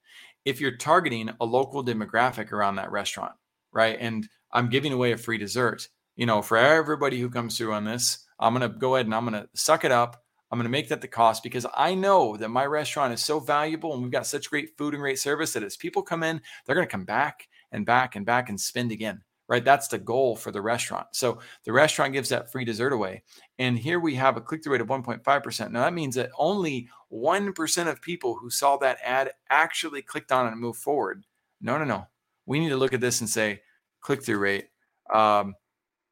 If 0.45 0.61
you're 0.61 0.77
targeting 0.77 1.29
a 1.41 1.45
local 1.45 1.83
demographic 1.83 2.53
around 2.53 2.77
that 2.77 2.91
restaurant, 2.91 3.33
right? 3.73 3.97
And 3.99 4.25
I'm 4.53 4.69
giving 4.69 4.93
away 4.93 5.11
a 5.11 5.17
free 5.17 5.37
dessert, 5.37 5.85
you 6.15 6.25
know, 6.25 6.41
for 6.41 6.55
everybody 6.55 7.19
who 7.19 7.29
comes 7.29 7.57
through 7.57 7.73
on 7.73 7.83
this, 7.83 8.25
I'm 8.39 8.57
going 8.57 8.71
to 8.71 8.79
go 8.79 8.95
ahead 8.95 9.05
and 9.05 9.13
I'm 9.13 9.29
going 9.29 9.43
to 9.43 9.49
suck 9.53 9.83
it 9.83 9.91
up. 9.91 10.23
I'm 10.49 10.57
going 10.57 10.63
to 10.63 10.69
make 10.69 10.87
that 10.87 11.01
the 11.01 11.09
cost 11.09 11.43
because 11.43 11.65
I 11.75 11.95
know 11.95 12.37
that 12.37 12.47
my 12.47 12.65
restaurant 12.65 13.13
is 13.13 13.21
so 13.21 13.41
valuable 13.41 13.93
and 13.93 14.01
we've 14.01 14.13
got 14.13 14.27
such 14.27 14.49
great 14.49 14.77
food 14.77 14.93
and 14.93 15.01
great 15.01 15.19
service 15.19 15.51
that 15.53 15.63
as 15.63 15.75
people 15.75 16.03
come 16.03 16.23
in, 16.23 16.39
they're 16.65 16.75
going 16.75 16.87
to 16.87 16.91
come 16.91 17.03
back 17.03 17.49
and 17.73 17.85
back 17.85 18.15
and 18.15 18.25
back 18.25 18.47
and 18.47 18.61
spend 18.61 18.93
again 18.93 19.23
right? 19.49 19.65
That's 19.65 19.87
the 19.87 19.97
goal 19.97 20.35
for 20.35 20.51
the 20.51 20.61
restaurant. 20.61 21.07
So 21.11 21.39
the 21.65 21.73
restaurant 21.73 22.13
gives 22.13 22.29
that 22.29 22.51
free 22.51 22.63
dessert 22.63 22.93
away. 22.93 23.23
And 23.57 23.77
here 23.77 23.99
we 23.99 24.13
have 24.15 24.37
a 24.37 24.41
click 24.41 24.63
through 24.63 24.73
rate 24.73 24.81
of 24.81 24.87
1.5%. 24.87 25.71
Now 25.71 25.81
that 25.81 25.93
means 25.93 26.15
that 26.15 26.29
only 26.37 26.87
1% 27.11 27.87
of 27.87 28.01
people 28.01 28.35
who 28.35 28.51
saw 28.51 28.77
that 28.77 28.99
ad 29.03 29.31
actually 29.49 30.03
clicked 30.03 30.31
on 30.31 30.45
it 30.45 30.51
and 30.51 30.61
moved 30.61 30.79
forward. 30.79 31.25
No, 31.59 31.77
no, 31.79 31.83
no. 31.83 32.07
we 32.45 32.59
need 32.59 32.69
to 32.69 32.77
look 32.77 32.93
at 32.93 33.01
this 33.01 33.19
and 33.21 33.29
say 33.29 33.61
click 34.01 34.23
through 34.23 34.37
rate. 34.37 34.67
Um, 35.11 35.55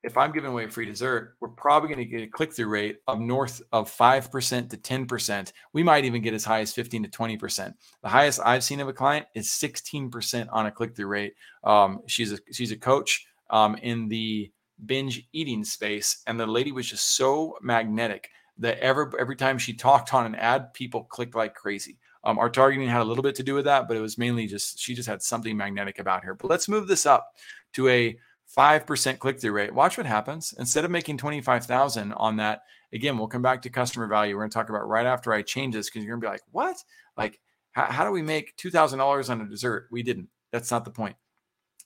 if 0.03 0.17
I'm 0.17 0.31
giving 0.31 0.49
away 0.49 0.67
free 0.67 0.85
dessert, 0.85 1.35
we're 1.39 1.49
probably 1.49 1.89
going 1.89 1.99
to 1.99 2.05
get 2.05 2.21
a 2.21 2.27
click 2.27 2.53
through 2.53 2.67
rate 2.67 2.99
of 3.07 3.19
north 3.19 3.61
of 3.71 3.91
5% 3.91 4.69
to 4.69 4.77
10%. 4.77 5.51
We 5.73 5.83
might 5.83 6.05
even 6.05 6.21
get 6.21 6.33
as 6.33 6.45
high 6.45 6.61
as 6.61 6.73
15 6.73 7.03
to 7.03 7.09
20%. 7.09 7.73
The 8.03 8.09
highest 8.09 8.39
I've 8.45 8.63
seen 8.63 8.79
of 8.79 8.87
a 8.87 8.93
client 8.93 9.25
is 9.33 9.47
16% 9.47 10.47
on 10.51 10.65
a 10.67 10.71
click 10.71 10.95
through 10.95 11.07
rate. 11.07 11.33
Um, 11.63 12.01
she's 12.07 12.31
a 12.31 12.37
she's 12.51 12.71
a 12.71 12.77
coach 12.77 13.27
um, 13.49 13.75
in 13.75 14.07
the 14.07 14.51
binge 14.85 15.27
eating 15.33 15.63
space, 15.63 16.21
and 16.27 16.39
the 16.39 16.47
lady 16.47 16.71
was 16.71 16.87
just 16.87 17.15
so 17.15 17.57
magnetic 17.61 18.29
that 18.59 18.79
every 18.79 19.07
every 19.19 19.35
time 19.35 19.57
she 19.57 19.73
talked 19.73 20.13
on 20.13 20.25
an 20.25 20.35
ad, 20.35 20.73
people 20.73 21.03
clicked 21.05 21.35
like 21.35 21.55
crazy. 21.55 21.97
Um, 22.23 22.39
our 22.39 22.49
targeting 22.49 22.87
had 22.87 23.01
a 23.01 23.05
little 23.05 23.23
bit 23.23 23.35
to 23.35 23.43
do 23.43 23.55
with 23.55 23.65
that, 23.65 23.87
but 23.87 23.97
it 23.97 24.01
was 24.01 24.17
mainly 24.17 24.47
just 24.47 24.79
she 24.79 24.93
just 24.93 25.07
had 25.07 25.21
something 25.21 25.55
magnetic 25.55 25.99
about 25.99 26.23
her. 26.23 26.33
But 26.35 26.49
let's 26.49 26.67
move 26.67 26.87
this 26.87 27.05
up 27.05 27.33
to 27.73 27.87
a 27.89 28.17
5% 28.55 29.19
click 29.19 29.39
through 29.39 29.51
rate. 29.51 29.73
Watch 29.73 29.97
what 29.97 30.05
happens. 30.05 30.53
Instead 30.57 30.85
of 30.85 30.91
making 30.91 31.17
25,000 31.17 32.13
on 32.13 32.37
that, 32.37 32.63
again, 32.93 33.17
we'll 33.17 33.27
come 33.27 33.41
back 33.41 33.61
to 33.61 33.69
customer 33.69 34.07
value. 34.07 34.35
We're 34.35 34.41
going 34.41 34.51
to 34.51 34.53
talk 34.53 34.69
about 34.69 34.87
right 34.87 35.05
after 35.05 35.33
I 35.33 35.41
change 35.41 35.75
this 35.75 35.89
because 35.89 36.03
you're 36.03 36.15
going 36.15 36.21
to 36.21 36.27
be 36.27 36.31
like, 36.31 36.43
what? 36.51 36.77
Like, 37.17 37.39
how, 37.71 37.85
how 37.85 38.05
do 38.05 38.11
we 38.11 38.21
make 38.21 38.55
$2,000 38.57 39.29
on 39.29 39.41
a 39.41 39.45
dessert? 39.45 39.87
We 39.91 40.01
didn't. 40.03 40.29
That's 40.51 40.71
not 40.71 40.85
the 40.85 40.91
point. 40.91 41.15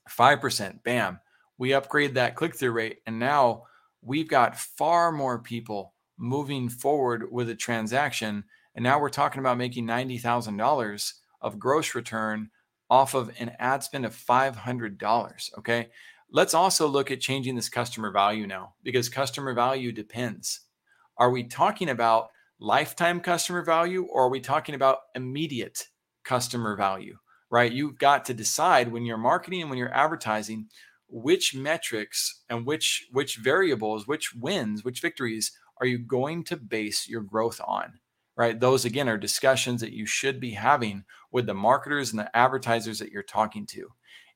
5%, 0.09 0.83
bam. 0.83 1.19
We 1.57 1.73
upgrade 1.73 2.15
that 2.15 2.35
click 2.35 2.55
through 2.55 2.71
rate. 2.71 2.99
And 3.05 3.19
now 3.19 3.63
we've 4.01 4.29
got 4.29 4.57
far 4.57 5.11
more 5.11 5.39
people 5.39 5.93
moving 6.17 6.69
forward 6.69 7.31
with 7.31 7.49
a 7.49 7.55
transaction. 7.55 8.43
And 8.75 8.83
now 8.83 8.99
we're 8.99 9.09
talking 9.09 9.39
about 9.39 9.57
making 9.57 9.87
$90,000 9.87 11.13
of 11.41 11.59
gross 11.59 11.95
return 11.95 12.49
off 12.89 13.13
of 13.13 13.31
an 13.39 13.51
ad 13.59 13.83
spend 13.83 14.05
of 14.05 14.15
$500. 14.15 15.57
Okay. 15.57 15.89
Let's 16.33 16.53
also 16.53 16.87
look 16.87 17.11
at 17.11 17.19
changing 17.19 17.55
this 17.55 17.67
customer 17.67 18.09
value 18.09 18.47
now 18.47 18.75
because 18.83 19.09
customer 19.09 19.53
value 19.53 19.91
depends. 19.91 20.61
Are 21.17 21.29
we 21.29 21.43
talking 21.43 21.89
about 21.89 22.29
lifetime 22.57 23.19
customer 23.19 23.65
value 23.65 24.05
or 24.05 24.25
are 24.25 24.29
we 24.29 24.39
talking 24.39 24.73
about 24.73 24.99
immediate 25.13 25.87
customer 26.23 26.77
value? 26.77 27.17
Right? 27.49 27.73
You've 27.73 27.99
got 27.99 28.23
to 28.25 28.33
decide 28.33 28.93
when 28.93 29.03
you're 29.03 29.17
marketing 29.17 29.59
and 29.59 29.69
when 29.69 29.77
you're 29.77 29.93
advertising 29.93 30.67
which 31.09 31.53
metrics 31.53 32.43
and 32.49 32.65
which 32.65 33.07
which 33.11 33.35
variables, 33.35 34.07
which 34.07 34.33
wins, 34.33 34.85
which 34.85 35.01
victories 35.01 35.51
are 35.81 35.85
you 35.85 35.99
going 35.99 36.45
to 36.45 36.55
base 36.55 37.09
your 37.09 37.23
growth 37.23 37.59
on? 37.67 37.99
Right? 38.37 38.57
Those 38.57 38.85
again 38.85 39.09
are 39.09 39.17
discussions 39.17 39.81
that 39.81 39.91
you 39.91 40.05
should 40.05 40.39
be 40.39 40.51
having 40.51 41.03
with 41.29 41.45
the 41.45 41.53
marketers 41.53 42.11
and 42.11 42.19
the 42.19 42.33
advertisers 42.33 42.99
that 42.99 43.11
you're 43.11 43.21
talking 43.21 43.65
to. 43.71 43.89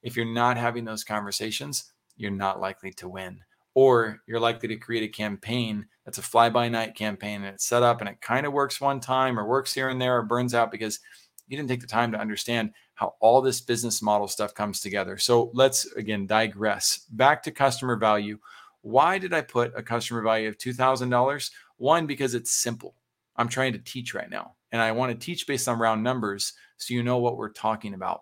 If 0.06 0.15
you're 0.15 0.26
not 0.26 0.56
having 0.56 0.86
those 0.86 1.04
conversations, 1.04 1.91
you're 2.15 2.30
not 2.30 2.62
likely 2.62 2.94
to 2.94 3.10
win. 3.10 3.39
Or 3.74 4.22
you're 4.28 4.39
likely 4.39 4.70
to 4.70 4.78
create 4.78 5.04
a 5.04 5.08
campaign 5.08 5.88
that's 6.06 6.20
a 6.20 6.22
fly 6.22 6.50
by 6.52 6.70
night 6.70 6.96
campaign 6.96 7.44
and 7.44 7.56
it's 7.56 7.65
set 7.65 7.82
up 7.82 8.00
and 8.00 8.10
it 8.10 8.22
kind 8.22 8.46
of 8.46 8.54
works 8.54 8.80
one 8.80 9.00
time 9.00 9.38
or 9.38 9.46
works 9.46 9.74
here 9.74 9.89
and 9.89 10.00
there 10.00 10.18
or 10.18 10.24
burns 10.24 10.54
out 10.54 10.72
because 10.72 11.00
you 11.48 11.58
didn't 11.58 11.70
take 11.70 11.82
the 11.82 11.88
time 11.88 12.12
to 12.12 12.20
understand 12.20 12.72
how 12.94 13.15
all 13.20 13.41
this 13.41 13.60
business 13.60 14.02
model 14.04 14.28
stuff 14.28 14.54
comes 14.54 14.80
together. 14.80 15.18
So 15.18 15.50
let's 15.56 15.91
again 15.94 16.28
digress 16.28 17.06
back 17.10 17.41
to 17.44 17.52
customer 17.52 17.98
value. 17.98 18.38
Why 18.82 19.18
did 19.18 19.34
I 19.34 19.41
put 19.41 19.74
a 19.76 19.82
customer 19.82 20.22
value 20.22 20.48
of 20.48 20.60
$2,000? 20.60 21.52
One, 21.78 22.06
because 22.06 22.36
it's 22.36 22.52
simple. 22.52 22.94
I'm 23.36 23.50
trying 23.50 23.74
to 23.74 23.80
teach 23.80 24.13
right 24.13 24.30
now 24.30 24.54
and 24.72 24.82
I 24.84 24.91
want 24.91 25.12
to 25.12 25.26
teach 25.26 25.48
based 25.48 25.68
on 25.68 25.80
round 25.80 26.04
numbers 26.04 26.54
so 26.78 26.94
you 26.94 27.02
know 27.02 27.18
what 27.18 27.38
we're 27.38 27.50
talking 27.50 27.96
about. 27.96 28.22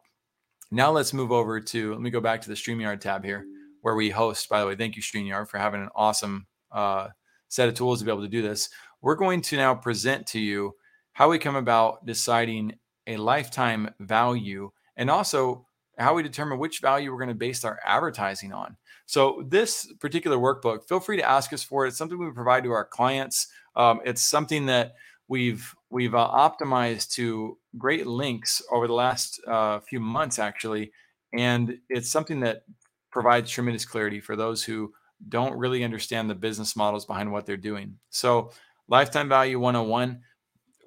Now 0.73 0.89
let's 0.89 1.13
move 1.13 1.31
over 1.31 1.59
to, 1.59 1.91
let 1.91 2.01
me 2.01 2.09
go 2.09 2.19
back 2.19 2.41
to 2.41 2.49
the 2.49 2.55
StreamYard 2.55 2.99
tab 2.99 3.23
here 3.23 3.45
where 3.81 3.93
we 3.93 4.09
host. 4.09 4.49
By 4.49 4.59
the 4.59 4.65
way, 4.65 4.75
thank 4.75 4.95
you, 4.95 5.03
StreamYard, 5.03 5.47
for 5.47 5.59
having 5.59 5.83
an 5.83 5.89
awesome 5.93 6.47
uh, 6.71 7.09
set 7.47 7.69
of 7.69 7.75
tools 7.75 7.99
to 7.99 8.05
be 8.05 8.11
able 8.11 8.23
to 8.23 8.27
do 8.27 8.41
this. 8.41 8.69
We're 8.99 9.13
going 9.13 9.41
to 9.43 9.55
now 9.55 9.75
present 9.75 10.25
to 10.27 10.39
you 10.39 10.73
how 11.11 11.29
we 11.29 11.37
come 11.37 11.55
about 11.55 12.07
deciding 12.07 12.73
a 13.05 13.17
lifetime 13.17 13.93
value 13.99 14.71
and 14.97 15.11
also 15.11 15.67
how 15.99 16.15
we 16.15 16.23
determine 16.23 16.57
which 16.57 16.79
value 16.79 17.11
we're 17.11 17.19
going 17.19 17.27
to 17.27 17.35
base 17.35 17.63
our 17.63 17.79
advertising 17.85 18.51
on. 18.51 18.75
So, 19.05 19.45
this 19.47 19.93
particular 19.99 20.37
workbook, 20.37 20.87
feel 20.87 20.99
free 20.99 21.17
to 21.17 21.29
ask 21.29 21.53
us 21.53 21.61
for 21.61 21.85
it. 21.85 21.89
It's 21.89 21.97
something 21.99 22.17
we 22.17 22.31
provide 22.31 22.63
to 22.63 22.71
our 22.71 22.85
clients. 22.85 23.47
Um, 23.75 23.99
it's 24.05 24.23
something 24.23 24.65
that 24.65 24.93
we've 25.27 25.71
we've 25.93 26.15
uh, 26.15 26.27
optimized 26.27 27.11
to 27.11 27.55
great 27.77 28.07
links 28.07 28.63
over 28.71 28.87
the 28.87 28.93
last 28.93 29.39
uh, 29.47 29.79
few 29.79 29.99
months, 29.99 30.39
actually, 30.39 30.91
and 31.37 31.77
it's 31.87 32.09
something 32.09 32.39
that 32.39 32.63
provides 33.11 33.51
tremendous 33.51 33.85
clarity 33.85 34.19
for 34.19 34.35
those 34.35 34.63
who 34.63 34.91
don't 35.29 35.55
really 35.55 35.83
understand 35.83 36.27
the 36.27 36.35
business 36.35 36.75
models 36.75 37.05
behind 37.05 37.31
what 37.31 37.45
they're 37.45 37.57
doing. 37.57 37.95
So, 38.09 38.51
lifetime 38.87 39.29
value 39.29 39.59
101. 39.59 40.19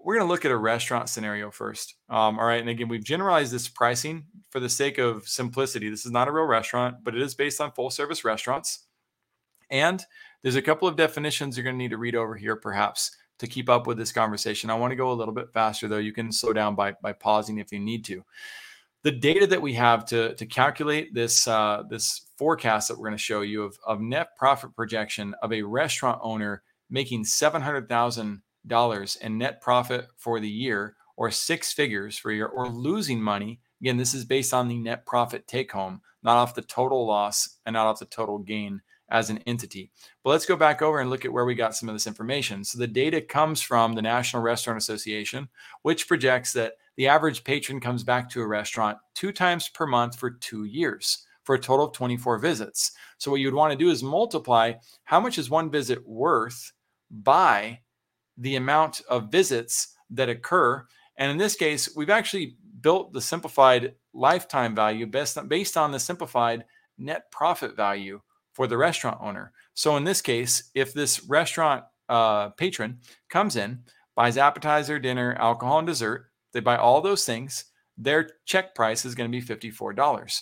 We're 0.05 0.17
going 0.17 0.27
to 0.27 0.33
look 0.33 0.45
at 0.45 0.53
a 0.53 0.57
restaurant 0.57 1.09
scenario 1.09 1.51
first. 1.51 1.95
Um, 2.09 2.39
all 2.39 2.47
right. 2.47 2.61
And 2.61 2.69
again, 2.69 2.87
we've 2.87 3.03
generalized 3.03 3.53
this 3.53 3.69
pricing 3.69 4.27
for 4.51 4.61
the 4.61 4.69
sake 4.69 4.99
of 4.99 5.27
simplicity. 5.27 5.89
This 5.89 6.07
is 6.07 6.13
not 6.13 6.29
a 6.29 6.33
real 6.33 6.45
restaurant, 6.45 6.99
but 7.03 7.17
it 7.17 7.23
is 7.23 7.35
based 7.35 7.61
on 7.61 7.73
full 7.73 7.91
service 7.91 8.25
restaurants. 8.25 8.87
And 9.69 10.05
there's 10.43 10.55
a 10.55 10.63
couple 10.63 10.87
of 10.87 10.95
definitions 10.95 11.57
you're 11.57 11.65
going 11.65 11.75
to 11.75 11.83
need 11.83 11.91
to 11.91 11.99
read 11.99 12.15
over 12.15 12.37
here, 12.37 12.55
perhaps, 12.55 13.17
to 13.39 13.47
keep 13.47 13.69
up 13.69 13.87
with 13.87 13.99
this 13.99 14.13
conversation. 14.13 14.71
I 14.71 14.75
want 14.75 14.93
to 14.93 14.97
go 14.97 15.13
a 15.13 15.15
little 15.15 15.35
bit 15.35 15.53
faster, 15.53 15.89
though. 15.89 15.99
You 15.99 16.13
can 16.13 16.33
slow 16.33 16.53
down 16.53 16.75
by, 16.75 16.95
by 17.03 17.13
pausing 17.13 17.59
if 17.59 17.73
you 17.73 17.79
need 17.79 18.05
to. 18.07 18.25
The 19.03 19.13
data 19.13 19.47
that 19.47 19.63
we 19.63 19.75
have 19.75 20.05
to, 20.07 20.35
to 20.35 20.47
calculate 20.47 21.15
this, 21.15 21.47
uh, 21.47 21.85
this 21.89 22.27
forecast 22.37 22.89
that 22.89 22.99
we're 22.99 23.07
going 23.07 23.17
to 23.17 23.23
show 23.23 23.43
you 23.43 23.63
of, 23.63 23.79
of 23.87 24.01
net 24.01 24.37
profit 24.37 24.75
projection 24.75 25.35
of 25.43 25.53
a 25.53 25.63
restaurant 25.63 26.19
owner 26.23 26.63
making 26.91 27.25
$700,000 27.25 29.21
in 29.21 29.39
net 29.39 29.61
profit 29.61 30.09
for 30.17 30.41
the 30.41 30.49
year 30.49 30.97
or 31.17 31.31
six 31.31 31.73
figures 31.73 32.19
for 32.19 32.31
a 32.31 32.35
year 32.35 32.47
or 32.47 32.69
losing 32.69 33.21
money. 33.21 33.61
Again, 33.81 33.97
this 33.97 34.15
is 34.15 34.25
based 34.25 34.55
on 34.55 34.69
the 34.69 34.79
net 34.79 35.07
profit 35.07 35.47
take 35.47 35.73
home, 35.73 36.01
not 36.23 36.37
off 36.37 36.55
the 36.55 36.63
total 36.63 37.07
loss 37.07 37.59
and 37.67 37.75
not 37.75 37.87
off 37.87 37.99
the 37.99 38.07
total 38.07 38.39
gain 38.39 38.81
as 39.09 39.31
an 39.31 39.39
entity. 39.47 39.91
But 40.25 40.31
let's 40.31 40.47
go 40.47 40.57
back 40.57 40.83
over 40.83 41.01
and 41.01 41.11
look 41.11 41.25
at 41.25 41.33
where 41.33 41.45
we 41.45 41.55
got 41.55 41.77
some 41.77 41.89
of 41.89 41.95
this 41.95 42.07
information. 42.07 42.65
So 42.65 42.79
the 42.79 42.87
data 42.87 43.21
comes 43.21 43.61
from 43.61 43.95
the 43.95 44.03
National 44.03 44.43
Restaurant 44.43 44.79
Association, 44.79 45.49
which 45.83 46.09
projects 46.09 46.53
that 46.55 46.75
the 46.97 47.09
average 47.09 47.45
patron 47.45 47.81
comes 47.81 48.03
back 48.03 48.29
to 48.31 48.43
a 48.43 48.47
restaurant 48.47 48.99
two 49.15 49.33
times 49.33 49.69
per 49.69 49.87
month 49.87 50.19
for 50.19 50.31
two 50.31 50.65
years 50.65 51.27
for 51.45 51.55
a 51.55 51.61
total 51.61 51.87
of 51.87 51.93
24 51.93 52.39
visits. 52.39 52.93
So 53.19 53.31
what 53.31 53.41
you 53.41 53.47
would 53.47 53.55
want 53.55 53.71
to 53.71 53.79
do 53.79 53.91
is 53.91 54.03
multiply 54.03 54.73
how 55.05 55.21
much 55.21 55.39
is 55.39 55.49
one 55.49 55.71
visit 55.71 56.07
worth 56.07 56.73
by 57.11 57.81
the 58.37 58.57
amount 58.57 59.03
of 59.09 59.31
visits 59.31 59.95
that 60.11 60.29
occur. 60.29 60.85
And 61.17 61.31
in 61.31 61.39
this 61.39 61.55
case, 61.55 61.95
we've 61.95 62.11
actually 62.11 62.57
built 62.81 63.13
the 63.13 63.21
simplified 63.21 63.95
lifetime 64.13 64.75
value 64.75 65.07
based 65.07 65.39
on, 65.39 65.47
based 65.49 65.77
on 65.77 65.93
the 65.93 66.01
simplified 66.01 66.65
net 66.99 67.31
profit 67.31 67.77
value 67.77 68.21
for 68.57 68.67
the 68.67 68.79
restaurant 68.79 69.19
owner. 69.21 69.53
So 69.75 69.99
in 69.99 70.05
this 70.05 70.23
case, 70.23 70.71
if 70.75 70.95
this 70.95 71.23
restaurant 71.25 71.85
uh, 72.09 72.49
patron 72.51 73.01
comes 73.29 73.55
in, 73.55 73.81
buys 74.15 74.39
appetizer, 74.39 74.99
dinner, 74.99 75.37
alcohol, 75.39 75.81
and 75.81 75.87
dessert, 75.87 76.31
they 76.55 76.61
buy 76.61 76.79
all 76.79 77.03
those 77.03 77.27
things, 77.27 77.67
their 77.99 78.31
check 78.47 78.75
price 78.75 79.05
is 79.05 79.15
going 79.15 79.31
to 79.31 79.41
be 79.41 79.47
$54. 79.47 80.41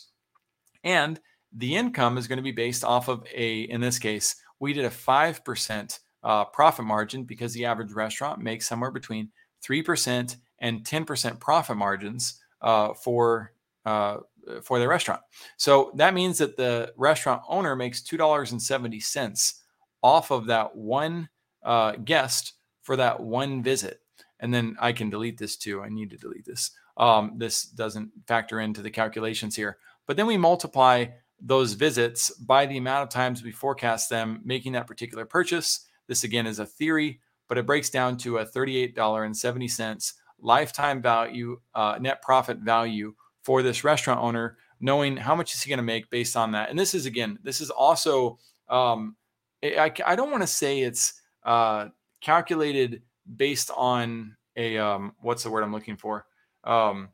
And 0.84 1.20
the 1.52 1.74
income 1.74 2.16
is 2.16 2.28
going 2.28 2.36
to 2.36 2.42
be 2.44 2.52
based 2.52 2.84
off 2.84 3.08
of 3.08 3.26
a, 3.34 3.62
in 3.62 3.80
this 3.80 3.98
case, 3.98 4.36
we 4.60 4.72
did 4.72 4.84
a 4.84 4.90
5% 4.90 5.98
uh, 6.22 6.44
profit 6.44 6.84
margin 6.84 7.24
because 7.24 7.52
the 7.52 7.64
average 7.64 7.90
restaurant 7.90 8.40
makes 8.40 8.68
somewhere 8.68 8.92
between 8.92 9.30
3% 9.68 10.36
and 10.60 10.84
10% 10.84 11.40
profit 11.40 11.76
margins 11.76 12.40
uh, 12.62 12.94
for 12.94 13.52
uh, 13.84 14.18
for 14.62 14.78
their 14.78 14.88
restaurant. 14.88 15.20
So 15.56 15.92
that 15.96 16.14
means 16.14 16.38
that 16.38 16.56
the 16.56 16.92
restaurant 16.96 17.42
owner 17.48 17.76
makes 17.76 18.02
$2.70 18.02 19.54
off 20.02 20.30
of 20.30 20.46
that 20.46 20.76
one 20.76 21.28
uh, 21.62 21.92
guest 21.92 22.54
for 22.82 22.96
that 22.96 23.20
one 23.20 23.62
visit. 23.62 24.00
And 24.40 24.52
then 24.52 24.76
I 24.80 24.92
can 24.92 25.10
delete 25.10 25.38
this 25.38 25.56
too. 25.56 25.82
I 25.82 25.88
need 25.88 26.10
to 26.10 26.18
delete 26.18 26.44
this. 26.44 26.70
Um, 26.96 27.32
this 27.36 27.64
doesn't 27.64 28.10
factor 28.28 28.60
into 28.60 28.82
the 28.82 28.90
calculations 28.90 29.56
here. 29.56 29.78
But 30.06 30.16
then 30.16 30.26
we 30.26 30.36
multiply 30.36 31.06
those 31.40 31.72
visits 31.72 32.30
by 32.30 32.66
the 32.66 32.76
amount 32.76 33.02
of 33.02 33.08
times 33.08 33.42
we 33.42 33.52
forecast 33.52 34.10
them 34.10 34.40
making 34.44 34.72
that 34.72 34.86
particular 34.86 35.24
purchase. 35.24 35.88
This 36.06 36.24
again 36.24 36.46
is 36.46 36.58
a 36.58 36.66
theory, 36.66 37.20
but 37.48 37.58
it 37.58 37.66
breaks 37.66 37.90
down 37.90 38.16
to 38.18 38.38
a 38.38 38.46
$38.70 38.46 40.12
lifetime 40.40 41.00
value, 41.00 41.58
uh, 41.74 41.96
net 42.00 42.22
profit 42.22 42.58
value 42.58 43.14
for 43.44 43.62
this 43.62 43.84
restaurant 43.84 44.20
owner, 44.20 44.56
knowing 44.80 45.16
how 45.16 45.34
much 45.34 45.54
is 45.54 45.62
he 45.62 45.68
going 45.68 45.78
to 45.78 45.82
make 45.82 46.10
based 46.10 46.36
on 46.36 46.52
that. 46.52 46.70
And 46.70 46.78
this 46.78 46.94
is 46.94 47.06
again, 47.06 47.38
this 47.42 47.60
is 47.60 47.70
also, 47.70 48.38
um, 48.68 49.16
I, 49.62 49.92
I 50.04 50.16
don't 50.16 50.30
want 50.30 50.42
to 50.42 50.48
say 50.48 50.80
it's 50.80 51.20
uh, 51.44 51.88
calculated 52.20 53.02
based 53.36 53.70
on 53.76 54.36
a 54.56 54.78
um, 54.78 55.12
what's 55.20 55.42
the 55.42 55.50
word 55.50 55.62
I'm 55.62 55.72
looking 55.72 55.96
for? 55.96 56.26
Um, 56.64 57.10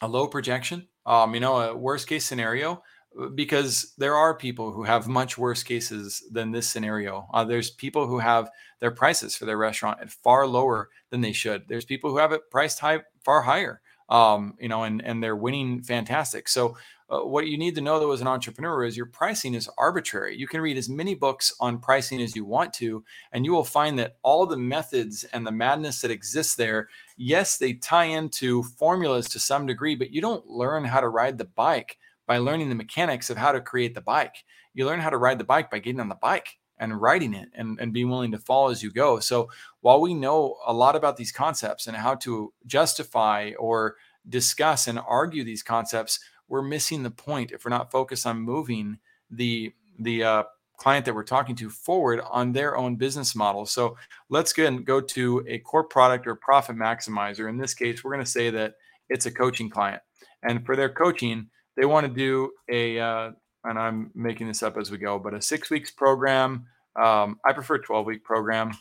a 0.00 0.08
low 0.08 0.26
projection. 0.26 0.88
Um, 1.06 1.34
you 1.34 1.40
know, 1.40 1.56
a 1.60 1.76
worst 1.76 2.08
case 2.08 2.24
scenario, 2.24 2.82
because 3.34 3.94
there 3.96 4.16
are 4.16 4.34
people 4.34 4.72
who 4.72 4.82
have 4.82 5.06
much 5.06 5.38
worse 5.38 5.62
cases 5.62 6.22
than 6.32 6.50
this 6.50 6.68
scenario. 6.68 7.28
Uh, 7.32 7.44
there's 7.44 7.70
people 7.70 8.06
who 8.06 8.18
have 8.18 8.50
their 8.80 8.90
prices 8.90 9.36
for 9.36 9.46
their 9.46 9.56
restaurant 9.56 10.00
at 10.00 10.10
far 10.10 10.46
lower 10.46 10.88
than 11.10 11.20
they 11.20 11.32
should. 11.32 11.62
There's 11.68 11.84
people 11.84 12.10
who 12.10 12.18
have 12.18 12.32
it 12.32 12.50
priced 12.50 12.80
high, 12.80 13.00
far 13.24 13.42
higher. 13.42 13.80
Um, 14.08 14.54
you 14.60 14.68
know, 14.68 14.84
and 14.84 15.04
and 15.04 15.22
they're 15.22 15.36
winning 15.36 15.82
fantastic. 15.82 16.48
So 16.48 16.76
uh, 17.08 17.20
what 17.20 17.46
you 17.46 17.56
need 17.56 17.74
to 17.76 17.80
know 17.80 18.00
though 18.00 18.12
as 18.12 18.20
an 18.20 18.26
entrepreneur 18.26 18.84
is 18.84 18.96
your 18.96 19.06
pricing 19.06 19.54
is 19.54 19.70
arbitrary. 19.78 20.36
You 20.36 20.48
can 20.48 20.60
read 20.60 20.76
as 20.76 20.88
many 20.88 21.14
books 21.14 21.54
on 21.60 21.78
pricing 21.78 22.20
as 22.20 22.34
you 22.34 22.44
want 22.44 22.72
to, 22.74 23.04
and 23.32 23.44
you 23.44 23.52
will 23.52 23.64
find 23.64 23.98
that 23.98 24.16
all 24.22 24.46
the 24.46 24.56
methods 24.56 25.24
and 25.32 25.46
the 25.46 25.52
madness 25.52 26.00
that 26.00 26.10
exists 26.10 26.56
there, 26.56 26.88
yes, 27.16 27.58
they 27.58 27.74
tie 27.74 28.04
into 28.04 28.62
formulas 28.62 29.28
to 29.28 29.38
some 29.38 29.66
degree, 29.66 29.94
but 29.94 30.10
you 30.10 30.20
don't 30.20 30.46
learn 30.48 30.84
how 30.84 31.00
to 31.00 31.08
ride 31.08 31.38
the 31.38 31.44
bike 31.44 31.96
by 32.26 32.38
learning 32.38 32.68
the 32.68 32.74
mechanics 32.74 33.30
of 33.30 33.36
how 33.36 33.52
to 33.52 33.60
create 33.60 33.94
the 33.94 34.00
bike. 34.00 34.44
You 34.74 34.84
learn 34.84 35.00
how 35.00 35.10
to 35.10 35.16
ride 35.16 35.38
the 35.38 35.44
bike 35.44 35.70
by 35.70 35.78
getting 35.78 36.00
on 36.00 36.08
the 36.08 36.16
bike 36.16 36.58
and 36.78 37.00
writing 37.00 37.34
it 37.34 37.48
and, 37.54 37.78
and 37.80 37.92
being 37.92 38.08
willing 38.08 38.32
to 38.32 38.38
fall 38.38 38.68
as 38.68 38.82
you 38.82 38.90
go. 38.90 39.18
So 39.18 39.48
while 39.80 40.00
we 40.00 40.14
know 40.14 40.56
a 40.66 40.72
lot 40.72 40.96
about 40.96 41.16
these 41.16 41.32
concepts 41.32 41.86
and 41.86 41.96
how 41.96 42.14
to 42.16 42.52
justify 42.66 43.52
or 43.58 43.96
discuss 44.28 44.86
and 44.86 44.98
argue 44.98 45.44
these 45.44 45.62
concepts, 45.62 46.20
we're 46.48 46.62
missing 46.62 47.02
the 47.02 47.10
point 47.10 47.52
if 47.52 47.64
we're 47.64 47.70
not 47.70 47.90
focused 47.90 48.26
on 48.26 48.40
moving 48.40 48.98
the 49.30 49.72
the 49.98 50.22
uh, 50.22 50.42
client 50.76 51.06
that 51.06 51.14
we're 51.14 51.24
talking 51.24 51.56
to 51.56 51.70
forward 51.70 52.20
on 52.30 52.52
their 52.52 52.76
own 52.76 52.96
business 52.96 53.34
model. 53.34 53.64
So 53.64 53.96
let's 54.28 54.52
go 54.52 54.66
and 54.66 54.84
go 54.84 55.00
to 55.00 55.44
a 55.48 55.58
core 55.60 55.84
product 55.84 56.26
or 56.26 56.34
profit 56.34 56.76
maximizer. 56.76 57.48
In 57.48 57.56
this 57.56 57.72
case, 57.72 58.04
we're 58.04 58.12
going 58.12 58.24
to 58.24 58.30
say 58.30 58.50
that 58.50 58.74
it's 59.08 59.26
a 59.26 59.30
coaching 59.30 59.70
client, 59.70 60.02
and 60.42 60.64
for 60.66 60.76
their 60.76 60.90
coaching, 60.90 61.48
they 61.76 61.86
want 61.86 62.06
to 62.06 62.12
do 62.12 62.50
a 62.68 62.98
uh, 62.98 63.30
and 63.66 63.78
I'm 63.78 64.10
making 64.14 64.48
this 64.48 64.62
up 64.62 64.76
as 64.76 64.90
we 64.90 64.98
go, 64.98 65.18
but 65.18 65.34
a 65.34 65.42
six 65.42 65.70
weeks 65.70 65.90
program. 65.90 66.66
Um, 67.00 67.38
I 67.44 67.52
prefer 67.52 67.78
12 67.78 68.06
week 68.06 68.24
program 68.24 68.72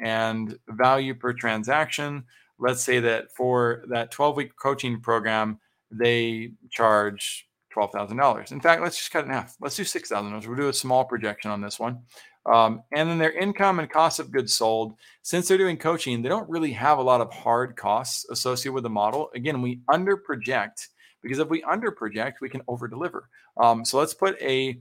and 0.00 0.58
value 0.68 1.14
per 1.14 1.32
transaction. 1.32 2.24
Let's 2.58 2.82
say 2.82 3.00
that 3.00 3.32
for 3.36 3.84
that 3.90 4.10
12 4.10 4.36
week 4.36 4.56
coaching 4.56 5.00
program, 5.00 5.58
they 5.90 6.52
charge 6.70 7.46
$12,000. 7.74 8.52
In 8.52 8.60
fact, 8.60 8.82
let's 8.82 8.96
just 8.96 9.10
cut 9.10 9.24
it 9.24 9.26
in 9.26 9.32
half. 9.32 9.56
Let's 9.60 9.76
do 9.76 9.84
$6,000. 9.84 10.46
We'll 10.46 10.56
do 10.56 10.68
a 10.68 10.72
small 10.72 11.04
projection 11.04 11.50
on 11.50 11.60
this 11.60 11.78
one. 11.78 12.00
Um, 12.46 12.82
and 12.92 13.08
then 13.08 13.18
their 13.18 13.32
income 13.32 13.78
and 13.78 13.90
cost 13.90 14.20
of 14.20 14.30
goods 14.30 14.54
sold, 14.54 14.94
since 15.22 15.46
they're 15.46 15.58
doing 15.58 15.76
coaching, 15.76 16.22
they 16.22 16.28
don't 16.28 16.48
really 16.48 16.72
have 16.72 16.98
a 16.98 17.02
lot 17.02 17.20
of 17.20 17.32
hard 17.32 17.76
costs 17.76 18.26
associated 18.30 18.72
with 18.72 18.84
the 18.84 18.90
model. 18.90 19.30
Again, 19.34 19.60
we 19.60 19.80
under 19.92 20.16
project 20.16 20.88
because 21.22 21.38
if 21.38 21.48
we 21.48 21.62
under 21.64 21.90
project, 21.90 22.40
we 22.40 22.48
can 22.48 22.62
over 22.68 22.88
deliver. 22.88 23.28
Um, 23.56 23.84
so 23.84 23.98
let's 23.98 24.14
put 24.14 24.40
a 24.40 24.80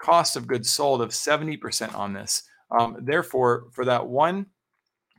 cost 0.00 0.36
of 0.36 0.46
goods 0.46 0.70
sold 0.70 1.02
of 1.02 1.10
70% 1.10 1.94
on 1.94 2.12
this. 2.12 2.42
Um, 2.78 2.96
therefore, 3.00 3.66
for 3.72 3.84
that 3.84 4.06
one 4.06 4.46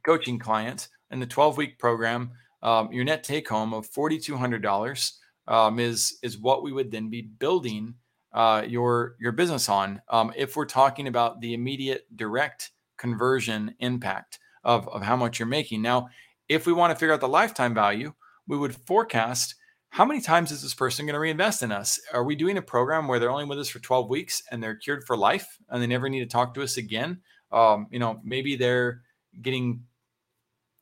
coaching 0.05 0.39
client 0.39 0.87
in 1.11 1.19
the 1.19 1.25
12 1.25 1.57
week 1.57 1.79
program, 1.79 2.31
um, 2.63 2.91
your 2.91 3.03
net 3.03 3.23
take 3.23 3.47
home 3.47 3.73
of 3.73 3.89
$4,200 3.89 5.11
um, 5.47 5.79
is 5.79 6.19
is 6.21 6.37
what 6.37 6.63
we 6.63 6.71
would 6.71 6.91
then 6.91 7.09
be 7.09 7.23
building 7.23 7.95
uh, 8.33 8.63
your 8.67 9.15
your 9.19 9.31
business 9.31 9.67
on. 9.67 10.01
Um, 10.09 10.31
if 10.35 10.55
we're 10.55 10.65
talking 10.65 11.07
about 11.07 11.41
the 11.41 11.53
immediate 11.53 12.05
direct 12.15 12.71
conversion 12.97 13.73
impact 13.79 14.39
of 14.63 14.87
of 14.89 15.01
how 15.01 15.15
much 15.15 15.39
you're 15.39 15.47
making. 15.47 15.81
Now, 15.81 16.09
if 16.47 16.65
we 16.65 16.73
want 16.73 16.91
to 16.91 16.95
figure 16.95 17.13
out 17.13 17.19
the 17.19 17.27
lifetime 17.27 17.73
value, 17.73 18.13
we 18.47 18.57
would 18.57 18.75
forecast 18.75 19.55
how 19.91 20.05
many 20.05 20.21
times 20.21 20.51
is 20.51 20.61
this 20.61 20.73
person 20.73 21.05
going 21.05 21.15
to 21.15 21.19
reinvest 21.19 21.63
in 21.63 21.71
us? 21.71 21.99
Are 22.13 22.23
we 22.23 22.33
doing 22.33 22.57
a 22.57 22.61
program 22.61 23.09
where 23.09 23.19
they're 23.19 23.29
only 23.29 23.43
with 23.43 23.59
us 23.59 23.67
for 23.67 23.79
12 23.79 24.09
weeks 24.09 24.41
and 24.49 24.63
they're 24.63 24.75
cured 24.75 25.03
for 25.05 25.17
life 25.17 25.57
and 25.67 25.83
they 25.83 25.87
never 25.87 26.07
need 26.07 26.21
to 26.21 26.25
talk 26.25 26.53
to 26.53 26.63
us 26.63 26.77
again? 26.77 27.19
Um, 27.51 27.87
you 27.91 27.99
know, 27.99 28.21
maybe 28.23 28.55
they're 28.55 29.01
getting 29.41 29.83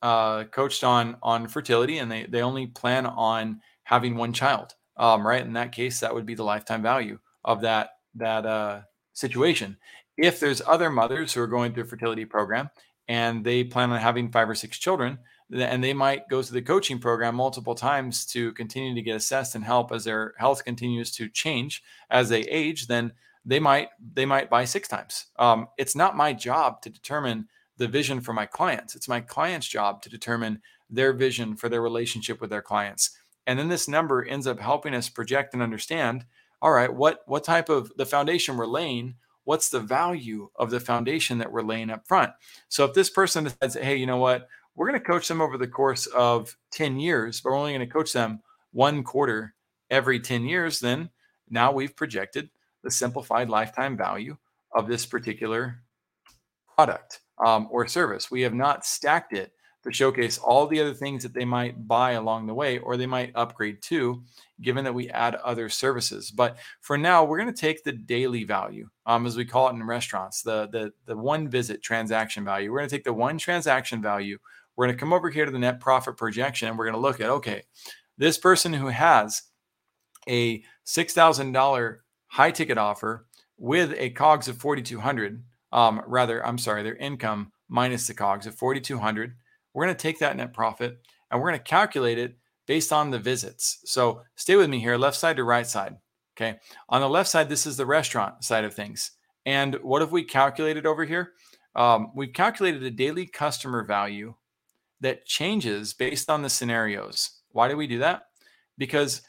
uh, 0.00 0.44
coached 0.44 0.84
on 0.84 1.16
on 1.24 1.48
fertility 1.48 1.98
and 1.98 2.10
they 2.10 2.24
they 2.26 2.40
only 2.40 2.68
plan 2.68 3.04
on 3.04 3.60
having 3.82 4.14
one 4.14 4.32
child, 4.32 4.76
um, 4.96 5.26
right? 5.26 5.44
In 5.44 5.54
that 5.54 5.72
case, 5.72 5.98
that 6.00 6.14
would 6.14 6.24
be 6.24 6.36
the 6.36 6.44
lifetime 6.44 6.80
value 6.80 7.18
of 7.44 7.62
that 7.62 7.90
that 8.14 8.46
uh, 8.46 8.82
situation. 9.12 9.76
If 10.16 10.38
there's 10.38 10.62
other 10.64 10.88
mothers 10.88 11.32
who 11.32 11.42
are 11.42 11.48
going 11.48 11.74
through 11.74 11.84
a 11.84 11.88
fertility 11.88 12.26
program 12.26 12.70
and 13.08 13.44
they 13.44 13.64
plan 13.64 13.90
on 13.90 13.98
having 13.98 14.30
five 14.30 14.48
or 14.48 14.54
six 14.54 14.78
children, 14.78 15.18
and 15.52 15.82
they 15.82 15.92
might 15.92 16.28
go 16.28 16.42
to 16.42 16.52
the 16.52 16.62
coaching 16.62 16.98
program 16.98 17.34
multiple 17.34 17.74
times 17.74 18.24
to 18.26 18.52
continue 18.52 18.94
to 18.94 19.02
get 19.02 19.16
assessed 19.16 19.54
and 19.54 19.64
help 19.64 19.92
as 19.92 20.04
their 20.04 20.34
health 20.38 20.64
continues 20.64 21.10
to 21.12 21.28
change 21.28 21.82
as 22.10 22.28
they 22.28 22.40
age, 22.42 22.86
then 22.86 23.12
they 23.44 23.58
might 23.58 23.88
they 24.12 24.26
might 24.26 24.50
buy 24.50 24.64
six 24.64 24.88
times. 24.88 25.26
Um, 25.38 25.68
it's 25.78 25.96
not 25.96 26.16
my 26.16 26.32
job 26.32 26.82
to 26.82 26.90
determine 26.90 27.48
the 27.78 27.88
vision 27.88 28.20
for 28.20 28.32
my 28.32 28.46
clients. 28.46 28.94
It's 28.94 29.08
my 29.08 29.20
client's 29.20 29.66
job 29.66 30.02
to 30.02 30.10
determine 30.10 30.60
their 30.90 31.12
vision 31.12 31.56
for 31.56 31.68
their 31.68 31.80
relationship 31.80 32.40
with 32.40 32.50
their 32.50 32.62
clients. 32.62 33.16
And 33.46 33.58
then 33.58 33.68
this 33.68 33.88
number 33.88 34.24
ends 34.24 34.46
up 34.46 34.60
helping 34.60 34.94
us 34.94 35.08
project 35.08 35.54
and 35.54 35.62
understand, 35.62 36.26
all 36.60 36.72
right, 36.72 36.92
what 36.92 37.20
what 37.26 37.44
type 37.44 37.68
of 37.68 37.90
the 37.96 38.06
foundation 38.06 38.56
we're 38.56 38.66
laying, 38.66 39.14
what's 39.44 39.70
the 39.70 39.80
value 39.80 40.50
of 40.56 40.70
the 40.70 40.80
foundation 40.80 41.38
that 41.38 41.50
we're 41.50 41.62
laying 41.62 41.90
up 41.90 42.06
front. 42.06 42.30
So 42.68 42.84
if 42.84 42.92
this 42.92 43.10
person 43.10 43.44
decides, 43.44 43.74
hey, 43.74 43.96
you 43.96 44.06
know 44.06 44.18
what, 44.18 44.46
we're 44.74 44.88
going 44.88 45.00
to 45.00 45.06
coach 45.06 45.28
them 45.28 45.40
over 45.40 45.58
the 45.58 45.68
course 45.68 46.06
of 46.06 46.56
10 46.72 46.98
years, 46.98 47.40
but 47.40 47.50
we're 47.50 47.58
only 47.58 47.72
going 47.72 47.86
to 47.86 47.92
coach 47.92 48.12
them 48.12 48.40
one 48.72 49.02
quarter 49.02 49.54
every 49.90 50.20
10 50.20 50.44
years, 50.44 50.80
then 50.80 51.10
now 51.48 51.72
we've 51.72 51.96
projected 51.96 52.50
the 52.82 52.90
simplified 52.90 53.50
lifetime 53.50 53.96
value 53.96 54.36
of 54.72 54.86
this 54.86 55.04
particular 55.04 55.82
product 56.74 57.20
um, 57.44 57.68
or 57.70 57.86
service. 57.86 58.30
We 58.30 58.42
have 58.42 58.54
not 58.54 58.86
stacked 58.86 59.32
it 59.32 59.52
to 59.82 59.92
showcase 59.92 60.38
all 60.38 60.66
the 60.66 60.80
other 60.80 60.92
things 60.92 61.22
that 61.22 61.32
they 61.32 61.44
might 61.44 61.88
buy 61.88 62.12
along 62.12 62.46
the 62.46 62.54
way 62.54 62.78
or 62.78 62.96
they 62.96 63.06
might 63.06 63.32
upgrade 63.34 63.80
to, 63.82 64.22
given 64.60 64.84
that 64.84 64.92
we 64.92 65.08
add 65.10 65.36
other 65.36 65.68
services. 65.70 66.30
But 66.30 66.58
for 66.82 66.98
now, 66.98 67.24
we're 67.24 67.40
going 67.40 67.52
to 67.52 67.60
take 67.60 67.82
the 67.82 67.92
daily 67.92 68.44
value, 68.44 68.88
um, 69.06 69.26
as 69.26 69.36
we 69.36 69.46
call 69.46 69.68
it 69.68 69.72
in 69.72 69.82
restaurants, 69.82 70.42
the, 70.42 70.68
the, 70.68 70.92
the 71.06 71.16
one 71.16 71.48
visit 71.48 71.82
transaction 71.82 72.44
value. 72.44 72.70
We're 72.70 72.80
going 72.80 72.90
to 72.90 72.96
take 72.96 73.04
the 73.04 73.12
one 73.12 73.38
transaction 73.38 74.02
value. 74.02 74.38
We're 74.80 74.86
going 74.86 74.96
to 74.96 75.00
come 75.00 75.12
over 75.12 75.28
here 75.28 75.44
to 75.44 75.50
the 75.50 75.58
net 75.58 75.78
profit 75.78 76.16
projection 76.16 76.66
and 76.66 76.78
we're 76.78 76.86
going 76.86 76.94
to 76.94 77.00
look 77.02 77.20
at, 77.20 77.28
okay, 77.28 77.64
this 78.16 78.38
person 78.38 78.72
who 78.72 78.86
has 78.86 79.42
a 80.26 80.64
$6,000 80.86 81.96
high 82.28 82.50
ticket 82.50 82.78
offer 82.78 83.26
with 83.58 83.92
a 83.98 84.08
COGS 84.08 84.48
of 84.48 84.56
4,200, 84.56 85.44
um, 85.72 86.00
rather, 86.06 86.46
I'm 86.46 86.56
sorry, 86.56 86.82
their 86.82 86.96
income 86.96 87.52
minus 87.68 88.06
the 88.06 88.14
COGS 88.14 88.46
of 88.46 88.54
4,200 88.54 89.34
we're 89.74 89.84
going 89.84 89.94
to 89.94 90.00
take 90.00 90.18
that 90.20 90.38
net 90.38 90.54
profit 90.54 91.02
and 91.30 91.38
we're 91.38 91.50
going 91.50 91.60
to 91.60 91.64
calculate 91.64 92.16
it 92.16 92.38
based 92.66 92.90
on 92.90 93.10
the 93.10 93.18
visits. 93.18 93.80
So 93.84 94.22
stay 94.36 94.56
with 94.56 94.70
me 94.70 94.80
here, 94.80 94.96
left 94.96 95.18
side 95.18 95.36
to 95.36 95.44
right 95.44 95.66
side. 95.66 95.98
Okay. 96.38 96.58
On 96.88 97.02
the 97.02 97.08
left 97.10 97.28
side, 97.28 97.50
this 97.50 97.66
is 97.66 97.76
the 97.76 97.84
restaurant 97.84 98.44
side 98.44 98.64
of 98.64 98.72
things. 98.72 99.10
And 99.44 99.74
what 99.82 100.00
have 100.00 100.10
we 100.10 100.24
calculated 100.24 100.86
over 100.86 101.04
here? 101.04 101.32
Um, 101.76 102.12
we've 102.14 102.32
calculated 102.32 102.82
a 102.82 102.90
daily 102.90 103.26
customer 103.26 103.84
value 103.84 104.36
that 105.00 105.26
changes 105.26 105.92
based 105.94 106.30
on 106.30 106.42
the 106.42 106.50
scenarios. 106.50 107.40
Why 107.52 107.68
do 107.68 107.76
we 107.76 107.86
do 107.86 107.98
that? 107.98 108.22
Because 108.78 109.22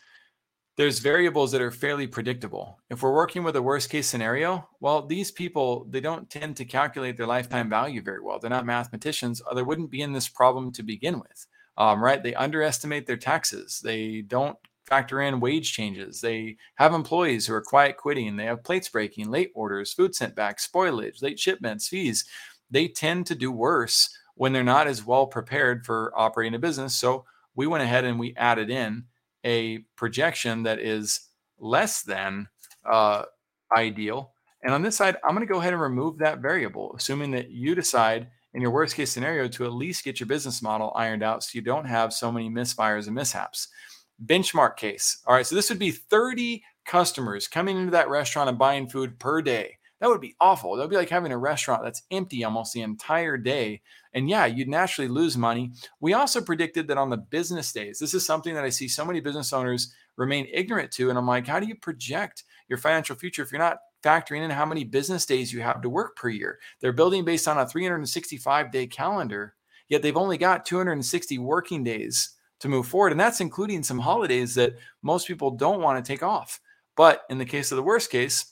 there's 0.77 0.99
variables 0.99 1.51
that 1.51 1.62
are 1.62 1.71
fairly 1.71 2.07
predictable. 2.07 2.79
If 2.89 3.03
we're 3.03 3.13
working 3.13 3.43
with 3.43 3.55
a 3.55 3.62
worst 3.62 3.89
case 3.89 4.07
scenario, 4.07 4.67
well, 4.79 5.05
these 5.05 5.31
people, 5.31 5.86
they 5.89 5.99
don't 5.99 6.29
tend 6.29 6.55
to 6.57 6.65
calculate 6.65 7.17
their 7.17 7.27
lifetime 7.27 7.69
value 7.69 8.01
very 8.01 8.21
well. 8.21 8.39
They're 8.39 8.49
not 8.49 8.65
mathematicians, 8.65 9.41
or 9.41 9.53
they 9.53 9.63
wouldn't 9.63 9.91
be 9.91 10.01
in 10.01 10.13
this 10.13 10.29
problem 10.29 10.71
to 10.73 10.84
begin 10.84 11.19
with, 11.19 11.45
um, 11.77 12.01
right? 12.01 12.23
They 12.23 12.34
underestimate 12.36 13.05
their 13.05 13.17
taxes. 13.17 13.81
They 13.84 14.21
don't 14.21 14.57
factor 14.86 15.21
in 15.21 15.39
wage 15.39 15.71
changes. 15.73 16.21
They 16.21 16.57
have 16.75 16.93
employees 16.93 17.45
who 17.45 17.53
are 17.53 17.62
quiet 17.62 17.97
quitting. 17.97 18.36
They 18.36 18.45
have 18.45 18.63
plates 18.63 18.89
breaking, 18.89 19.29
late 19.29 19.51
orders, 19.53 19.93
food 19.93 20.15
sent 20.15 20.36
back, 20.36 20.60
spoilage, 20.60 21.21
late 21.21 21.39
shipments, 21.39 21.88
fees. 21.88 22.25
They 22.69 22.88
tend 22.88 23.25
to 23.27 23.36
do 23.36 23.51
worse 23.51 24.10
when 24.41 24.54
they're 24.54 24.63
not 24.63 24.88
as 24.88 25.06
well 25.06 25.27
prepared 25.27 25.86
for 25.86 26.12
operating 26.15 26.56
a 26.56 26.58
business. 26.58 26.95
So 26.95 27.25
we 27.54 27.67
went 27.67 27.84
ahead 27.84 28.06
and 28.06 28.17
we 28.17 28.34
added 28.38 28.71
in 28.71 29.04
a 29.45 29.86
projection 29.95 30.63
that 30.63 30.80
is 30.80 31.27
less 31.60 32.01
than 32.01 32.47
uh, 32.84 33.25
ideal. 33.71 34.32
And 34.63 34.73
on 34.73 34.82
this 34.82 34.95
side, 34.97 35.17
I'm 35.23 35.36
going 35.36 35.45
to 35.45 35.54
go 35.54 35.60
ahead 35.60 35.73
and 35.73 35.82
remove 35.82 36.17
that 36.17 36.39
variable, 36.39 36.95
assuming 36.97 37.30
that 37.34 37.51
you 37.51 37.75
decide 37.75 38.30
in 38.56 38.63
your 38.63 38.71
worst 38.71 38.95
case 38.95 39.12
scenario 39.12 39.47
to 39.47 39.65
at 39.65 39.73
least 39.73 40.04
get 40.04 40.19
your 40.19 40.25
business 40.25 40.63
model 40.63 40.91
ironed 40.95 41.21
out 41.21 41.43
so 41.43 41.51
you 41.54 41.62
don't 41.62 41.86
have 41.86 42.12
so 42.12 42.32
many 42.32 42.49
misfires 42.49 43.06
and 43.06 43.13
mishaps. 43.13 43.67
Benchmark 44.25 44.75
case. 44.75 45.21
All 45.27 45.36
right, 45.36 45.45
so 45.45 45.54
this 45.54 45.69
would 45.69 45.77
be 45.77 45.91
30 45.91 46.63
customers 46.88 47.47
coming 47.47 47.77
into 47.77 47.91
that 47.91 48.10
restaurant 48.10 48.49
and 48.49 48.58
buying 48.58 48.89
food 48.89 49.19
per 49.19 49.43
day. 49.43 49.77
That 50.01 50.09
would 50.09 50.19
be 50.19 50.35
awful. 50.41 50.75
That 50.75 50.81
would 50.81 50.89
be 50.89 50.97
like 50.97 51.09
having 51.09 51.31
a 51.31 51.37
restaurant 51.37 51.83
that's 51.83 52.01
empty 52.09 52.43
almost 52.43 52.73
the 52.73 52.81
entire 52.81 53.37
day. 53.37 53.81
And 54.13 54.27
yeah, 54.27 54.47
you'd 54.47 54.67
naturally 54.67 55.07
lose 55.07 55.37
money. 55.37 55.73
We 55.99 56.13
also 56.13 56.41
predicted 56.41 56.87
that 56.87 56.97
on 56.97 57.11
the 57.11 57.17
business 57.17 57.71
days, 57.71 57.99
this 57.99 58.15
is 58.15 58.25
something 58.25 58.55
that 58.55 58.63
I 58.63 58.69
see 58.69 58.87
so 58.87 59.05
many 59.05 59.19
business 59.19 59.53
owners 59.53 59.93
remain 60.17 60.47
ignorant 60.51 60.91
to. 60.93 61.09
And 61.09 61.19
I'm 61.19 61.27
like, 61.27 61.45
how 61.45 61.59
do 61.59 61.67
you 61.67 61.75
project 61.75 62.43
your 62.67 62.79
financial 62.79 63.15
future 63.15 63.43
if 63.43 63.51
you're 63.51 63.59
not 63.59 63.77
factoring 64.03 64.43
in 64.43 64.49
how 64.49 64.65
many 64.65 64.83
business 64.83 65.23
days 65.23 65.53
you 65.53 65.61
have 65.61 65.83
to 65.83 65.89
work 65.89 66.15
per 66.15 66.29
year? 66.29 66.57
They're 66.79 66.91
building 66.91 67.23
based 67.23 67.47
on 67.47 67.59
a 67.59 67.67
365 67.67 68.71
day 68.71 68.87
calendar, 68.87 69.53
yet 69.87 70.01
they've 70.01 70.17
only 70.17 70.39
got 70.39 70.65
260 70.65 71.37
working 71.37 71.83
days 71.83 72.31
to 72.59 72.67
move 72.67 72.87
forward. 72.87 73.11
And 73.11 73.21
that's 73.21 73.39
including 73.39 73.83
some 73.83 73.99
holidays 73.99 74.55
that 74.55 74.77
most 75.03 75.27
people 75.27 75.51
don't 75.51 75.81
want 75.81 76.03
to 76.03 76.11
take 76.11 76.23
off. 76.23 76.59
But 76.97 77.21
in 77.29 77.37
the 77.37 77.45
case 77.45 77.71
of 77.71 77.75
the 77.75 77.83
worst 77.83 78.09
case, 78.09 78.50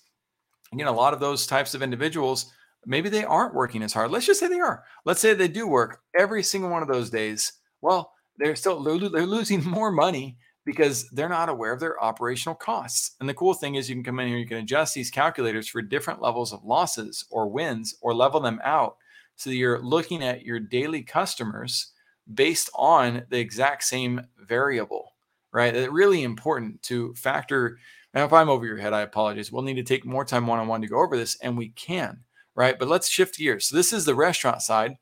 again, 0.74 0.88
a 0.88 0.92
lot 0.92 1.14
of 1.14 1.20
those 1.20 1.48
types 1.48 1.74
of 1.74 1.82
individuals, 1.82 2.52
maybe 2.86 3.10
they 3.10 3.24
aren't 3.24 3.56
working 3.56 3.84
as 3.84 3.94
hard. 3.94 4.12
Let's 4.12 4.26
just 4.26 4.40
say 4.40 4.48
they 4.48 4.60
are. 4.60 4.84
Let's 5.06 5.20
say 5.20 5.34
they 5.34 5.48
do 5.48 5.68
work 5.68 6.02
every 6.18 6.44
single 6.44 6.70
one 6.70 6.82
of 6.82 6.88
those 6.88 7.10
days. 7.10 7.54
Well, 7.82 8.14
they're 8.38 8.56
still 8.56 8.82
they're 8.82 9.26
losing 9.26 9.64
more 9.70 9.92
money 9.92 10.38
because 10.66 11.10
they're 11.10 11.30
not 11.30 11.50
aware 11.50 11.74
of 11.74 11.80
their 11.80 12.02
operational 12.04 12.56
costs. 12.56 13.16
And 13.20 13.28
the 13.28 13.34
cool 13.34 13.54
thing 13.54 13.76
is 13.76 13.90
you 13.90 13.96
can 13.96 14.04
come 14.04 14.20
in 14.20 14.28
here, 14.28 14.38
you 14.38 14.48
can 14.48 14.58
adjust 14.58 14.94
these 14.94 15.10
calculators 15.10 15.68
for 15.68 15.82
different 15.82 16.22
levels 16.22 16.54
of 16.54 16.64
losses 16.64 17.26
or 17.32 17.50
wins 17.50 17.96
or 18.02 18.14
level 18.14 18.40
them 18.40 18.60
out 18.64 18.98
so 19.36 19.50
that 19.50 19.56
you're 19.56 19.82
looking 19.82 20.24
at 20.24 20.44
your 20.44 20.60
daily 20.60 21.02
customers 21.02 21.92
based 22.32 22.70
on 22.76 23.24
the 23.30 23.40
exact 23.40 23.84
same 23.84 24.22
variable, 24.38 25.14
right? 25.52 25.76
It's 25.76 25.92
really 25.92 26.24
important 26.24 26.84
to 26.84 27.14
factor. 27.16 27.80
And 28.14 28.24
if 28.24 28.34
I'm 28.34 28.50
over 28.50 28.66
your 28.66 28.78
head, 28.78 28.94
I 28.94 29.02
apologize. 29.02 29.52
We'll 29.52 29.64
need 29.64 29.76
to 29.76 29.84
take 29.84 30.06
more 30.06 30.26
time 30.26 30.48
one 30.48 30.60
on 30.60 30.68
one 30.68 30.82
to 30.82 30.88
go 30.88 31.04
over 31.04 31.16
this, 31.16 31.38
and 31.42 31.58
we 31.58 31.70
can, 31.70 32.22
right? 32.56 32.78
But 32.78 32.88
let's 32.88 33.10
shift 33.10 33.38
gears. 33.38 33.68
So, 33.68 33.76
this 33.76 33.94
is 33.94 34.06
the 34.06 34.16
restaurant 34.16 34.62
side. 34.62 34.98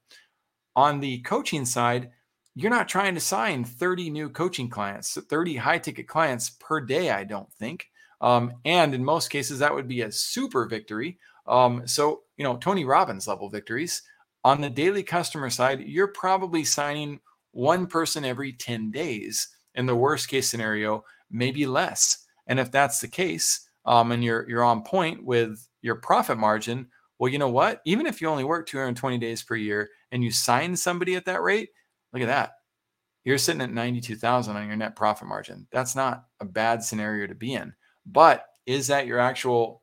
On 0.75 0.99
the 0.99 1.19
coaching 1.19 1.65
side, 1.65 2.11
you're 2.53 2.71
not 2.71 2.89
trying 2.89 3.13
to 3.13 3.21
sign 3.21 3.63
30 3.63 4.09
new 4.09 4.29
coaching 4.29 4.69
clients, 4.69 5.17
30 5.29 5.57
high 5.57 5.77
ticket 5.77 6.07
clients 6.07 6.49
per 6.49 6.81
day, 6.81 7.11
I 7.11 7.23
don't 7.23 7.51
think. 7.53 7.87
Um, 8.19 8.53
and 8.65 8.93
in 8.93 9.05
most 9.05 9.29
cases, 9.29 9.59
that 9.59 9.73
would 9.73 9.87
be 9.87 10.01
a 10.01 10.11
super 10.11 10.65
victory. 10.65 11.19
Um, 11.45 11.87
so, 11.87 12.23
you 12.35 12.43
know, 12.43 12.57
Tony 12.57 12.83
Robbins 12.83 13.27
level 13.27 13.49
victories. 13.49 14.01
On 14.43 14.61
the 14.61 14.69
daily 14.69 15.03
customer 15.03 15.49
side, 15.49 15.81
you're 15.81 16.07
probably 16.07 16.63
signing 16.63 17.19
one 17.51 17.87
person 17.87 18.25
every 18.25 18.53
10 18.53 18.91
days. 18.91 19.49
In 19.75 19.85
the 19.85 19.95
worst 19.95 20.27
case 20.27 20.47
scenario, 20.47 21.03
maybe 21.29 21.65
less. 21.67 22.25
And 22.47 22.59
if 22.59 22.71
that's 22.71 22.99
the 22.99 23.07
case, 23.07 23.67
um, 23.85 24.11
and 24.11 24.23
you're 24.23 24.49
you're 24.49 24.63
on 24.63 24.83
point 24.83 25.23
with 25.23 25.67
your 25.81 25.95
profit 25.95 26.37
margin, 26.37 26.87
well, 27.19 27.31
you 27.31 27.39
know 27.39 27.49
what? 27.49 27.81
Even 27.85 28.05
if 28.05 28.21
you 28.21 28.27
only 28.27 28.43
work 28.43 28.67
220 28.67 29.17
days 29.17 29.43
per 29.43 29.55
year 29.55 29.89
and 30.11 30.23
you 30.23 30.31
sign 30.31 30.75
somebody 30.75 31.15
at 31.15 31.25
that 31.25 31.41
rate, 31.41 31.69
look 32.13 32.21
at 32.21 32.27
that. 32.27 32.53
You're 33.23 33.37
sitting 33.37 33.61
at 33.61 33.73
92,000 33.73 34.55
on 34.55 34.67
your 34.67 34.77
net 34.77 34.95
profit 34.95 35.27
margin. 35.27 35.67
That's 35.71 35.95
not 35.95 36.25
a 36.39 36.45
bad 36.45 36.83
scenario 36.83 37.27
to 37.27 37.35
be 37.35 37.53
in. 37.53 37.73
But 38.05 38.45
is 38.65 38.87
that 38.87 39.07
your 39.07 39.19
actual 39.19 39.81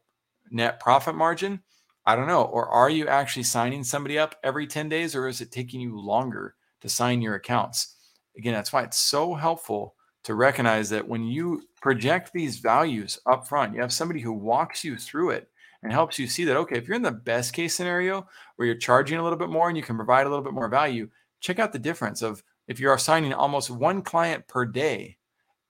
net 0.51 0.81
profit 0.81 1.15
margin? 1.15 1.61
I 2.07 2.17
don't 2.17 2.27
know. 2.27 2.45
Or 2.45 2.69
are 2.69 2.89
you 2.89 3.09
actually 3.09 3.43
signing 3.43 3.85
somebody 3.85 4.19
up 4.19 4.37
every 4.45 4.67
10 4.67 4.89
days 4.89 5.15
or 5.15 5.29
is 5.29 5.41
it 5.41 5.51
taking 5.51 5.81
you 5.81 5.99
longer 5.99 6.55
to 6.81 6.89
sign 6.89 7.21
your 7.21 7.35
accounts? 7.35 7.97
Again, 8.37 8.55
that's 8.55 8.73
why 8.73 8.83
it's 8.83 8.99
so 8.99 9.35
helpful 9.35 9.94
to 10.25 10.35
recognize 10.35 10.91
that 10.91 11.07
when 11.07 11.25
you 11.25 11.63
project 11.81 12.33
these 12.33 12.59
values 12.59 13.19
up 13.27 13.47
front, 13.47 13.75
you 13.75 13.81
have 13.81 13.93
somebody 13.93 14.21
who 14.21 14.33
walks 14.33 14.85
you 14.85 14.97
through 14.97 15.31
it 15.31 15.49
and 15.83 15.93
helps 15.93 16.19
you 16.19 16.27
see 16.27 16.45
that, 16.45 16.57
okay, 16.57 16.77
if 16.77 16.89
you're 16.89 16.97
in 16.97 17.03
the 17.03 17.11
best 17.11 17.53
case 17.53 17.75
scenario 17.75 18.27
where 18.57 18.67
you're 18.67 18.77
charging 18.77 19.19
a 19.19 19.23
little 19.23 19.39
bit 19.39 19.51
more 19.51 19.69
and 19.69 19.77
you 19.77 19.83
can 19.83 19.97
provide 19.97 20.27
a 20.27 20.31
little 20.31 20.45
bit 20.45 20.55
more 20.55 20.69
value, 20.69 21.09
check 21.41 21.59
out 21.59 21.73
the 21.73 21.79
difference 21.79 22.23
of 22.23 22.43
if 22.69 22.81
you're 22.81 22.95
assigning 22.95 23.33
almost 23.35 23.71
one 23.71 24.01
client 24.01 24.47
per 24.49 24.65
day 24.65 25.19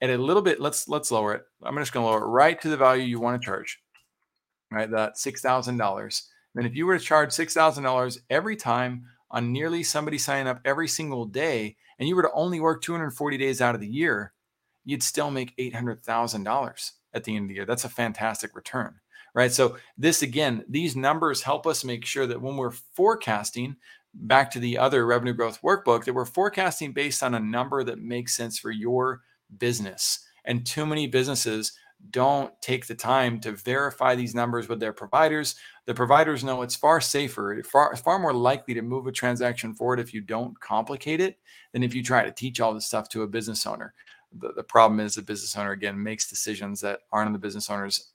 at 0.00 0.10
a 0.10 0.18
little 0.18 0.42
bit, 0.42 0.60
let's 0.60 0.88
let's 0.88 1.10
lower 1.10 1.34
it. 1.34 1.42
I'm 1.62 1.76
just 1.76 1.92
to 1.94 2.00
lower 2.00 2.22
it 2.22 2.26
right 2.26 2.60
to 2.60 2.68
the 2.68 2.76
value 2.76 3.02
you 3.02 3.20
want 3.20 3.40
to 3.40 3.44
charge 3.44 3.80
right? 4.74 4.90
That 4.90 5.14
$6,000. 5.14 6.22
Then 6.54 6.66
if 6.66 6.74
you 6.74 6.86
were 6.86 6.98
to 6.98 7.04
charge 7.04 7.30
$6,000 7.30 8.18
every 8.30 8.56
time 8.56 9.04
on 9.30 9.52
nearly 9.52 9.82
somebody 9.82 10.18
signing 10.18 10.46
up 10.46 10.60
every 10.64 10.88
single 10.88 11.24
day, 11.24 11.76
and 11.98 12.08
you 12.08 12.16
were 12.16 12.22
to 12.22 12.32
only 12.32 12.60
work 12.60 12.82
240 12.82 13.38
days 13.38 13.60
out 13.60 13.74
of 13.74 13.80
the 13.80 13.88
year, 13.88 14.32
you'd 14.84 15.02
still 15.02 15.30
make 15.30 15.56
$800,000 15.56 16.90
at 17.12 17.24
the 17.24 17.36
end 17.36 17.44
of 17.44 17.48
the 17.48 17.54
year. 17.54 17.66
That's 17.66 17.84
a 17.84 17.88
fantastic 17.88 18.54
return, 18.54 18.94
right? 19.34 19.52
So, 19.52 19.76
this 19.96 20.22
again, 20.22 20.64
these 20.68 20.96
numbers 20.96 21.42
help 21.42 21.66
us 21.66 21.84
make 21.84 22.04
sure 22.04 22.26
that 22.26 22.42
when 22.42 22.56
we're 22.56 22.70
forecasting, 22.70 23.76
back 24.14 24.50
to 24.52 24.60
the 24.60 24.78
other 24.78 25.06
revenue 25.06 25.32
growth 25.32 25.60
workbook, 25.62 26.04
that 26.04 26.14
we're 26.14 26.24
forecasting 26.24 26.92
based 26.92 27.22
on 27.22 27.34
a 27.34 27.40
number 27.40 27.82
that 27.84 27.98
makes 27.98 28.36
sense 28.36 28.58
for 28.58 28.70
your 28.70 29.22
business. 29.58 30.24
And 30.44 30.64
too 30.64 30.86
many 30.86 31.06
businesses 31.06 31.72
don't 32.10 32.52
take 32.60 32.86
the 32.86 32.94
time 32.94 33.40
to 33.40 33.52
verify 33.52 34.14
these 34.14 34.34
numbers 34.34 34.68
with 34.68 34.78
their 34.78 34.92
providers. 34.92 35.56
The 35.86 35.94
providers 35.94 36.44
know 36.44 36.62
it's 36.62 36.76
far 36.76 37.00
safer, 37.00 37.62
far, 37.64 37.96
far 37.96 38.18
more 38.18 38.32
likely 38.32 38.74
to 38.74 38.82
move 38.82 39.06
a 39.06 39.12
transaction 39.12 39.74
forward 39.74 40.00
if 40.00 40.12
you 40.12 40.20
don't 40.20 40.58
complicate 40.60 41.20
it 41.20 41.38
than 41.72 41.82
if 41.82 41.94
you 41.94 42.02
try 42.02 42.24
to 42.24 42.32
teach 42.32 42.60
all 42.60 42.74
this 42.74 42.86
stuff 42.86 43.08
to 43.10 43.22
a 43.22 43.28
business 43.28 43.66
owner. 43.66 43.94
The, 44.38 44.52
the 44.54 44.62
problem 44.62 45.00
is 45.00 45.14
the 45.14 45.22
business 45.22 45.56
owner, 45.56 45.72
again, 45.72 46.02
makes 46.02 46.28
decisions 46.28 46.80
that 46.80 47.00
aren't 47.12 47.28
in 47.28 47.32
the 47.32 47.38
business 47.38 47.70
owner's 47.70 48.12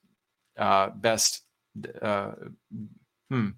uh, 0.58 0.89
best. 0.89 1.41
Uh, 2.01 2.32
hmm, 3.29 3.49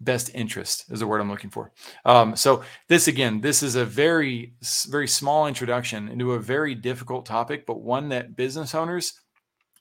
best 0.00 0.30
interest 0.34 0.84
is 0.90 1.00
the 1.00 1.06
word 1.06 1.20
I'm 1.20 1.30
looking 1.30 1.50
for. 1.50 1.72
Um, 2.04 2.36
so 2.36 2.62
this 2.88 3.08
again, 3.08 3.40
this 3.40 3.62
is 3.62 3.74
a 3.74 3.84
very, 3.84 4.54
very 4.88 5.08
small 5.08 5.46
introduction 5.46 6.08
into 6.08 6.32
a 6.32 6.40
very 6.40 6.74
difficult 6.74 7.26
topic, 7.26 7.66
but 7.66 7.80
one 7.80 8.08
that 8.10 8.36
business 8.36 8.74
owners 8.74 9.14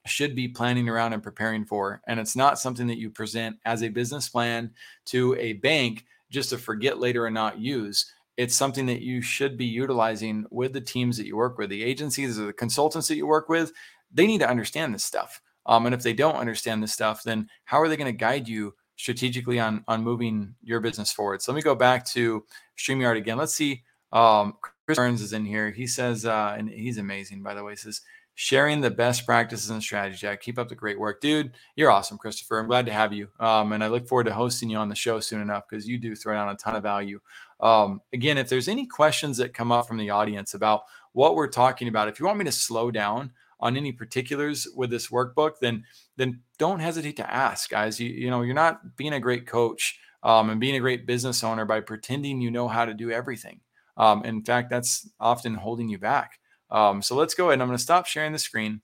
should 0.06 0.36
be 0.36 0.48
planning 0.48 0.90
around 0.90 1.14
and 1.14 1.22
preparing 1.22 1.66
for. 1.66 2.02
And 2.08 2.20
it's 2.20 2.36
not 2.36 2.60
something 2.60 2.88
that 2.88 2.98
you 2.98 3.10
present 3.10 3.58
as 3.66 3.84
a 3.84 3.90
business 3.90 4.30
plan 4.30 4.72
to 5.08 5.36
a 5.36 5.54
bank 5.54 6.06
just 6.30 6.50
to 6.50 6.58
forget 6.58 7.00
later 7.00 7.26
and 7.26 7.34
not 7.34 7.60
use. 7.60 8.12
It's 8.38 8.56
something 8.56 8.86
that 8.86 9.02
you 9.02 9.21
should 9.21 9.58
be 9.58 9.65
utilizing 9.65 10.45
with 10.52 10.73
the 10.73 10.82
teams 10.82 11.17
that 11.17 11.26
you 11.26 11.36
work 11.36 11.58
with, 11.58 11.69
the 11.69 11.84
agencies 11.84 12.39
or 12.39 12.45
the 12.45 12.54
consultants 12.54 13.08
that 13.08 13.15
you 13.15 13.28
work 13.28 13.50
with. 13.50 13.73
They 14.13 14.28
need 14.28 14.39
to 14.39 14.50
understand 14.50 14.93
this 14.93 15.04
stuff. 15.04 15.41
Um, 15.65 15.86
and 15.86 15.93
if 15.93 16.04
they 16.04 16.13
don't 16.13 16.36
understand 16.36 16.82
this 16.82 16.93
stuff, 16.93 17.23
then 17.23 17.50
how 17.65 17.82
are 17.82 17.89
they 17.89 17.97
going 17.97 18.12
to 18.12 18.17
guide 18.17 18.47
you 18.47 18.73
strategically 18.95 19.60
on 19.60 19.84
on 19.88 20.04
moving 20.04 20.56
your 20.63 20.80
business 20.80 21.12
forward? 21.12 21.41
So 21.41 21.52
let 21.52 21.58
me 21.58 21.62
go 21.62 21.76
back 21.76 22.06
to 22.08 22.45
StreamYard 22.78 23.17
again. 23.17 23.38
Let's 23.38 23.54
see. 23.54 23.84
Um, 24.13 24.54
Chris 24.86 24.95
Burns 24.95 25.21
is 25.21 25.34
in 25.34 25.43
here. 25.43 25.71
He 25.71 25.86
says, 25.86 26.26
uh, 26.26 26.56
and 26.58 26.69
he's 26.69 26.97
amazing, 26.97 27.43
by 27.43 27.54
the 27.54 27.63
way. 27.63 27.76
Says, 27.76 28.02
sharing 28.39 28.82
the 28.82 28.91
best 28.91 29.26
practices 29.26 29.71
and 29.71 29.82
strategy. 29.82 30.15
Jack. 30.15 30.41
Keep 30.41 30.60
up 30.60 30.69
the 30.69 30.76
great 30.76 31.00
work, 31.00 31.19
dude. 31.19 31.52
You're 31.76 31.89
awesome, 31.89 32.19
Christopher. 32.19 32.60
I'm 32.60 32.67
glad 32.67 32.86
to 32.86 32.93
have 32.93 33.12
you. 33.12 33.30
Um, 33.39 33.73
and 33.73 33.84
I 33.84 33.88
look 33.88 34.08
forward 34.08 34.26
to 34.26 34.34
hosting 34.34 34.69
you 34.69 34.78
on 34.78 34.89
the 34.89 34.95
show 34.95 35.19
soon 35.19 35.41
enough 35.41 35.63
because 35.67 35.88
you 35.88 35.97
do 35.97 36.15
throw 36.15 36.36
down 36.36 36.47
a 36.47 36.56
ton 36.56 36.76
of 36.76 36.84
value. 36.84 37.19
Um, 37.60 38.02
again, 38.13 38.38
if 38.38 38.50
there's 38.50 38.67
any 38.67 38.86
questions 38.86 39.38
that 39.38 39.54
come 39.54 39.72
up 39.72 39.88
from 39.88 39.98
the 39.98 40.10
audience 40.10 40.54
about 40.54 40.84
what 41.13 41.36
we're 41.36 41.48
talking 41.48 41.88
about, 41.88 42.08
if 42.08 42.20
you 42.20 42.26
want 42.26 42.38
me 42.38 42.46
to 42.46 42.52
slow 42.52 42.91
down 42.91 43.32
on 43.60 43.76
any 43.76 43.91
particulars 43.91 44.67
with 44.76 44.89
this 44.89 45.08
workbook, 45.08 45.54
then 45.62 45.84
then 46.15 46.41
don't 46.60 46.80
hesitate 46.80 47.17
to 47.17 47.34
ask, 47.34 47.70
guys. 47.70 48.00
You 48.00 48.10
you 48.10 48.30
know 48.30 48.41
you're 48.41 48.54
not 48.54 48.96
being 48.96 49.13
a 49.13 49.20
great 49.20 49.48
coach 49.48 50.00
um, 50.24 50.50
and 50.50 50.60
being 50.60 50.76
a 50.76 50.80
great 50.80 51.08
business 51.08 51.43
owner 51.43 51.65
by 51.65 51.80
pretending 51.80 52.41
you 52.41 52.52
know 52.52 52.67
how 52.67 52.86
to 52.86 52.93
do 52.93 53.12
everything. 53.12 53.62
Um, 53.98 54.24
in 54.26 54.43
fact, 54.43 54.70
that's 54.70 55.10
often 55.20 55.56
holding 55.56 55.89
you 55.89 55.98
back. 55.98 56.39
Um, 56.70 57.02
so 57.02 57.15
let's 57.15 57.34
go 57.34 57.46
ahead 57.46 57.54
and 57.54 57.63
I'm 57.63 57.70
going 57.70 57.78
to 57.78 57.84
stop 57.84 58.06
sharing 58.06 58.34
the 58.34 58.39
screen. 58.39 58.82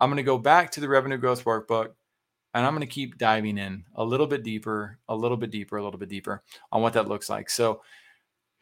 I'm 0.00 0.10
going 0.10 0.18
to 0.18 0.22
go 0.22 0.38
back 0.38 0.70
to 0.72 0.80
the 0.80 0.88
revenue 0.88 1.16
growth 1.16 1.44
workbook 1.44 1.88
and 2.54 2.66
I'm 2.66 2.74
going 2.74 2.86
to 2.86 2.92
keep 2.92 3.18
diving 3.18 3.58
in 3.58 3.84
a 3.94 4.04
little 4.04 4.26
bit 4.26 4.42
deeper, 4.42 4.98
a 5.08 5.16
little 5.16 5.36
bit 5.36 5.50
deeper, 5.50 5.76
a 5.76 5.84
little 5.84 5.98
bit 5.98 6.08
deeper 6.08 6.42
on 6.70 6.82
what 6.82 6.92
that 6.92 7.08
looks 7.08 7.30
like. 7.30 7.48
So 7.48 7.82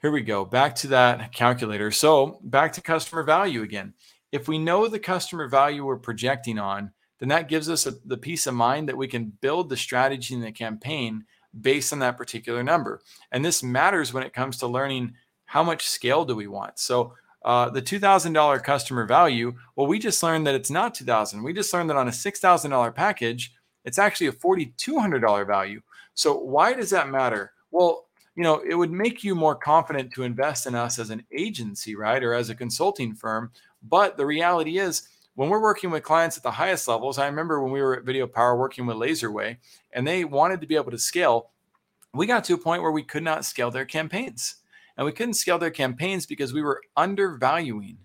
here 0.01 0.11
we 0.11 0.23
go. 0.23 0.45
Back 0.45 0.75
to 0.77 0.87
that 0.89 1.33
calculator. 1.33 1.91
So 1.91 2.39
back 2.43 2.73
to 2.75 2.81
customer 2.81 3.23
value 3.23 3.63
again. 3.63 3.95
If 4.33 4.49
we 4.49 4.59
know 4.59 4.89
the 4.89 4.99
customer 4.99 5.47
value 5.47 5.85
we're 5.85 5.99
projecting 5.99 6.59
on, 6.59 6.93
then 7.19 7.29
that 7.29 7.49
gives 7.49 7.69
us 7.69 7.87
a, 7.87 7.93
the 8.05 8.17
peace 8.17 8.47
of 8.47 8.55
mind 8.55 8.89
that 8.89 8.97
we 8.97 9.09
can 9.09 9.33
build 9.41 9.69
the 9.69 9.77
strategy 9.77 10.35
and 10.35 10.43
the 10.43 10.53
campaign 10.53 11.25
based 11.59 11.93
on 11.93 11.99
that 11.99 12.17
particular 12.17 12.63
number. 12.63 13.03
And 13.31 13.45
this 13.45 13.63
matters 13.63 14.13
when 14.13 14.23
it 14.23 14.33
comes 14.33 14.57
to 14.59 14.67
learning 14.67 15.15
how 15.45 15.63
much 15.63 15.89
scale 15.89 16.25
do 16.25 16.35
we 16.35 16.47
want. 16.47 16.79
So 16.79 17.15
uh, 17.45 17.69
the 17.69 17.83
$2,000 17.83 18.63
customer 18.63 19.05
value, 19.05 19.55
well, 19.77 19.87
we 19.87 19.99
just 19.99 20.23
learned 20.23 20.47
that 20.47 20.55
it's 20.55 20.71
not 20.71 20.95
2000 20.95 21.43
We 21.43 21.53
just 21.53 21.75
learned 21.75 21.91
that 21.91 21.97
on 21.97 22.09
a 22.09 22.13
$6,000 22.13 22.95
package, 22.95 23.53
it's 23.85 23.99
actually 23.99 24.29
a 24.29 24.33
$4,200 24.33 25.47
value. 25.47 25.83
So 26.15 26.39
why 26.39 26.75
does 26.75 26.91
that 26.91 27.09
matter? 27.09 27.53
Well, 27.71 28.07
you 28.37 28.43
know, 28.43 28.63
it 28.69 28.75
would 28.75 28.93
make 28.93 29.25
you 29.25 29.35
more 29.35 29.55
confident 29.55 30.13
to 30.13 30.23
invest 30.23 30.67
in 30.67 30.75
us 30.75 30.99
as 30.99 31.11
an 31.11 31.25
agency, 31.37 31.95
right? 31.97 32.23
Or 32.23 32.33
as 32.35 32.49
a 32.49 32.55
consulting 32.55 33.15
firm. 33.15 33.51
But 33.83 34.17
the 34.17 34.27
reality 34.27 34.79
is, 34.79 35.09
when 35.35 35.49
we're 35.49 35.63
working 35.63 35.91
with 35.91 36.03
clients 36.03 36.37
at 36.37 36.43
the 36.43 36.51
highest 36.51 36.87
levels, 36.89 37.19
I 37.19 37.27
remember 37.27 37.63
when 37.63 37.73
we 37.73 37.81
were 37.81 37.97
at 37.97 38.05
Video 38.05 38.27
Power 38.27 38.57
working 38.57 38.87
with 38.87 38.97
LaserAway 38.97 39.57
and 39.93 40.07
they 40.07 40.25
wanted 40.25 40.61
to 40.61 40.67
be 40.67 40.77
able 40.77 40.91
to 40.91 40.99
scale, 40.99 41.51
we 42.13 42.27
got 42.27 42.45
to 42.45 42.55
a 42.55 42.59
point 42.59 42.83
where 42.83 42.91
we 42.91 43.03
could 43.03 43.23
not 43.23 43.45
scale 43.45 43.71
their 43.71 43.85
campaigns. 43.85 44.57
And 44.97 45.07
we 45.07 45.13
couldn't 45.13 45.35
scale 45.35 45.59
their 45.59 45.71
campaigns 45.71 46.27
because 46.27 46.53
we 46.53 46.63
were 46.63 46.83
undervaluing 46.97 47.99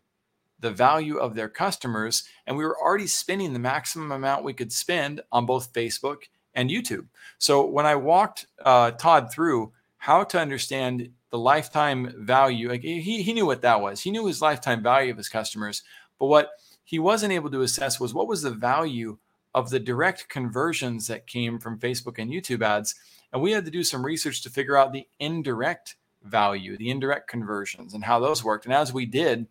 the 0.59 0.71
value 0.71 1.17
of 1.17 1.35
their 1.35 1.49
customers. 1.49 2.23
And 2.47 2.55
we 2.55 2.63
were 2.63 2.77
already 2.79 3.07
spending 3.07 3.51
the 3.51 3.59
maximum 3.59 4.11
amount 4.11 4.45
we 4.45 4.53
could 4.53 4.71
spend 4.71 5.21
on 5.31 5.45
both 5.45 5.73
Facebook 5.73 6.23
and 6.53 6.69
YouTube. 6.69 7.07
So 7.37 7.65
when 7.65 7.85
I 7.85 7.95
walked 7.95 8.45
uh, 8.63 8.91
Todd 8.91 9.31
through 9.31 9.73
how 10.05 10.23
to 10.23 10.39
understand 10.39 11.09
the 11.31 11.37
lifetime 11.39 12.13
value, 12.19 12.69
like 12.69 12.83
he, 12.83 13.23
he 13.23 13.33
knew 13.33 13.47
what 13.47 13.63
that 13.63 13.81
was. 13.81 14.01
He 14.01 14.11
knew 14.11 14.27
his 14.27 14.39
lifetime 14.39 14.83
value 14.83 15.09
of 15.09 15.17
his 15.17 15.29
customers. 15.29 15.81
But 16.19 16.27
what 16.27 16.51
he 16.83 16.99
wasn't 16.99 17.33
able 17.33 17.49
to 17.49 17.63
assess 17.63 17.99
was 17.99 18.13
what 18.13 18.27
was 18.27 18.43
the 18.43 18.51
value 18.51 19.17
of 19.55 19.71
the 19.71 19.79
direct 19.79 20.29
conversions 20.29 21.07
that 21.07 21.25
came 21.25 21.57
from 21.57 21.79
Facebook 21.79 22.19
and 22.19 22.29
YouTube 22.29 22.61
ads. 22.61 22.93
And 23.33 23.41
we 23.41 23.51
had 23.51 23.65
to 23.65 23.71
do 23.71 23.83
some 23.83 24.05
research 24.05 24.43
to 24.43 24.51
figure 24.51 24.77
out 24.77 24.93
the 24.93 25.07
indirect 25.19 25.95
value, 26.21 26.77
the 26.77 26.91
indirect 26.91 27.27
conversions, 27.27 27.95
and 27.95 28.03
how 28.03 28.19
those 28.19 28.43
worked. 28.43 28.65
And 28.65 28.75
as 28.75 28.93
we 28.93 29.07
did, 29.07 29.47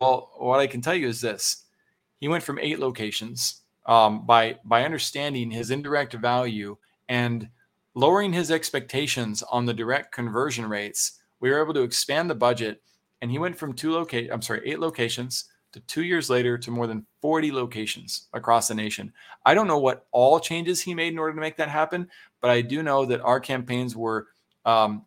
well, 0.00 0.30
what 0.38 0.60
I 0.60 0.68
can 0.68 0.80
tell 0.80 0.94
you 0.94 1.08
is 1.08 1.20
this: 1.20 1.64
he 2.18 2.28
went 2.28 2.44
from 2.44 2.58
eight 2.58 2.78
locations 2.78 3.60
um, 3.84 4.24
by 4.24 4.56
by 4.64 4.86
understanding 4.86 5.50
his 5.50 5.70
indirect 5.70 6.14
value 6.14 6.78
and 7.10 7.50
lowering 7.94 8.32
his 8.32 8.50
expectations 8.50 9.42
on 9.42 9.66
the 9.66 9.74
direct 9.74 10.12
conversion 10.12 10.68
rates. 10.68 11.20
We 11.40 11.50
were 11.50 11.62
able 11.62 11.74
to 11.74 11.82
expand 11.82 12.28
the 12.28 12.34
budget, 12.34 12.82
and 13.20 13.30
he 13.30 13.38
went 13.38 13.56
from 13.56 13.72
two 13.72 13.92
locate 13.92 14.30
I'm 14.32 14.42
sorry, 14.42 14.62
eight 14.64 14.80
locations 14.80 15.44
to 15.72 15.80
two 15.80 16.02
years 16.02 16.30
later 16.30 16.56
to 16.56 16.70
more 16.70 16.86
than 16.86 17.06
40 17.20 17.52
locations 17.52 18.28
across 18.32 18.68
the 18.68 18.74
nation. 18.74 19.12
I 19.44 19.54
don't 19.54 19.66
know 19.66 19.78
what 19.78 20.06
all 20.12 20.40
changes 20.40 20.80
he 20.80 20.94
made 20.94 21.12
in 21.12 21.18
order 21.18 21.34
to 21.34 21.40
make 21.40 21.56
that 21.58 21.68
happen, 21.68 22.08
but 22.40 22.50
I 22.50 22.62
do 22.62 22.82
know 22.82 23.04
that 23.04 23.20
our 23.20 23.40
campaigns 23.40 23.94
were 23.94 24.28
um, 24.64 25.04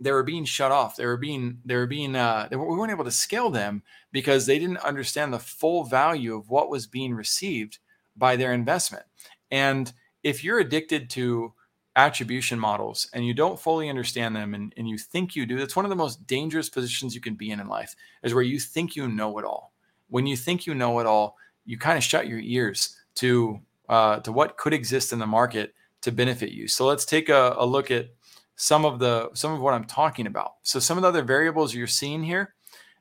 they 0.00 0.12
were 0.12 0.22
being 0.22 0.44
shut 0.44 0.72
off. 0.72 0.96
They 0.96 1.06
were 1.06 1.16
being 1.16 1.58
they 1.64 1.76
were 1.76 1.86
being 1.86 2.16
uh, 2.16 2.48
they 2.50 2.56
we 2.56 2.64
weren't 2.64 2.92
able 2.92 3.04
to 3.04 3.10
scale 3.10 3.50
them 3.50 3.82
because 4.12 4.46
they 4.46 4.58
didn't 4.58 4.78
understand 4.78 5.32
the 5.32 5.38
full 5.38 5.84
value 5.84 6.36
of 6.36 6.50
what 6.50 6.70
was 6.70 6.86
being 6.86 7.14
received 7.14 7.78
by 8.16 8.36
their 8.36 8.52
investment. 8.52 9.04
And 9.50 9.92
if 10.22 10.42
you're 10.42 10.58
addicted 10.58 11.10
to 11.10 11.52
attribution 11.96 12.58
models 12.58 13.08
and 13.12 13.26
you 13.26 13.34
don't 13.34 13.60
fully 13.60 13.88
understand 13.88 14.34
them 14.34 14.54
and, 14.54 14.72
and 14.76 14.88
you 14.88 14.98
think 14.98 15.36
you 15.36 15.46
do, 15.46 15.58
that's 15.58 15.76
one 15.76 15.84
of 15.84 15.90
the 15.90 15.96
most 15.96 16.26
dangerous 16.26 16.68
positions 16.68 17.14
you 17.14 17.20
can 17.20 17.34
be 17.34 17.50
in 17.50 17.60
in 17.60 17.68
life 17.68 17.94
is 18.22 18.34
where 18.34 18.42
you 18.42 18.58
think 18.58 18.96
you 18.96 19.08
know 19.08 19.38
it 19.38 19.44
all. 19.44 19.72
When 20.08 20.26
you 20.26 20.36
think 20.36 20.66
you 20.66 20.74
know 20.74 20.98
it 20.98 21.06
all, 21.06 21.36
you 21.64 21.78
kind 21.78 21.96
of 21.96 22.04
shut 22.04 22.26
your 22.26 22.40
ears 22.40 22.96
to 23.16 23.60
uh, 23.88 24.20
to 24.20 24.32
what 24.32 24.56
could 24.56 24.72
exist 24.72 25.12
in 25.12 25.18
the 25.18 25.26
market 25.26 25.74
to 26.00 26.10
benefit 26.10 26.52
you. 26.52 26.68
So 26.68 26.86
let's 26.86 27.04
take 27.04 27.28
a, 27.28 27.54
a 27.58 27.66
look 27.66 27.90
at 27.90 28.08
some 28.56 28.84
of 28.84 28.98
the 28.98 29.30
some 29.34 29.52
of 29.52 29.60
what 29.60 29.74
I'm 29.74 29.84
talking 29.84 30.26
about. 30.26 30.54
So 30.62 30.78
some 30.78 30.98
of 30.98 31.02
the 31.02 31.08
other 31.08 31.22
variables 31.22 31.74
you're 31.74 31.86
seeing 31.86 32.22
here, 32.22 32.54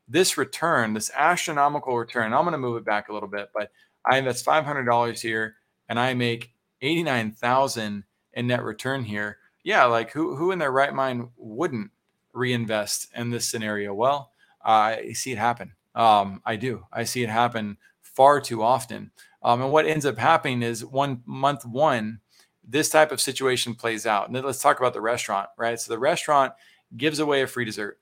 this 0.07 0.37
return, 0.37 0.93
this 0.93 1.11
astronomical 1.15 1.97
return, 1.97 2.33
I'm 2.33 2.43
going 2.43 2.53
to 2.53 2.57
move 2.57 2.77
it 2.77 2.85
back 2.85 3.09
a 3.09 3.13
little 3.13 3.29
bit, 3.29 3.49
but 3.53 3.71
I 4.05 4.17
invest 4.17 4.45
$500 4.45 5.19
here 5.19 5.55
and 5.89 5.99
I 5.99 6.13
make 6.13 6.51
89,000 6.81 8.03
in 8.33 8.47
net 8.47 8.63
return 8.63 9.03
here. 9.03 9.37
Yeah, 9.63 9.85
like 9.85 10.11
who 10.11 10.35
who 10.35 10.51
in 10.51 10.59
their 10.59 10.71
right 10.71 10.93
mind 10.93 11.29
wouldn't 11.37 11.91
reinvest 12.33 13.07
in 13.15 13.29
this 13.29 13.47
scenario? 13.47 13.93
Well, 13.93 14.31
I 14.63 15.13
see 15.13 15.31
it 15.31 15.37
happen. 15.37 15.73
Um, 15.95 16.41
I 16.45 16.55
do. 16.55 16.85
I 16.91 17.03
see 17.03 17.23
it 17.23 17.29
happen 17.29 17.77
far 18.01 18.39
too 18.41 18.61
often. 18.61 19.11
Um, 19.41 19.61
and 19.61 19.71
what 19.71 19.85
ends 19.85 20.05
up 20.05 20.17
happening 20.17 20.61
is 20.63 20.85
one 20.85 21.21
month 21.25 21.65
one, 21.65 22.19
this 22.67 22.89
type 22.89 23.11
of 23.11 23.21
situation 23.21 23.75
plays 23.75 24.05
out. 24.05 24.27
And 24.27 24.35
then 24.35 24.43
let's 24.43 24.61
talk 24.61 24.79
about 24.79 24.93
the 24.93 25.01
restaurant, 25.01 25.49
right? 25.57 25.79
So 25.79 25.91
the 25.91 25.99
restaurant 25.99 26.53
gives 26.95 27.19
away 27.19 27.41
a 27.41 27.47
free 27.47 27.65
dessert 27.65 27.99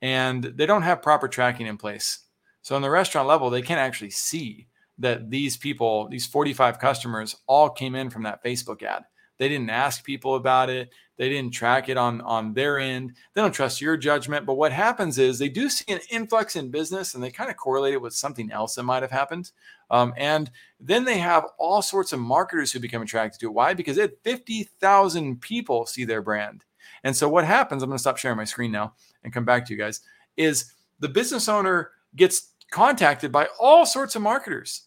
and 0.00 0.42
they 0.42 0.66
don't 0.66 0.82
have 0.82 1.02
proper 1.02 1.28
tracking 1.28 1.66
in 1.66 1.76
place. 1.76 2.18
So 2.62 2.74
on 2.74 2.82
the 2.82 2.90
restaurant 2.90 3.28
level, 3.28 3.50
they 3.50 3.62
can't 3.62 3.80
actually 3.80 4.10
see 4.10 4.66
that 4.98 5.30
these 5.30 5.56
people, 5.56 6.08
these 6.08 6.26
45 6.26 6.78
customers, 6.78 7.36
all 7.46 7.70
came 7.70 7.94
in 7.94 8.10
from 8.10 8.24
that 8.24 8.42
Facebook 8.44 8.82
ad. 8.82 9.04
They 9.38 9.48
didn't 9.48 9.70
ask 9.70 10.04
people 10.04 10.36
about 10.36 10.70
it. 10.70 10.92
They 11.16 11.28
didn't 11.28 11.52
track 11.52 11.88
it 11.88 11.96
on, 11.96 12.20
on 12.22 12.52
their 12.52 12.78
end. 12.78 13.12
They 13.34 13.42
don't 13.42 13.52
trust 13.52 13.80
your 13.80 13.96
judgment. 13.96 14.46
But 14.46 14.54
what 14.54 14.72
happens 14.72 15.18
is 15.18 15.38
they 15.38 15.48
do 15.48 15.68
see 15.68 15.92
an 15.92 16.00
influx 16.10 16.56
in 16.56 16.70
business 16.70 17.14
and 17.14 17.22
they 17.22 17.30
kind 17.30 17.50
of 17.50 17.56
correlate 17.56 17.94
it 17.94 18.00
with 18.00 18.14
something 18.14 18.50
else 18.50 18.74
that 18.74 18.82
might 18.82 19.02
have 19.02 19.10
happened. 19.10 19.52
Um, 19.90 20.14
and 20.16 20.50
then 20.80 21.04
they 21.04 21.18
have 21.18 21.46
all 21.58 21.82
sorts 21.82 22.12
of 22.12 22.20
marketers 22.20 22.72
who 22.72 22.80
become 22.80 23.02
attracted 23.02 23.40
to 23.40 23.46
it. 23.46 23.54
Why? 23.54 23.74
Because 23.74 23.98
it 23.98 24.18
50,000 24.24 25.40
people 25.40 25.86
see 25.86 26.04
their 26.04 26.22
brand. 26.22 26.64
And 27.04 27.16
so 27.16 27.28
what 27.28 27.44
happens, 27.44 27.82
I'm 27.82 27.88
going 27.88 27.98
to 27.98 28.02
stop 28.02 28.16
sharing 28.16 28.36
my 28.36 28.44
screen 28.44 28.72
now 28.72 28.94
and 29.24 29.32
come 29.32 29.44
back 29.44 29.66
to 29.66 29.72
you 29.72 29.78
guys, 29.78 30.00
is 30.36 30.72
the 31.00 31.08
business 31.08 31.48
owner 31.48 31.90
gets 32.16 32.52
contacted 32.70 33.30
by 33.30 33.48
all 33.60 33.84
sorts 33.84 34.16
of 34.16 34.22
marketers 34.22 34.82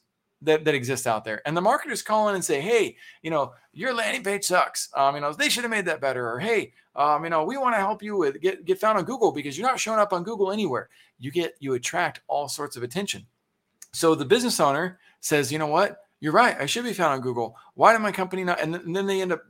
that, 0.46 0.66
that 0.66 0.76
exist 0.76 1.08
out 1.08 1.24
there. 1.24 1.42
And 1.46 1.56
the 1.56 1.62
marketers 1.62 2.02
call 2.02 2.30
in 2.30 2.36
and 2.36 2.44
say, 2.44 2.62
hey, 2.62 2.98
you 3.22 3.30
know, 3.30 3.54
your 3.74 3.94
landing 3.94 4.24
page 4.24 4.46
sucks. 4.46 4.90
Um, 4.96 5.16
you 5.16 5.22
know, 5.22 5.34
they 5.34 5.50
should 5.50 5.64
have 5.64 5.72
made 5.72 5.86
that 5.86 6.02
better. 6.02 6.30
Or 6.30 6.40
hey, 6.40 6.74
um, 6.96 7.24
you 7.24 7.30
know, 7.30 7.44
we 7.44 7.58
want 7.58 7.76
to 7.76 7.80
help 7.80 8.02
you 8.02 8.18
with 8.18 8.42
get, 8.42 8.66
get 8.66 8.80
found 8.80 8.98
on 8.98 9.04
Google 9.04 9.32
because 9.32 9.58
you're 9.58 9.68
not 9.68 9.80
showing 9.80 10.00
up 10.00 10.14
on 10.14 10.24
Google 10.24 10.52
anywhere. 10.52 10.90
You 11.20 11.32
get 11.32 11.56
you 11.60 11.74
attract 11.74 12.22
all 12.28 12.48
sorts 12.48 12.78
of 12.78 12.84
attention. 12.84 13.26
So 13.94 14.16
the 14.16 14.26
business 14.26 14.60
owner 14.60 15.00
says, 15.20 15.52
you 15.52 15.60
know 15.60 15.68
what? 15.68 16.00
You're 16.20 16.34
right. 16.34 16.56
I 16.60 16.66
should 16.66 16.84
be 16.84 16.94
found 16.94 17.14
on 17.14 17.22
Google. 17.22 17.56
Why 17.76 17.94
did 17.94 18.02
my 18.02 18.12
company 18.12 18.44
not? 18.44 18.62
And, 18.62 18.76
and 18.76 18.96
then 18.96 19.06
they 19.06 19.22
end 19.22 19.32
up 19.32 19.44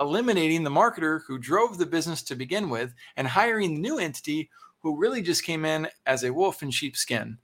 eliminating 0.00 0.62
the 0.62 0.70
marketer 0.70 1.20
who 1.26 1.38
drove 1.38 1.78
the 1.78 1.86
business 1.86 2.22
to 2.22 2.34
begin 2.34 2.68
with 2.68 2.94
and 3.16 3.26
hiring 3.28 3.74
the 3.74 3.80
new 3.80 3.98
entity 3.98 4.50
who 4.80 4.98
really 4.98 5.22
just 5.22 5.44
came 5.44 5.64
in 5.64 5.88
as 6.06 6.24
a 6.24 6.32
wolf 6.32 6.62
in 6.62 6.70
sheep's 6.70 7.00
skin 7.00 7.38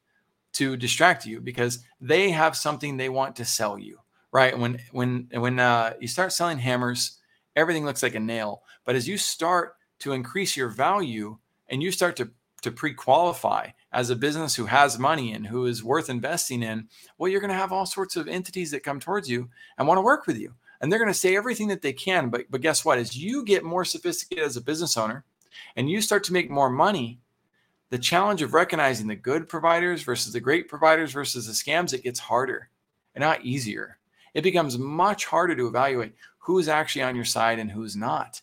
to 0.59 0.77
distract 0.77 1.27
you 1.27 1.41
because 1.41 1.81
they 2.01 2.31
have 2.31 2.57
something 2.57 2.97
they 2.97 3.09
want 3.09 3.35
to 3.37 3.45
sell 3.45 3.79
you 3.79 3.99
right? 4.33 4.59
When 4.59 4.81
when 4.93 5.29
when 5.33 5.59
uh, 5.59 5.95
you 6.01 6.09
start 6.09 6.33
selling 6.33 6.59
hammers 6.59 7.19
everything 7.57 7.85
looks 7.85 8.03
like 8.03 8.15
a 8.15 8.21
nail. 8.21 8.63
But 8.85 8.95
as 8.95 9.09
you 9.09 9.19
start 9.19 9.75
to 10.01 10.13
increase 10.13 10.57
your 10.57 10.69
value 10.69 11.39
and 11.69 11.83
you 11.83 11.91
start 11.91 12.17
to 12.17 12.31
to 12.63 12.71
pre-qualify 12.73 13.69
as 13.93 14.11
a 14.11 14.17
business 14.17 14.55
who 14.55 14.67
has 14.67 14.99
money 14.99 15.33
and 15.33 15.47
who 15.47 15.67
is 15.67 15.85
worth 15.85 16.11
investing 16.11 16.63
in 16.63 16.89
well 17.17 17.31
you're 17.31 17.41
going 17.41 17.53
to 17.53 17.57
have 17.57 17.73
all 17.73 17.87
sorts 17.87 18.17
of 18.17 18.27
entities 18.27 18.73
that 18.73 18.83
come 18.83 18.99
towards 18.99 19.31
you 19.31 19.49
and 19.79 19.87
want 19.87 19.99
to 19.99 20.03
work 20.03 20.27
with 20.27 20.39
you. 20.39 20.53
And 20.81 20.91
they're 20.93 20.99
going 20.99 21.11
to 21.11 21.15
say 21.15 21.37
everything 21.37 21.69
that 21.69 21.83
they 21.83 21.93
can 21.93 22.31
but 22.31 22.45
but 22.51 22.61
guess 22.61 22.85
what? 22.85 22.99
As 22.99 23.17
you 23.17 23.45
get 23.45 23.65
more 23.65 23.85
sophisticated 23.85 24.45
as 24.45 24.57
a 24.57 24.63
business 24.63 24.97
owner 24.97 25.25
and 25.77 25.91
you 25.91 26.01
start 26.01 26.25
to 26.25 26.33
make 26.33 26.51
more 26.51 26.71
money 26.71 27.21
the 27.91 27.99
challenge 27.99 28.43
of 28.43 28.55
recognizing 28.55 29.07
the 29.07 29.16
good 29.16 29.49
providers 29.49 30.03
versus 30.03 30.32
the 30.32 30.41
great 30.41 30.68
providers 30.68 31.12
versus 31.12 31.47
the 31.47 31.53
scams, 31.53 31.93
it 31.93 32.03
gets 32.03 32.20
harder 32.20 32.68
and 33.14 33.22
not 33.22 33.45
easier. 33.45 33.99
It 34.34 34.43
becomes 34.43 34.78
much 34.78 35.24
harder 35.24 35.57
to 35.57 35.66
evaluate 35.66 36.14
who's 36.39 36.68
actually 36.68 37.03
on 37.03 37.16
your 37.16 37.24
side 37.24 37.59
and 37.59 37.70
who's 37.70 37.97
not 37.97 38.41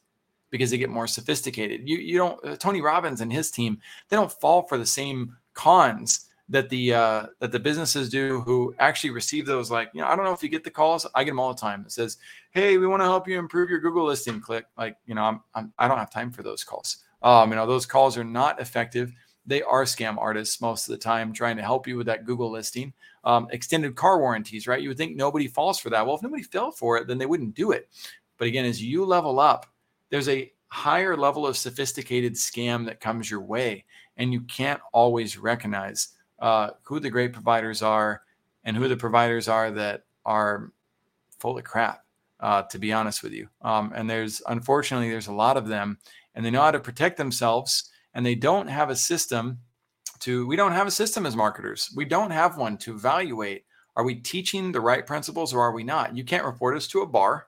because 0.50 0.72
they 0.72 0.78
get 0.78 0.90
more 0.90 1.08
sophisticated. 1.08 1.88
You 1.88 1.98
you 1.98 2.18
don't 2.18 2.44
uh, 2.46 2.56
Tony 2.56 2.82
Robbins 2.82 3.22
and 3.22 3.32
his 3.32 3.52
team, 3.52 3.80
they 4.10 4.16
don't 4.16 4.32
fall 4.32 4.64
for 4.64 4.78
the 4.78 4.86
same 4.86 5.36
cons 5.54 6.26
that 6.50 6.70
the 6.70 6.94
uh, 6.94 7.26
that 7.40 7.52
the 7.52 7.60
businesses 7.60 8.10
do 8.10 8.42
who 8.42 8.76
actually 8.80 9.10
receive 9.10 9.46
those 9.46 9.72
like 9.72 9.90
you 9.94 10.02
know 10.02 10.08
I 10.08 10.16
don't 10.16 10.26
know 10.26 10.34
if 10.34 10.44
you 10.44 10.50
get 10.50 10.64
the 10.64 10.70
calls 10.70 11.08
I 11.16 11.24
get 11.24 11.32
them 11.32 11.40
all 11.40 11.54
the 11.54 11.60
time 11.60 11.84
it 11.86 11.92
says 11.92 12.18
hey 12.52 12.78
we 12.78 12.88
want 12.88 13.02
to 13.02 13.06
help 13.06 13.28
you 13.28 13.40
improve 13.40 13.70
your 13.70 13.80
Google 13.80 14.06
listing 14.06 14.40
click 14.40 14.66
like 14.78 14.98
you 15.06 15.16
know 15.16 15.24
I'm, 15.24 15.42
I'm 15.56 15.74
I 15.80 15.88
don't 15.88 15.98
have 15.98 16.12
time 16.12 16.32
for 16.32 16.44
those 16.44 16.64
calls 16.64 16.98
um, 17.24 17.50
you 17.50 17.56
know 17.56 17.66
those 17.66 17.88
calls 17.88 18.16
are 18.18 18.24
not 18.24 18.62
effective 18.62 19.12
they 19.46 19.62
are 19.62 19.84
scam 19.84 20.18
artists 20.18 20.60
most 20.60 20.88
of 20.88 20.92
the 20.92 20.98
time 20.98 21.32
trying 21.32 21.58
to 21.58 21.64
help 21.64 21.88
you 21.88 21.98
with 21.98 22.08
that 22.08 22.26
Google 22.26 22.52
listing. 22.52 22.94
Um, 23.24 23.48
extended 23.52 23.96
car 23.96 24.20
warranties, 24.20 24.68
right? 24.68 24.82
You 24.82 24.90
would 24.90 24.98
think 24.98 25.16
nobody 25.16 25.48
falls 25.48 25.80
for 25.80 25.90
that. 25.90 26.06
Well, 26.06 26.16
if 26.16 26.22
nobody 26.22 26.44
fell 26.44 26.72
for 26.72 26.98
it, 26.98 27.08
then 27.08 27.18
they 27.18 27.26
wouldn't 27.26 27.56
do 27.56 27.72
it. 27.72 27.90
But 28.38 28.48
again, 28.48 28.66
as 28.66 28.82
you 28.84 29.06
level 29.06 29.40
up, 29.40 29.66
there's 30.10 30.30
a 30.30 30.52
higher 30.68 31.16
level 31.16 31.48
of 31.48 31.58
sophisticated 31.58 32.34
scam 32.34 32.86
that 32.86 33.00
comes 33.00 33.30
your 33.30 33.42
way, 33.42 33.86
and 34.18 34.34
you 34.34 34.42
can't 34.42 34.82
always 34.94 35.38
recognize 35.38 36.10
uh, 36.40 36.72
who 36.84 37.00
the 37.00 37.10
great 37.10 37.34
providers 37.34 37.82
are 37.82 38.22
and 38.64 38.76
who 38.76 38.88
the 38.88 38.98
providers 38.98 39.48
are 39.48 39.72
that 39.72 40.04
are 40.26 40.72
full 41.40 41.58
of 41.58 41.64
crap. 41.64 42.02
Uh, 42.42 42.62
to 42.64 42.78
be 42.78 42.92
honest 42.92 43.24
with 43.24 43.32
you, 43.32 43.48
um, 43.62 43.94
and 43.96 44.10
there's 44.10 44.42
unfortunately 44.48 45.10
there's 45.10 45.28
a 45.28 45.34
lot 45.34 45.56
of 45.56 45.70
them, 45.70 45.98
and 46.36 46.46
they 46.46 46.52
know 46.52 46.62
how 46.62 46.70
to 46.70 46.82
protect 46.82 47.16
themselves 47.16 47.90
and 48.16 48.26
they 48.26 48.34
don't 48.34 48.68
have 48.68 48.90
a 48.90 48.96
system 48.96 49.60
to 50.22 50.48
we 50.48 50.56
don't 50.56 50.72
have 50.72 50.88
a 50.88 50.92
system 50.92 51.26
as 51.26 51.36
marketers. 51.36 51.92
We 51.96 52.06
don't 52.06 52.32
have 52.32 52.58
one 52.58 52.78
to 52.80 52.96
evaluate 52.96 53.66
are 53.98 54.04
we 54.04 54.16
teaching 54.16 54.72
the 54.72 54.82
right 54.82 55.06
principles 55.06 55.54
or 55.54 55.62
are 55.62 55.72
we 55.72 55.84
not? 55.84 56.18
You 56.18 56.26
can't 56.26 56.44
report 56.44 56.76
us 56.76 56.88
to 56.88 57.02
a 57.02 57.08
bar 57.08 57.48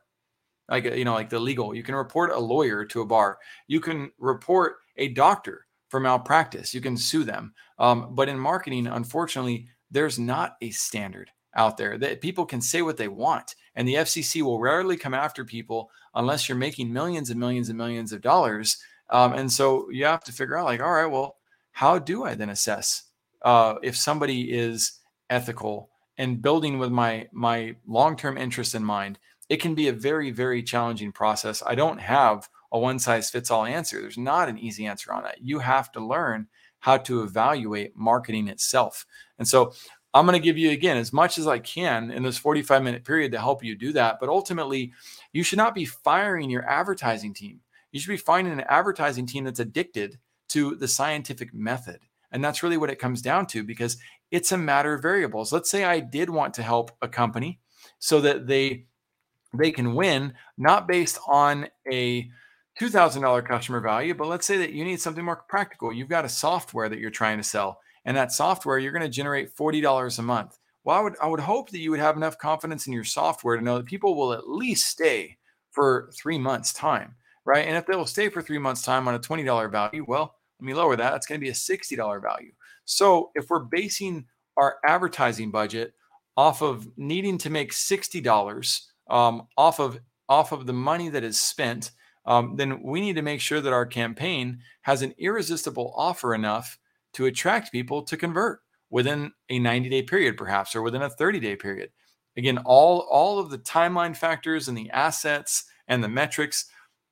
like 0.69 0.83
you 0.83 1.05
know 1.05 1.13
like 1.13 1.29
the 1.29 1.39
legal. 1.39 1.73
You 1.73 1.83
can 1.83 1.95
report 1.95 2.31
a 2.31 2.39
lawyer 2.39 2.85
to 2.85 3.01
a 3.01 3.05
bar. 3.05 3.37
You 3.67 3.79
can 3.79 4.11
report 4.19 4.75
a 4.97 5.09
doctor 5.09 5.65
for 5.89 5.99
malpractice. 5.99 6.73
You 6.73 6.81
can 6.81 6.97
sue 6.97 7.23
them. 7.23 7.53
Um, 7.79 8.13
but 8.13 8.29
in 8.29 8.37
marketing 8.37 8.87
unfortunately 8.87 9.69
there's 9.89 10.19
not 10.19 10.57
a 10.61 10.69
standard 10.71 11.31
out 11.55 11.77
there 11.77 11.97
that 11.97 12.21
people 12.21 12.45
can 12.45 12.61
say 12.61 12.81
what 12.81 12.97
they 12.97 13.07
want. 13.07 13.55
And 13.75 13.87
the 13.87 13.95
fcc 13.95 14.41
will 14.41 14.59
rarely 14.59 14.97
come 14.97 15.13
after 15.13 15.45
people 15.45 15.89
unless 16.13 16.49
you're 16.49 16.57
making 16.57 16.91
millions 16.91 17.29
and 17.29 17.39
millions 17.39 17.69
and 17.69 17.77
millions 17.77 18.11
of 18.11 18.21
dollars 18.21 18.77
um, 19.09 19.33
and 19.33 19.51
so 19.51 19.89
you 19.89 20.05
have 20.05 20.23
to 20.25 20.33
figure 20.33 20.57
out, 20.57 20.65
like, 20.65 20.81
all 20.81 20.91
right, 20.91 21.05
well, 21.05 21.37
how 21.71 21.99
do 21.99 22.23
I 22.23 22.35
then 22.35 22.49
assess 22.49 23.03
uh, 23.43 23.75
if 23.83 23.95
somebody 23.95 24.51
is 24.51 24.99
ethical 25.29 25.89
and 26.17 26.41
building 26.41 26.79
with 26.79 26.91
my 26.91 27.27
my 27.31 27.75
long-term 27.87 28.37
interest 28.37 28.75
in 28.75 28.83
mind, 28.83 29.19
it 29.49 29.57
can 29.57 29.75
be 29.75 29.87
a 29.87 29.93
very 29.93 30.31
very 30.31 30.63
challenging 30.63 31.11
process. 31.11 31.61
I 31.65 31.75
don't 31.75 31.99
have 31.99 32.49
a 32.71 32.79
one 32.79 32.99
size 32.99 33.29
fits 33.29 33.51
all 33.51 33.65
answer. 33.65 34.01
There's 34.01 34.17
not 34.17 34.49
an 34.49 34.57
easy 34.57 34.85
answer 34.85 35.13
on 35.13 35.23
that. 35.23 35.41
You 35.41 35.59
have 35.59 35.91
to 35.93 35.99
learn 35.99 36.47
how 36.79 36.97
to 36.97 37.23
evaluate 37.23 37.95
marketing 37.95 38.47
itself. 38.47 39.05
And 39.39 39.47
so 39.47 39.73
I'm 40.13 40.25
going 40.25 40.39
to 40.39 40.43
give 40.43 40.57
you 40.57 40.71
again 40.71 40.97
as 40.97 41.13
much 41.13 41.37
as 41.37 41.47
I 41.47 41.59
can 41.59 42.11
in 42.11 42.23
this 42.23 42.37
45 42.37 42.83
minute 42.83 43.03
period 43.03 43.31
to 43.33 43.39
help 43.39 43.63
you 43.63 43.75
do 43.75 43.93
that. 43.93 44.19
But 44.19 44.29
ultimately, 44.29 44.93
you 45.31 45.43
should 45.43 45.57
not 45.57 45.75
be 45.75 45.85
firing 45.85 46.49
your 46.49 46.67
advertising 46.67 47.33
team. 47.33 47.61
You 47.97 48.01
should 48.01 48.11
be 48.11 48.17
finding 48.17 48.53
an 48.53 48.65
advertising 48.69 49.25
team 49.25 49.45
that's 49.45 49.59
addicted 49.59 50.19
to 50.49 50.75
the 50.75 50.87
scientific 50.87 51.51
method. 51.51 52.01
And 52.31 52.43
that's 52.43 52.61
really 52.61 52.77
what 52.77 52.91
it 52.91 52.99
comes 52.99 53.23
down 53.23 53.47
to 53.47 53.63
because 53.63 53.97
it's 54.29 54.51
a 54.51 54.57
matter 54.57 54.93
of 54.93 55.01
variables. 55.01 55.51
Let's 55.51 55.71
say 55.71 55.83
I 55.83 55.99
did 55.99 56.29
want 56.29 56.53
to 56.53 56.61
help 56.61 56.91
a 57.01 57.07
company 57.07 57.59
so 57.97 58.21
that 58.21 58.45
they 58.45 58.85
they 59.57 59.71
can 59.71 59.95
win 59.95 60.35
not 60.59 60.87
based 60.87 61.17
on 61.27 61.69
a 61.91 62.29
$2000 62.79 63.47
customer 63.47 63.79
value, 63.79 64.13
but 64.13 64.27
let's 64.27 64.45
say 64.45 64.57
that 64.57 64.73
you 64.73 64.85
need 64.85 65.01
something 65.01 65.25
more 65.25 65.43
practical. 65.49 65.91
You've 65.91 66.07
got 66.07 66.23
a 66.23 66.29
software 66.29 66.87
that 66.87 66.99
you're 66.99 67.09
trying 67.09 67.37
to 67.37 67.43
sell 67.43 67.79
and 68.05 68.15
that 68.15 68.31
software 68.31 68.77
you're 68.77 68.91
going 68.91 69.01
to 69.01 69.09
generate 69.09 69.55
$40 69.57 70.19
a 70.19 70.21
month. 70.21 70.59
Well, 70.83 70.97
I 70.97 71.01
would 71.01 71.15
I 71.19 71.27
would 71.27 71.39
hope 71.39 71.71
that 71.71 71.79
you 71.79 71.89
would 71.89 71.99
have 71.99 72.15
enough 72.15 72.37
confidence 72.37 72.85
in 72.85 72.93
your 72.93 73.05
software 73.05 73.57
to 73.57 73.63
know 73.63 73.77
that 73.77 73.87
people 73.87 74.15
will 74.15 74.33
at 74.33 74.47
least 74.47 74.85
stay 74.85 75.37
for 75.71 76.11
3 76.13 76.37
months 76.37 76.71
time, 76.73 77.15
right? 77.47 77.65
And 77.65 77.77
if 77.77 77.85
they 77.85 77.95
will 77.95 78.05
stay 78.05 78.29
for 78.29 78.41
3 78.41 78.59
months 78.59 78.83
time 78.83 79.07
on 79.07 79.15
a 79.15 79.19
$20 79.19 79.71
value, 79.71 80.05
well, 80.07 80.35
let 80.59 80.65
me 80.65 80.73
lower 80.73 80.95
that. 80.95 81.11
That's 81.11 81.25
going 81.25 81.39
to 81.39 81.43
be 81.43 81.49
a 81.49 81.53
$60 81.53 82.21
value. 82.21 82.51
So 82.85 83.31
if 83.35 83.49
we're 83.49 83.63
basing 83.63 84.25
our 84.57 84.77
advertising 84.85 85.49
budget 85.49 85.93
off 86.35 86.61
of 86.61 86.87
needing 86.97 87.37
to 87.39 87.49
make 87.49 87.71
$60 87.71 88.81
um, 89.09 89.47
off 89.57 89.79
of 89.79 89.99
off 90.29 90.51
of 90.51 90.65
the 90.65 90.73
money 90.73 91.07
that 91.07 91.23
is 91.23 91.39
spent, 91.39 91.91
um, 92.25 92.57
then 92.57 92.83
we 92.83 92.99
need 92.99 93.15
to 93.15 93.21
make 93.21 93.39
sure 93.39 93.61
that 93.61 93.71
our 93.71 93.85
campaign 93.85 94.59
has 94.81 95.01
an 95.01 95.15
irresistible 95.17 95.93
offer 95.95 96.35
enough 96.35 96.77
to 97.13 97.27
attract 97.27 97.71
people 97.71 98.03
to 98.03 98.17
convert 98.17 98.59
within 98.89 99.31
a 99.49 99.57
90 99.57 99.89
day 99.89 100.01
period, 100.01 100.35
perhaps, 100.35 100.75
or 100.75 100.81
within 100.81 101.01
a 101.01 101.09
30 101.09 101.39
day 101.39 101.55
period. 101.55 101.91
Again, 102.35 102.57
all 102.65 103.07
all 103.09 103.39
of 103.39 103.49
the 103.49 103.57
timeline 103.57 104.15
factors 104.15 104.67
and 104.67 104.77
the 104.77 104.89
assets 104.91 105.63
and 105.87 106.03
the 106.03 106.09
metrics 106.09 106.65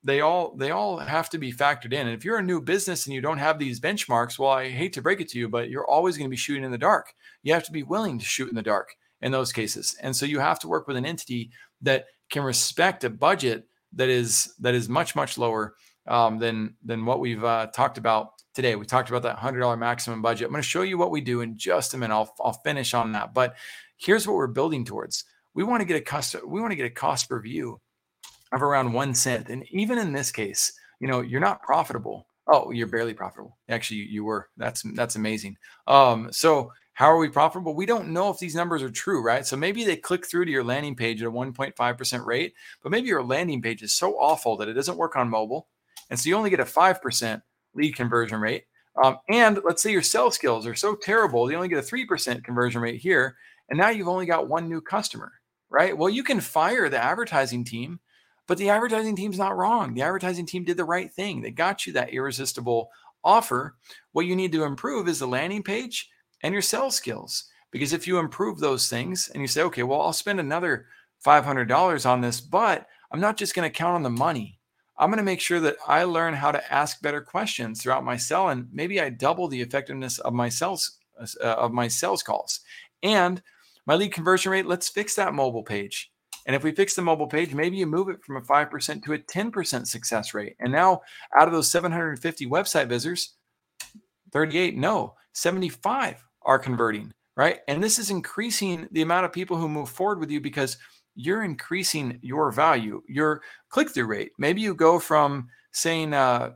they 0.05 0.21
all 0.21 0.55
they 0.55 0.69
all 0.69 0.99
have 0.99 1.31
to 1.31 1.39
be 1.39 1.51
factored 1.51 1.91
in. 1.91 2.07
And 2.07 2.15
if 2.15 2.23
you're 2.23 2.37
a 2.37 2.43
new 2.43 2.61
business 2.61 3.07
and 3.07 3.13
you 3.15 3.21
don't 3.21 3.39
have 3.39 3.57
these 3.57 3.79
benchmarks, 3.79 4.37
well, 4.37 4.51
I 4.51 4.69
hate 4.69 4.93
to 4.93 5.01
break 5.01 5.19
it 5.19 5.27
to 5.29 5.39
you, 5.39 5.49
but 5.49 5.69
you're 5.69 5.89
always 5.89 6.15
going 6.15 6.29
to 6.29 6.31
be 6.31 6.37
shooting 6.37 6.63
in 6.63 6.71
the 6.71 6.77
dark. 6.77 7.13
You 7.41 7.53
have 7.53 7.63
to 7.65 7.71
be 7.71 7.81
willing 7.81 8.19
to 8.19 8.25
shoot 8.25 8.47
in 8.47 8.55
the 8.55 8.61
dark 8.61 8.95
in 9.21 9.31
those 9.31 9.51
cases. 9.51 9.97
And 10.01 10.15
so 10.15 10.27
you 10.27 10.39
have 10.39 10.59
to 10.59 10.67
work 10.67 10.87
with 10.87 10.95
an 10.95 11.07
entity 11.07 11.49
that 11.81 12.05
can 12.29 12.43
respect 12.43 13.03
a 13.03 13.09
budget 13.09 13.67
that 13.93 14.07
is 14.09 14.53
that 14.59 14.75
is 14.75 14.87
much 14.87 15.15
much 15.15 15.39
lower 15.39 15.73
um, 16.05 16.37
than 16.37 16.75
than 16.83 17.05
what 17.05 17.19
we've 17.19 17.43
uh, 17.43 17.67
talked 17.67 17.97
about 17.97 18.33
today. 18.53 18.75
We 18.75 18.85
talked 18.85 19.09
about 19.09 19.23
that 19.23 19.37
hundred 19.37 19.61
dollar 19.61 19.75
maximum 19.77 20.21
budget. 20.21 20.45
I'm 20.45 20.51
going 20.51 20.61
to 20.61 20.69
show 20.69 20.83
you 20.83 20.99
what 20.99 21.09
we 21.09 21.21
do 21.21 21.41
in 21.41 21.57
just 21.57 21.95
a 21.95 21.97
minute. 21.97 22.13
I'll 22.13 22.31
I'll 22.39 22.53
finish 22.53 22.93
on 22.93 23.13
that. 23.13 23.33
But 23.33 23.55
here's 23.97 24.27
what 24.27 24.35
we're 24.35 24.47
building 24.47 24.85
towards. 24.85 25.23
We 25.55 25.63
want 25.63 25.81
to 25.81 25.85
get 25.85 25.97
a 25.97 26.01
cost. 26.01 26.35
We 26.45 26.61
want 26.61 26.73
to 26.73 26.75
get 26.75 26.85
a 26.85 26.91
cost 26.91 27.27
per 27.27 27.41
view 27.41 27.81
of 28.55 28.63
around 28.63 28.93
one 28.93 29.13
cent. 29.13 29.49
And 29.49 29.65
even 29.69 29.99
in 29.99 30.13
this 30.13 30.31
case, 30.31 30.71
you 30.99 31.07
know, 31.07 31.21
you're 31.21 31.41
not 31.41 31.61
profitable. 31.61 32.27
Oh, 32.47 32.71
you're 32.71 32.87
barely 32.87 33.13
profitable. 33.13 33.57
Actually, 33.69 34.01
you 34.01 34.23
were. 34.23 34.49
That's 34.57 34.83
that's 34.95 35.15
amazing. 35.15 35.57
Um, 35.87 36.31
so 36.31 36.71
how 36.93 37.11
are 37.11 37.17
we 37.17 37.27
profitable? 37.27 37.75
We 37.75 37.85
don't 37.85 38.13
know 38.13 38.29
if 38.29 38.39
these 38.39 38.55
numbers 38.55 38.81
are 38.81 38.89
true, 38.89 39.21
right? 39.21 39.45
So 39.45 39.57
maybe 39.57 39.83
they 39.83 39.97
click 39.97 40.25
through 40.25 40.45
to 40.45 40.51
your 40.51 40.63
landing 40.63 40.95
page 40.95 41.21
at 41.21 41.27
a 41.27 41.31
1.5% 41.31 42.25
rate, 42.25 42.53
but 42.81 42.91
maybe 42.91 43.09
your 43.09 43.23
landing 43.23 43.61
page 43.61 43.83
is 43.83 43.93
so 43.93 44.13
awful 44.13 44.55
that 44.57 44.69
it 44.69 44.73
doesn't 44.73 44.97
work 44.97 45.17
on 45.17 45.29
mobile. 45.29 45.67
And 46.09 46.17
so 46.17 46.29
you 46.29 46.37
only 46.37 46.49
get 46.49 46.61
a 46.61 46.65
5% 46.65 47.41
lead 47.73 47.95
conversion 47.97 48.39
rate. 48.39 48.63
Um, 49.03 49.17
and 49.27 49.59
let's 49.65 49.83
say 49.83 49.91
your 49.91 50.01
sales 50.01 50.35
skills 50.35 50.65
are 50.65 50.75
so 50.75 50.95
terrible, 50.95 51.51
you 51.51 51.57
only 51.57 51.67
get 51.67 51.79
a 51.79 51.81
3% 51.81 52.43
conversion 52.45 52.81
rate 52.81 53.01
here. 53.01 53.35
And 53.69 53.77
now 53.77 53.89
you've 53.89 54.07
only 54.07 54.25
got 54.25 54.47
one 54.47 54.69
new 54.69 54.79
customer, 54.79 55.33
right? 55.69 55.97
Well, 55.97 56.09
you 56.09 56.23
can 56.23 56.39
fire 56.39 56.87
the 56.87 57.03
advertising 57.03 57.65
team 57.65 57.99
but 58.47 58.57
the 58.57 58.69
advertising 58.69 59.15
team's 59.15 59.37
not 59.37 59.57
wrong. 59.57 59.93
The 59.93 60.01
advertising 60.01 60.45
team 60.45 60.63
did 60.63 60.77
the 60.77 60.85
right 60.85 61.11
thing. 61.11 61.41
They 61.41 61.51
got 61.51 61.85
you 61.85 61.93
that 61.93 62.11
irresistible 62.11 62.89
offer. 63.23 63.75
What 64.11 64.25
you 64.25 64.35
need 64.35 64.51
to 64.53 64.63
improve 64.63 65.07
is 65.07 65.19
the 65.19 65.27
landing 65.27 65.63
page 65.63 66.09
and 66.43 66.53
your 66.53 66.61
sales 66.61 66.95
skills. 66.95 67.45
Because 67.71 67.91
if 67.91 68.07
you 68.07 68.19
improve 68.19 68.59
those 68.59 68.87
things 68.87 69.29
and 69.33 69.41
you 69.41 69.47
say, 69.47 69.63
okay, 69.63 69.83
well, 69.83 70.01
I'll 70.01 70.13
spend 70.13 70.39
another 70.39 70.85
$500 71.25 72.05
on 72.05 72.21
this, 72.21 72.39
but 72.39 72.87
I'm 73.11 73.19
not 73.19 73.37
just 73.37 73.55
going 73.55 73.69
to 73.69 73.75
count 73.75 73.95
on 73.95 74.03
the 74.03 74.09
money. 74.09 74.59
I'm 74.97 75.09
going 75.09 75.17
to 75.17 75.23
make 75.23 75.41
sure 75.41 75.59
that 75.59 75.75
I 75.85 76.03
learn 76.03 76.33
how 76.33 76.51
to 76.51 76.73
ask 76.73 77.01
better 77.01 77.19
questions 77.19 77.81
throughout 77.81 78.05
my 78.05 78.15
sell, 78.15 78.49
and 78.49 78.67
maybe 78.71 79.01
I 79.01 79.09
double 79.09 79.47
the 79.47 79.61
effectiveness 79.61 80.19
of 80.19 80.33
my 80.33 80.47
sales 80.47 80.99
uh, 81.19 81.25
of 81.43 81.71
my 81.71 81.87
sales 81.87 82.21
calls 82.21 82.61
and 83.03 83.41
my 83.85 83.95
lead 83.95 84.13
conversion 84.13 84.51
rate. 84.51 84.65
Let's 84.65 84.89
fix 84.89 85.15
that 85.15 85.33
mobile 85.33 85.63
page. 85.63 86.11
And 86.45 86.55
if 86.55 86.63
we 86.63 86.71
fix 86.71 86.93
the 86.93 87.01
mobile 87.01 87.27
page, 87.27 87.53
maybe 87.53 87.77
you 87.77 87.87
move 87.87 88.09
it 88.09 88.23
from 88.23 88.37
a 88.37 88.41
5% 88.41 89.03
to 89.03 89.13
a 89.13 89.19
10% 89.19 89.87
success 89.87 90.33
rate. 90.33 90.55
And 90.59 90.71
now, 90.71 91.01
out 91.35 91.47
of 91.47 91.53
those 91.53 91.71
750 91.71 92.45
website 92.47 92.87
visitors, 92.87 93.33
38, 94.31 94.77
no, 94.77 95.15
75 95.33 96.23
are 96.43 96.59
converting, 96.59 97.11
right? 97.35 97.59
And 97.67 97.83
this 97.83 97.97
is 97.97 98.11
increasing 98.11 98.87
the 98.91 99.01
amount 99.01 99.25
of 99.25 99.33
people 99.33 99.57
who 99.57 99.67
move 99.67 99.89
forward 99.89 100.19
with 100.19 100.29
you 100.29 100.39
because 100.39 100.77
you're 101.15 101.43
increasing 101.43 102.19
your 102.21 102.51
value, 102.51 103.01
your 103.07 103.41
click 103.69 103.89
through 103.89 104.05
rate. 104.05 104.31
Maybe 104.37 104.61
you 104.61 104.75
go 104.75 104.99
from 104.99 105.47
saying, 105.71 106.13
uh, 106.13 106.51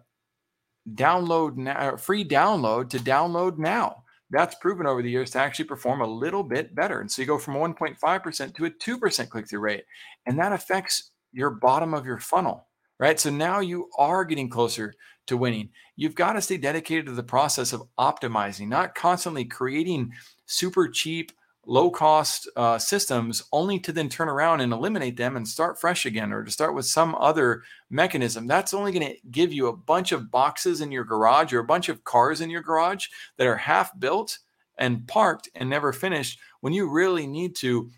download 0.96 1.58
now, 1.58 1.96
free 1.98 2.26
download 2.26 2.90
to 2.90 3.00
download 3.00 3.58
now 3.58 4.04
that's 4.32 4.56
proven 4.56 4.86
over 4.86 5.02
the 5.02 5.10
years 5.10 5.32
to 5.32 5.40
actually 5.40 5.66
perform 5.66 6.02
a 6.02 6.08
little 6.08 6.44
bit 6.44 6.76
better. 6.76 7.02
And 7.02 7.12
so 7.12 7.22
you 7.22 7.28
go 7.28 7.38
from 7.38 7.56
1.5% 7.56 8.56
to 8.56 8.66
a 8.66 8.72
2% 8.72 9.30
click 9.30 9.50
through 9.50 9.60
rate, 9.60 9.84
and 10.26 10.38
that 10.40 10.54
affects 10.54 11.12
your 11.32 11.50
bottom 11.50 11.94
of 11.94 12.06
your 12.06 12.20
funnel, 12.20 12.68
right? 13.00 13.20
So 13.20 13.30
now 13.30 13.60
you 13.60 13.90
are 13.98 14.26
getting 14.26 14.50
closer 14.50 14.94
to 15.28 15.38
winning. 15.38 15.70
You've 15.96 16.16
got 16.16 16.34
to 16.34 16.42
stay 16.42 16.58
dedicated 16.58 17.06
to 17.08 17.12
the 17.14 17.24
process 17.24 17.74
of 17.74 17.84
optimizing, 18.00 18.68
not 18.68 18.96
constantly 18.96 19.46
creating 19.46 20.14
super 20.46 20.88
cheap 20.88 21.32
low 21.66 21.90
cost 21.90 22.50
uh, 22.56 22.78
systems 22.78 23.44
only 23.52 23.80
to 23.80 23.92
then 23.92 24.10
turn 24.10 24.30
around 24.30 24.62
and 24.62 24.74
eliminate 24.74 25.18
them 25.18 25.36
and 25.36 25.48
start 25.48 25.80
fresh 25.80 26.06
again 26.06 26.34
or 26.34 26.44
to 26.44 26.52
start 26.52 26.74
with 26.74 26.86
some 26.86 27.14
other 27.16 27.64
mechanism. 27.90 28.48
That's 28.48 28.74
only 28.74 28.92
going 28.92 29.08
to 29.08 29.18
give 29.30 29.54
you 29.54 29.68
a 29.68 29.76
bunch 29.76 30.12
of 30.12 30.32
boxes 30.32 30.82
in 30.82 30.92
your 30.92 31.04
garage 31.04 31.54
or 31.54 31.60
a 31.60 31.66
bunch 31.66 31.90
of 31.90 32.04
cars 32.04 32.42
in 32.42 32.50
your 32.50 32.62
garage 32.62 33.08
that 33.38 33.48
are 33.48 33.58
half 33.58 33.98
built 34.00 34.40
and 34.78 35.08
parked 35.08 35.50
and 35.56 35.70
never 35.70 35.94
finished 35.94 36.40
when 36.62 36.74
you 36.74 36.90
really 36.90 37.28
need 37.28 37.56
to 37.58 37.90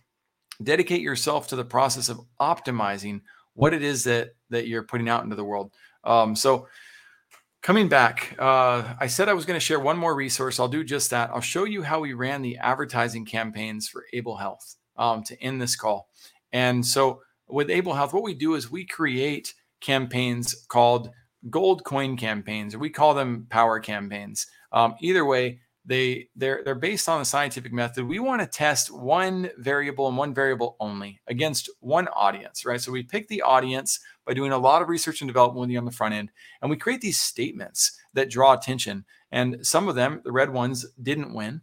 dedicate 0.64 1.01
yourself 1.01 1.47
to 1.47 1.55
the 1.55 1.66
process 1.66 2.09
of 2.09 2.20
optimizing 2.39 3.22
what 3.53 3.74
it 3.74 3.84
is 3.84 4.03
that 4.03 4.32
that 4.49 4.68
you're 4.68 4.84
putting 4.84 5.09
out 5.09 5.24
into 5.24 5.36
the 5.36 5.43
world. 5.43 5.72
Um, 6.03 6.36
so 6.36 6.68
Coming 7.62 7.89
back, 7.89 8.36
uh, 8.39 8.95
I 8.99 9.05
said 9.05 9.30
I 9.30 9.34
was 9.34 9.45
going 9.45 9.55
to 9.55 9.64
share 9.64 9.80
one 9.80 9.97
more 9.97 10.16
resource. 10.16 10.59
I'll 10.59 10.68
do 10.68 10.84
just 10.84 11.12
that. 11.12 11.30
I'll 11.30 11.41
show 11.41 11.64
you 11.66 11.84
how 11.84 11.99
we 11.99 12.14
ran 12.14 12.41
the 12.41 12.57
advertising 12.57 13.24
campaigns 13.24 13.88
for 13.88 14.05
Able 14.14 14.38
Health 14.38 14.78
um, 14.97 15.24
to 15.26 15.39
end 15.43 15.62
this 15.62 15.76
call. 15.76 16.09
And 16.51 16.84
so, 16.84 17.22
with 17.47 17.70
Able 17.70 17.93
Health, 17.93 18.14
what 18.14 18.24
we 18.24 18.34
do 18.34 18.55
is 18.55 18.72
we 18.72 18.84
create 18.84 19.53
campaigns 19.80 20.66
called 20.70 21.12
gold 21.51 21.84
coin 21.84 22.18
campaigns, 22.18 22.74
or 22.74 22.80
we 22.80 22.89
call 22.89 23.14
them 23.14 23.45
power 23.51 23.80
campaigns. 23.80 24.47
Um, 24.72 24.95
either 24.99 25.24
way, 25.24 25.59
they 25.86 26.27
they're 26.36 26.61
they're 26.63 26.75
based 26.75 27.09
on 27.09 27.19
the 27.19 27.25
scientific 27.25 27.73
method. 27.73 28.07
We 28.07 28.19
want 28.19 28.41
to 28.41 28.47
test 28.47 28.91
one 28.91 29.49
variable 29.57 30.07
and 30.07 30.17
one 30.17 30.34
variable 30.34 30.75
only 30.79 31.19
against 31.27 31.69
one 31.79 32.07
audience, 32.09 32.65
right? 32.65 32.79
So 32.79 32.91
we 32.91 33.03
pick 33.03 33.27
the 33.27 33.41
audience 33.41 33.99
by 34.25 34.34
doing 34.34 34.51
a 34.51 34.57
lot 34.57 34.82
of 34.82 34.89
research 34.89 35.21
and 35.21 35.27
development 35.27 35.61
with 35.61 35.69
you 35.71 35.79
on 35.79 35.86
the 35.86 35.91
front 35.91 36.13
end. 36.13 36.32
And 36.61 36.69
we 36.69 36.77
create 36.77 37.01
these 37.01 37.19
statements 37.19 37.97
that 38.13 38.29
draw 38.29 38.53
attention. 38.53 39.05
And 39.32 39.65
some 39.65 39.88
of 39.88 39.95
them, 39.95 40.21
the 40.23 40.32
red 40.32 40.51
ones, 40.51 40.86
didn't 41.01 41.34
win. 41.34 41.61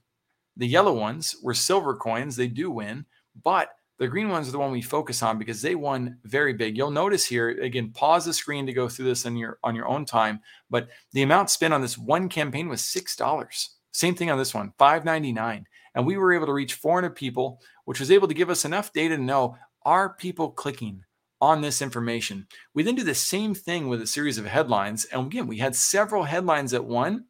The 0.56 0.66
yellow 0.66 0.92
ones 0.92 1.36
were 1.42 1.54
silver 1.54 1.94
coins. 1.94 2.34
They 2.34 2.48
do 2.48 2.70
win. 2.70 3.06
But 3.44 3.70
the 3.98 4.08
green 4.08 4.28
ones 4.28 4.48
are 4.48 4.52
the 4.52 4.58
one 4.58 4.72
we 4.72 4.82
focus 4.82 5.22
on 5.22 5.38
because 5.38 5.60
they 5.60 5.74
won 5.74 6.18
very 6.24 6.52
big. 6.52 6.76
You'll 6.76 6.90
notice 6.90 7.24
here 7.24 7.50
again. 7.50 7.90
Pause 7.90 8.26
the 8.26 8.32
screen 8.32 8.66
to 8.66 8.72
go 8.72 8.88
through 8.88 9.06
this 9.06 9.26
on 9.26 9.36
your 9.36 9.58
on 9.62 9.74
your 9.74 9.88
own 9.88 10.04
time. 10.04 10.40
But 10.70 10.88
the 11.12 11.22
amount 11.22 11.50
spent 11.50 11.74
on 11.74 11.82
this 11.82 11.98
one 11.98 12.28
campaign 12.28 12.68
was 12.68 12.80
six 12.80 13.16
dollars. 13.16 13.70
Same 13.92 14.14
thing 14.14 14.30
on 14.30 14.38
this 14.38 14.54
one, 14.54 14.72
five 14.78 15.04
ninety 15.04 15.32
nine, 15.32 15.66
and 15.94 16.06
we 16.06 16.16
were 16.16 16.32
able 16.32 16.46
to 16.46 16.52
reach 16.52 16.74
400 16.74 17.10
people, 17.16 17.60
which 17.84 18.00
was 18.00 18.10
able 18.10 18.28
to 18.28 18.34
give 18.34 18.50
us 18.50 18.64
enough 18.64 18.92
data 18.92 19.16
to 19.16 19.22
know 19.22 19.56
are 19.82 20.14
people 20.14 20.50
clicking 20.50 21.04
on 21.40 21.60
this 21.60 21.80
information. 21.80 22.46
We 22.74 22.82
then 22.82 22.96
do 22.96 23.04
the 23.04 23.14
same 23.14 23.54
thing 23.54 23.88
with 23.88 24.02
a 24.02 24.06
series 24.06 24.38
of 24.38 24.46
headlines. 24.46 25.04
And 25.06 25.26
again, 25.26 25.46
we 25.46 25.58
had 25.58 25.74
several 25.74 26.24
headlines 26.24 26.74
at 26.74 26.84
one. 26.84 27.24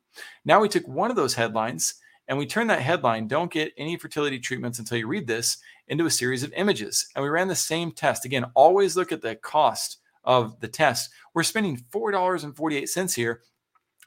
Now 0.45 0.61
we 0.61 0.69
took 0.69 0.89
one 0.89 1.11
of 1.11 1.17
those 1.17 1.35
headlines 1.35 1.95
And 2.29 2.37
we 2.37 2.47
turned 2.47 2.69
that 2.69 2.83
headline, 2.83 3.27
Don't 3.27 3.51
Get 3.51 3.73
Any 3.79 3.97
Fertility 3.97 4.39
Treatments 4.39 4.79
Until 4.79 4.99
You 4.99 5.07
Read 5.07 5.27
This, 5.27 5.57
into 5.89 6.05
a 6.05 6.11
series 6.11 6.43
of 6.43 6.53
images. 6.53 7.09
And 7.17 7.23
we 7.23 7.31
ran 7.31 7.49
the 7.49 7.57
same 7.57 7.91
test. 7.91 8.27
Again, 8.27 8.45
always 8.55 8.97
look 8.97 9.11
at 9.11 9.23
the 9.23 9.35
cost 9.37 9.99
of 10.25 10.61
the 10.61 10.69
test. 10.69 11.11
We're 11.33 11.43
spending 11.43 11.83
$4.48 11.91 13.15
here. 13.15 13.41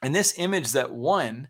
And 0.02 0.14
this 0.14 0.34
image 0.36 0.70
that 0.72 0.92
won, 0.92 1.48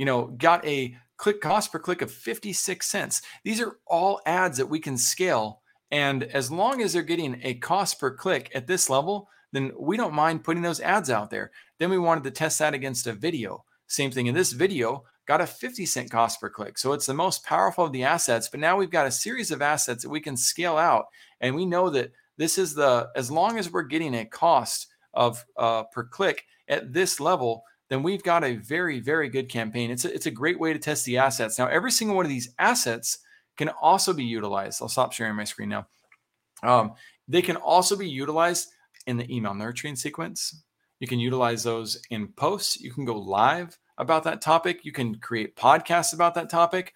you 0.00 0.06
know, 0.06 0.28
got 0.38 0.66
a 0.66 0.96
click 1.18 1.42
cost 1.42 1.70
per 1.70 1.78
click 1.78 2.00
of 2.00 2.10
56 2.10 2.86
cents. 2.86 3.20
These 3.44 3.60
are 3.60 3.76
all 3.86 4.22
ads 4.24 4.56
that 4.56 4.70
we 4.70 4.80
can 4.80 4.96
scale. 4.96 5.60
And 5.90 6.22
as 6.22 6.50
long 6.50 6.80
as 6.80 6.94
they're 6.94 7.02
getting 7.02 7.38
a 7.42 7.52
cost 7.52 8.00
per 8.00 8.10
click 8.10 8.50
at 8.54 8.66
this 8.66 8.88
level, 8.88 9.28
then 9.52 9.72
we 9.78 9.98
don't 9.98 10.14
mind 10.14 10.42
putting 10.42 10.62
those 10.62 10.80
ads 10.80 11.10
out 11.10 11.28
there. 11.28 11.50
Then 11.78 11.90
we 11.90 11.98
wanted 11.98 12.24
to 12.24 12.30
test 12.30 12.58
that 12.60 12.72
against 12.72 13.06
a 13.06 13.12
video. 13.12 13.66
Same 13.88 14.10
thing 14.10 14.26
in 14.26 14.34
this 14.34 14.52
video, 14.52 15.04
got 15.28 15.42
a 15.42 15.46
50 15.46 15.84
cent 15.84 16.10
cost 16.10 16.40
per 16.40 16.48
click. 16.48 16.78
So 16.78 16.94
it's 16.94 17.04
the 17.04 17.12
most 17.12 17.44
powerful 17.44 17.84
of 17.84 17.92
the 17.92 18.04
assets. 18.04 18.48
But 18.48 18.60
now 18.60 18.78
we've 18.78 18.88
got 18.88 19.06
a 19.06 19.10
series 19.10 19.50
of 19.50 19.60
assets 19.60 20.02
that 20.02 20.08
we 20.08 20.20
can 20.20 20.38
scale 20.38 20.78
out. 20.78 21.08
And 21.42 21.54
we 21.54 21.66
know 21.66 21.90
that 21.90 22.12
this 22.38 22.56
is 22.56 22.74
the, 22.74 23.10
as 23.14 23.30
long 23.30 23.58
as 23.58 23.70
we're 23.70 23.82
getting 23.82 24.14
a 24.14 24.24
cost 24.24 24.86
of 25.12 25.44
uh, 25.58 25.82
per 25.92 26.04
click 26.04 26.46
at 26.70 26.94
this 26.94 27.20
level, 27.20 27.64
then 27.90 28.02
we've 28.04 28.22
got 28.22 28.44
a 28.44 28.54
very, 28.56 29.00
very 29.00 29.28
good 29.28 29.48
campaign. 29.48 29.90
It's 29.90 30.04
a, 30.04 30.14
it's 30.14 30.26
a 30.26 30.30
great 30.30 30.58
way 30.58 30.72
to 30.72 30.78
test 30.78 31.04
the 31.04 31.18
assets. 31.18 31.58
Now, 31.58 31.66
every 31.66 31.90
single 31.90 32.16
one 32.16 32.24
of 32.24 32.30
these 32.30 32.54
assets 32.58 33.18
can 33.58 33.68
also 33.68 34.14
be 34.14 34.24
utilized. 34.24 34.80
I'll 34.80 34.88
stop 34.88 35.12
sharing 35.12 35.34
my 35.34 35.44
screen 35.44 35.68
now. 35.68 35.86
Um, 36.62 36.94
they 37.28 37.42
can 37.42 37.56
also 37.56 37.96
be 37.96 38.08
utilized 38.08 38.68
in 39.06 39.16
the 39.16 39.30
email 39.34 39.54
nurturing 39.54 39.96
sequence. 39.96 40.62
You 41.00 41.08
can 41.08 41.18
utilize 41.18 41.64
those 41.64 42.00
in 42.10 42.28
posts. 42.28 42.80
You 42.80 42.92
can 42.92 43.04
go 43.04 43.18
live 43.18 43.76
about 43.98 44.22
that 44.24 44.40
topic. 44.40 44.84
You 44.84 44.92
can 44.92 45.16
create 45.16 45.56
podcasts 45.56 46.14
about 46.14 46.34
that 46.36 46.48
topic, 46.48 46.94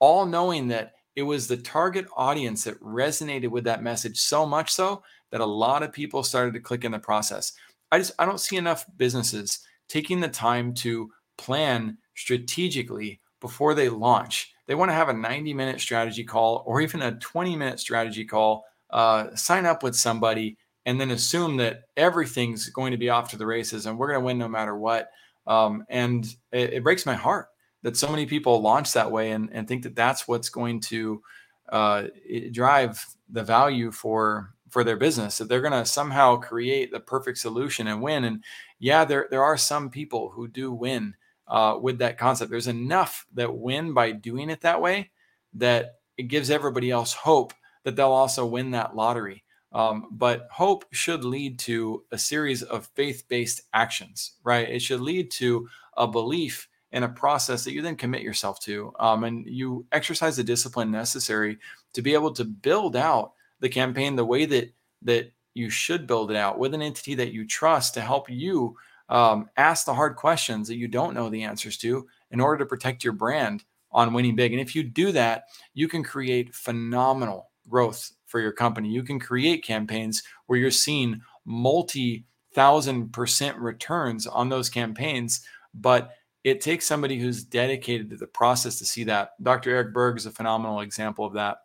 all 0.00 0.26
knowing 0.26 0.68
that 0.68 0.92
it 1.14 1.22
was 1.22 1.46
the 1.46 1.56
target 1.56 2.06
audience 2.14 2.64
that 2.64 2.78
resonated 2.80 3.48
with 3.48 3.64
that 3.64 3.82
message 3.82 4.18
so 4.18 4.44
much 4.44 4.70
so 4.70 5.02
that 5.30 5.40
a 5.40 5.46
lot 5.46 5.82
of 5.82 5.92
people 5.92 6.22
started 6.22 6.52
to 6.54 6.60
click 6.60 6.84
in 6.84 6.92
the 6.92 6.98
process. 6.98 7.52
I 7.90 7.98
just 7.98 8.12
I 8.18 8.26
don't 8.26 8.40
see 8.40 8.56
enough 8.56 8.84
businesses 8.98 9.60
taking 9.88 10.20
the 10.20 10.28
time 10.28 10.74
to 10.74 11.10
plan 11.36 11.98
strategically 12.14 13.20
before 13.40 13.74
they 13.74 13.88
launch. 13.88 14.52
They 14.66 14.74
want 14.74 14.90
to 14.90 14.94
have 14.94 15.08
a 15.08 15.14
90 15.14 15.54
minute 15.54 15.80
strategy 15.80 16.24
call 16.24 16.64
or 16.66 16.80
even 16.80 17.02
a 17.02 17.18
20 17.18 17.56
minute 17.56 17.78
strategy 17.78 18.24
call, 18.24 18.64
uh, 18.90 19.34
sign 19.34 19.66
up 19.66 19.82
with 19.82 19.94
somebody, 19.94 20.56
and 20.86 21.00
then 21.00 21.10
assume 21.10 21.56
that 21.58 21.82
everything's 21.96 22.68
going 22.70 22.92
to 22.92 22.96
be 22.96 23.10
off 23.10 23.30
to 23.30 23.36
the 23.36 23.46
races 23.46 23.86
and 23.86 23.98
we're 23.98 24.08
going 24.08 24.20
to 24.20 24.24
win 24.24 24.38
no 24.38 24.48
matter 24.48 24.76
what. 24.76 25.10
Um, 25.46 25.84
and 25.88 26.24
it, 26.52 26.74
it, 26.74 26.82
breaks 26.82 27.06
my 27.06 27.14
heart 27.14 27.48
that 27.82 27.96
so 27.96 28.08
many 28.08 28.26
people 28.26 28.60
launch 28.60 28.92
that 28.94 29.10
way 29.10 29.30
and, 29.30 29.48
and 29.52 29.68
think 29.68 29.84
that 29.84 29.94
that's 29.94 30.26
what's 30.26 30.48
going 30.48 30.80
to 30.80 31.22
uh, 31.68 32.04
drive 32.50 33.04
the 33.28 33.44
value 33.44 33.92
for 33.92 34.54
for 34.76 34.84
their 34.84 34.98
business 34.98 35.38
that 35.38 35.48
they're 35.48 35.62
going 35.62 35.72
to 35.72 35.86
somehow 35.86 36.36
create 36.36 36.92
the 36.92 37.00
perfect 37.00 37.38
solution 37.38 37.86
and 37.86 38.02
win. 38.02 38.24
And 38.24 38.44
yeah 38.78 39.06
there 39.06 39.26
there 39.30 39.42
are 39.42 39.56
some 39.56 39.88
people 39.88 40.28
who 40.28 40.48
do 40.48 40.70
win 40.70 41.14
uh, 41.48 41.78
with 41.80 41.96
that 42.00 42.18
concept. 42.18 42.50
There's 42.50 42.66
enough 42.66 43.24
that 43.32 43.56
win 43.56 43.94
by 43.94 44.12
doing 44.12 44.50
it 44.50 44.60
that 44.60 44.82
way 44.82 45.12
that 45.54 45.94
it 46.18 46.24
gives 46.24 46.50
everybody 46.50 46.90
else 46.90 47.14
hope 47.14 47.54
that 47.84 47.96
they'll 47.96 48.08
also 48.08 48.44
win 48.44 48.72
that 48.72 48.94
lottery. 48.94 49.44
Um, 49.72 50.08
but 50.10 50.46
hope 50.50 50.84
should 50.92 51.24
lead 51.24 51.58
to 51.60 52.04
a 52.12 52.18
series 52.18 52.62
of 52.62 52.90
faith-based 52.96 53.62
actions 53.72 54.32
right? 54.44 54.68
It 54.68 54.82
should 54.82 55.00
lead 55.00 55.30
to 55.30 55.66
a 55.96 56.06
belief 56.06 56.68
in 56.92 57.02
a 57.02 57.08
process 57.08 57.64
that 57.64 57.72
you 57.72 57.80
then 57.80 57.96
commit 57.96 58.20
yourself 58.20 58.60
to 58.64 58.92
um, 59.00 59.24
and 59.24 59.46
you 59.46 59.86
exercise 59.92 60.36
the 60.36 60.44
discipline 60.44 60.90
necessary 60.90 61.56
to 61.94 62.02
be 62.02 62.12
able 62.12 62.32
to 62.32 62.44
build 62.44 62.94
out 62.94 63.32
the 63.66 63.72
campaign 63.72 64.14
the 64.14 64.24
way 64.24 64.46
that 64.46 64.72
that 65.02 65.32
you 65.54 65.68
should 65.70 66.06
build 66.06 66.30
it 66.30 66.36
out 66.36 66.58
with 66.58 66.72
an 66.72 66.82
entity 66.82 67.14
that 67.16 67.32
you 67.32 67.46
trust 67.46 67.94
to 67.94 68.00
help 68.00 68.30
you 68.30 68.76
um, 69.08 69.48
ask 69.56 69.86
the 69.86 69.94
hard 69.94 70.16
questions 70.16 70.68
that 70.68 70.76
you 70.76 70.86
don't 70.86 71.14
know 71.14 71.28
the 71.28 71.42
answers 71.42 71.76
to 71.78 72.06
in 72.30 72.40
order 72.40 72.58
to 72.58 72.68
protect 72.68 73.02
your 73.02 73.12
brand 73.12 73.64
on 73.90 74.12
winning 74.12 74.36
big. 74.36 74.52
And 74.52 74.60
if 74.60 74.74
you 74.74 74.82
do 74.82 75.12
that, 75.12 75.44
you 75.74 75.88
can 75.88 76.02
create 76.04 76.54
phenomenal 76.54 77.50
growth 77.68 78.12
for 78.26 78.40
your 78.40 78.52
company. 78.52 78.88
You 78.90 79.02
can 79.02 79.18
create 79.18 79.64
campaigns 79.64 80.22
where 80.46 80.58
you're 80.58 80.70
seeing 80.70 81.20
multi 81.44 82.24
thousand 82.54 83.12
percent 83.12 83.56
returns 83.58 84.26
on 84.26 84.48
those 84.48 84.68
campaigns, 84.68 85.44
but 85.74 86.10
it 86.44 86.60
takes 86.60 86.86
somebody 86.86 87.18
who's 87.18 87.42
dedicated 87.42 88.10
to 88.10 88.16
the 88.16 88.26
process 88.26 88.78
to 88.78 88.84
see 88.84 89.04
that. 89.04 89.30
Dr. 89.42 89.70
Eric 89.70 89.92
Berg 89.92 90.16
is 90.16 90.26
a 90.26 90.30
phenomenal 90.30 90.80
example 90.80 91.24
of 91.24 91.32
that 91.32 91.58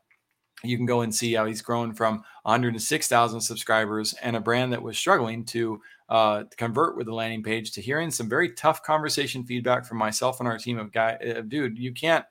you 0.64 0.78
can 0.78 0.86
go 0.86 1.02
and 1.02 1.14
see 1.14 1.34
how 1.34 1.46
he's 1.46 1.62
grown 1.62 1.94
from 1.94 2.24
106,000 2.44 3.42
subscribers 3.42 4.14
and 4.22 4.36
a 4.36 4.42
brand 4.42 4.74
that 4.74 4.82
was 4.82 4.98
struggling 4.98 5.44
to 5.46 5.82
uh, 6.10 6.44
convert 6.58 6.98
with 6.98 7.08
the 7.08 7.14
landing 7.14 7.42
page 7.42 7.72
to 7.72 7.82
hearing 7.82 8.12
some 8.12 8.28
very 8.28 8.52
tough 8.52 8.84
conversation 8.84 9.44
feedback 9.44 9.86
from 9.86 9.98
myself 9.98 10.40
and 10.40 10.48
our 10.48 10.58
team 10.58 10.78
of 10.78 10.92
guy, 10.92 11.14
uh, 11.16 11.42
dude, 11.42 11.78
you 11.78 11.94
can't 11.94 12.26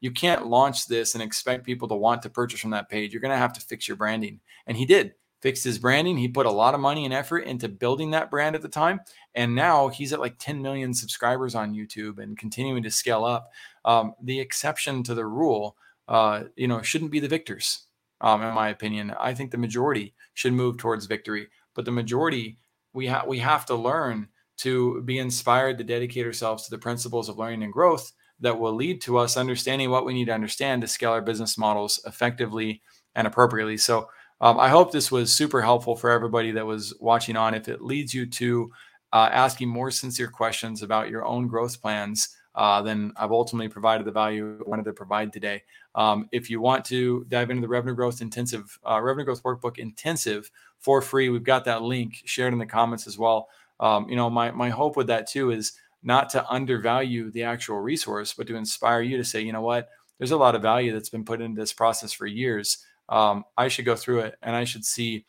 you 0.00 0.10
can't 0.10 0.48
launch 0.48 0.88
this 0.88 1.14
and 1.14 1.22
expect 1.22 1.64
people 1.64 1.86
to 1.86 1.94
want 1.94 2.22
to 2.22 2.28
purchase 2.28 2.58
from 2.58 2.72
that 2.72 2.88
page. 2.88 3.12
You're 3.12 3.20
going 3.22 3.30
to 3.30 3.36
have 3.36 3.52
to 3.52 3.60
fix 3.60 3.86
your 3.86 3.96
branding, 3.96 4.40
and 4.66 4.76
he 4.76 4.84
did 4.84 5.14
fixed 5.40 5.64
his 5.64 5.78
branding. 5.78 6.16
He 6.16 6.28
put 6.28 6.46
a 6.46 6.50
lot 6.50 6.74
of 6.74 6.80
money 6.80 7.04
and 7.04 7.14
effort 7.14 7.40
into 7.40 7.68
building 7.68 8.10
that 8.10 8.30
brand 8.30 8.54
at 8.54 8.62
the 8.62 8.68
time, 8.68 9.00
and 9.34 9.54
now 9.54 9.88
he's 9.88 10.12
at 10.12 10.20
like 10.20 10.38
10 10.38 10.60
million 10.60 10.92
subscribers 10.92 11.54
on 11.54 11.74
YouTube 11.74 12.18
and 12.18 12.36
continuing 12.36 12.82
to 12.82 12.90
scale 12.90 13.24
up. 13.24 13.50
Um, 13.84 14.14
the 14.22 14.38
exception 14.40 15.02
to 15.04 15.14
the 15.14 15.26
rule 15.26 15.76
uh, 16.08 16.44
you 16.56 16.68
know, 16.68 16.82
shouldn't 16.82 17.10
be 17.10 17.20
the 17.20 17.28
victors. 17.28 17.86
Um, 18.20 18.42
in 18.42 18.54
my 18.54 18.68
opinion, 18.68 19.12
I 19.18 19.34
think 19.34 19.50
the 19.50 19.58
majority 19.58 20.14
should 20.34 20.52
move 20.52 20.78
towards 20.78 21.06
victory, 21.06 21.48
but 21.74 21.84
the 21.84 21.90
majority 21.90 22.58
we 22.92 23.06
have 23.06 23.26
we 23.26 23.38
have 23.38 23.66
to 23.66 23.74
learn 23.74 24.28
to 24.58 25.02
be 25.02 25.18
inspired 25.18 25.78
to 25.78 25.84
dedicate 25.84 26.26
ourselves 26.26 26.64
to 26.64 26.70
the 26.70 26.78
principles 26.78 27.28
of 27.28 27.38
learning 27.38 27.62
and 27.62 27.72
growth 27.72 28.12
that 28.40 28.58
will 28.58 28.74
lead 28.74 29.00
to 29.00 29.18
us 29.18 29.36
understanding 29.36 29.90
what 29.90 30.04
we 30.04 30.12
need 30.12 30.26
to 30.26 30.34
understand 30.34 30.82
to 30.82 30.88
scale 30.88 31.12
our 31.12 31.22
business 31.22 31.56
models 31.56 32.00
effectively 32.06 32.82
and 33.14 33.26
appropriately. 33.26 33.76
So 33.76 34.08
um, 34.40 34.58
I 34.58 34.68
hope 34.68 34.92
this 34.92 35.10
was 35.10 35.32
super 35.32 35.62
helpful 35.62 35.96
for 35.96 36.10
everybody 36.10 36.50
that 36.52 36.66
was 36.66 36.94
watching 37.00 37.36
on. 37.36 37.54
If 37.54 37.68
it 37.68 37.82
leads 37.82 38.12
you 38.12 38.26
to 38.26 38.70
uh, 39.12 39.28
asking 39.32 39.68
more 39.68 39.90
sincere 39.90 40.28
questions 40.28 40.82
about 40.82 41.10
your 41.10 41.24
own 41.24 41.46
growth 41.46 41.80
plans, 41.80 42.36
uh, 42.54 42.82
then 42.82 43.12
I've 43.16 43.32
ultimately 43.32 43.68
provided 43.68 44.06
the 44.06 44.12
value 44.12 44.58
I 44.60 44.68
wanted 44.68 44.84
to 44.84 44.92
provide 44.92 45.32
today. 45.32 45.62
Um, 45.94 46.28
if 46.32 46.50
you 46.50 46.60
want 46.60 46.84
to 46.86 47.24
dive 47.28 47.50
into 47.50 47.62
the 47.62 47.68
revenue 47.68 47.94
growth 47.94 48.20
intensive, 48.20 48.78
uh, 48.88 49.00
revenue 49.00 49.24
growth 49.24 49.42
workbook 49.42 49.78
intensive 49.78 50.50
for 50.78 51.00
free, 51.00 51.28
we've 51.28 51.44
got 51.44 51.64
that 51.64 51.82
link 51.82 52.22
shared 52.24 52.52
in 52.52 52.58
the 52.58 52.66
comments 52.66 53.06
as 53.06 53.18
well. 53.18 53.48
Um, 53.80 54.08
you 54.08 54.16
know, 54.16 54.28
my 54.30 54.50
my 54.50 54.70
hope 54.70 54.96
with 54.96 55.06
that 55.08 55.26
too 55.26 55.50
is 55.50 55.72
not 56.02 56.28
to 56.30 56.48
undervalue 56.48 57.30
the 57.30 57.44
actual 57.44 57.80
resource, 57.80 58.34
but 58.34 58.46
to 58.48 58.56
inspire 58.56 59.02
you 59.02 59.16
to 59.16 59.24
say, 59.24 59.40
you 59.40 59.52
know 59.52 59.62
what, 59.62 59.88
there's 60.18 60.30
a 60.32 60.36
lot 60.36 60.54
of 60.54 60.62
value 60.62 60.92
that's 60.92 61.08
been 61.08 61.24
put 61.24 61.40
into 61.40 61.60
this 61.60 61.72
process 61.72 62.12
for 62.12 62.26
years. 62.26 62.84
Um, 63.08 63.44
I 63.56 63.68
should 63.68 63.84
go 63.84 63.96
through 63.96 64.20
it 64.20 64.34
and 64.42 64.54
I 64.54 64.64
should 64.64 64.84
see 64.84 65.26